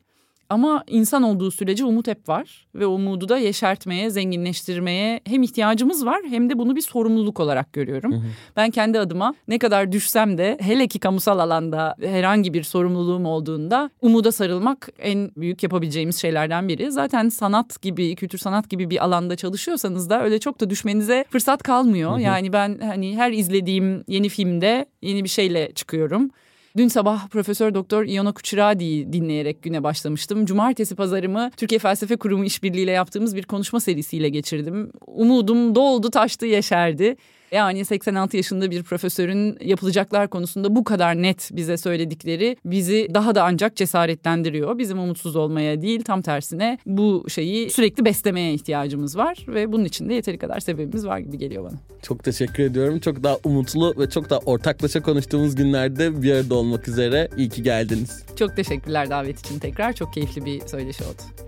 Ama 0.51 0.84
insan 0.86 1.22
olduğu 1.22 1.51
sürece 1.51 1.84
umut 1.84 2.07
hep 2.09 2.28
var 2.28 2.66
ve 2.74 2.86
umudu 2.86 3.28
da 3.28 3.38
yeşertmeye, 3.38 4.11
zenginleştirmeye 4.11 5.20
hem 5.24 5.42
ihtiyacımız 5.42 6.07
var 6.07 6.20
hem 6.28 6.51
de 6.51 6.59
bunu 6.59 6.76
bir 6.76 6.80
sorumluluk 6.80 7.40
olarak 7.40 7.72
görüyorum. 7.72 8.24
Ben 8.57 8.70
kendi 8.70 8.99
adıma 8.99 9.34
ne 9.49 9.59
kadar 9.59 9.92
düşsem 9.92 10.38
de 10.38 10.59
hele 10.61 10.88
ki 10.88 10.99
kamusal 10.99 11.38
alanda 11.38 11.96
herhangi 12.03 12.55
bir 12.55 12.62
sorumluluğum 12.62 13.26
olduğunda 13.26 13.90
umuda 14.03 14.32
sarılmak 14.32 14.88
en 14.99 15.30
büyük 15.36 15.62
yapabileceğimiz 15.62 16.20
şeylerden 16.20 16.68
biri. 16.68 16.92
Zaten 16.92 17.28
sanat 17.28 17.82
gibi, 17.82 18.14
kültür 18.14 18.38
sanat 18.38 18.70
gibi 18.70 18.90
bir 18.90 19.05
alanda 19.05 19.36
çalışıyorsanız 19.36 20.11
da 20.11 20.22
öyle 20.24 20.38
çok 20.38 20.61
da 20.61 20.70
düşmenize 20.70 21.24
fırsat 21.30 21.62
kalmıyor. 21.62 22.18
Yani 22.18 22.53
ben 22.53 22.78
hani 22.78 23.16
her 23.16 23.32
izlediğim 23.32 24.05
yeni 24.09 24.28
filmde 24.28 24.86
yeni 25.03 25.24
bir 25.24 25.28
şeyle 25.28 25.72
çıkıyorum. 25.74 26.30
Dün 26.76 26.88
sabah 26.88 27.28
Profesör 27.28 27.74
Doktor 27.74 28.04
Iona 28.04 28.32
Kuchiradi'yi 28.32 29.12
dinleyerek 29.12 29.62
güne 29.62 29.82
başlamıştım. 29.82 30.46
Cumartesi 30.46 30.94
pazarımı 30.94 31.50
Türkiye 31.56 31.78
Felsefe 31.78 32.16
Kurumu 32.16 32.44
işbirliğiyle 32.44 32.90
yaptığımız 32.90 33.36
bir 33.36 33.42
konuşma 33.42 33.80
serisiyle 33.80 34.28
geçirdim. 34.28 34.92
Umudum 35.06 35.74
doldu, 35.74 36.10
taştı, 36.10 36.46
yeşerdi. 36.46 37.16
Yani 37.53 37.84
86 37.84 38.36
yaşında 38.36 38.70
bir 38.70 38.82
profesörün 38.82 39.59
yapılacaklar 39.61 40.28
konusunda 40.28 40.76
bu 40.76 40.84
kadar 40.84 41.22
net 41.22 41.51
bize 41.53 41.76
söyledikleri 41.76 42.57
bizi 42.64 43.09
daha 43.14 43.34
da 43.34 43.44
ancak 43.44 43.76
cesaretlendiriyor. 43.76 44.78
Bizim 44.78 44.99
umutsuz 44.99 45.36
olmaya 45.36 45.82
değil 45.82 46.03
tam 46.03 46.22
tersine 46.22 46.78
bu 46.86 47.24
şeyi 47.28 47.70
sürekli 47.70 48.05
beslemeye 48.05 48.55
ihtiyacımız 48.55 49.16
var 49.16 49.46
ve 49.49 49.72
bunun 49.72 49.84
için 49.84 50.09
de 50.09 50.14
yeteri 50.14 50.38
kadar 50.38 50.61
sebebimiz 50.61 51.07
var 51.07 51.18
gibi 51.18 51.38
geliyor 51.38 51.64
bana. 51.64 51.78
Çok 52.03 52.24
teşekkür 52.24 52.62
ediyorum. 52.62 53.01
Çok 53.01 53.22
daha 53.22 53.36
umutlu 53.44 53.94
ve 53.99 54.11
çok 54.11 54.30
daha 54.30 54.38
ortaklaşa 54.38 55.03
konuştuğumuz 55.03 55.55
günlerde 55.55 56.22
bir 56.22 56.32
arada 56.32 56.55
olmak 56.55 56.88
üzere. 56.88 57.28
İyi 57.36 57.49
ki 57.49 57.62
geldiniz. 57.62 58.22
Çok 58.38 58.57
teşekkürler 58.57 59.11
davet 59.11 59.40
için 59.40 59.59
tekrar. 59.59 59.92
Çok 59.92 60.14
keyifli 60.14 60.44
bir 60.44 60.61
söyleşi 60.66 61.05
oldu. 61.05 61.47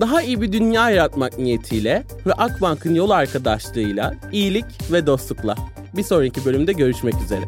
Daha 0.00 0.22
iyi 0.22 0.40
bir 0.40 0.52
dünya 0.52 0.90
yaratmak 0.90 1.38
niyetiyle 1.38 2.04
ve 2.26 2.32
Akbank'ın 2.32 2.94
yol 2.94 3.10
arkadaşlığıyla 3.10 4.14
iyilik 4.32 4.64
ve 4.92 5.06
dostlukla. 5.06 5.54
Bir 5.96 6.02
sonraki 6.02 6.44
bölümde 6.44 6.72
görüşmek 6.72 7.14
üzere. 7.24 7.44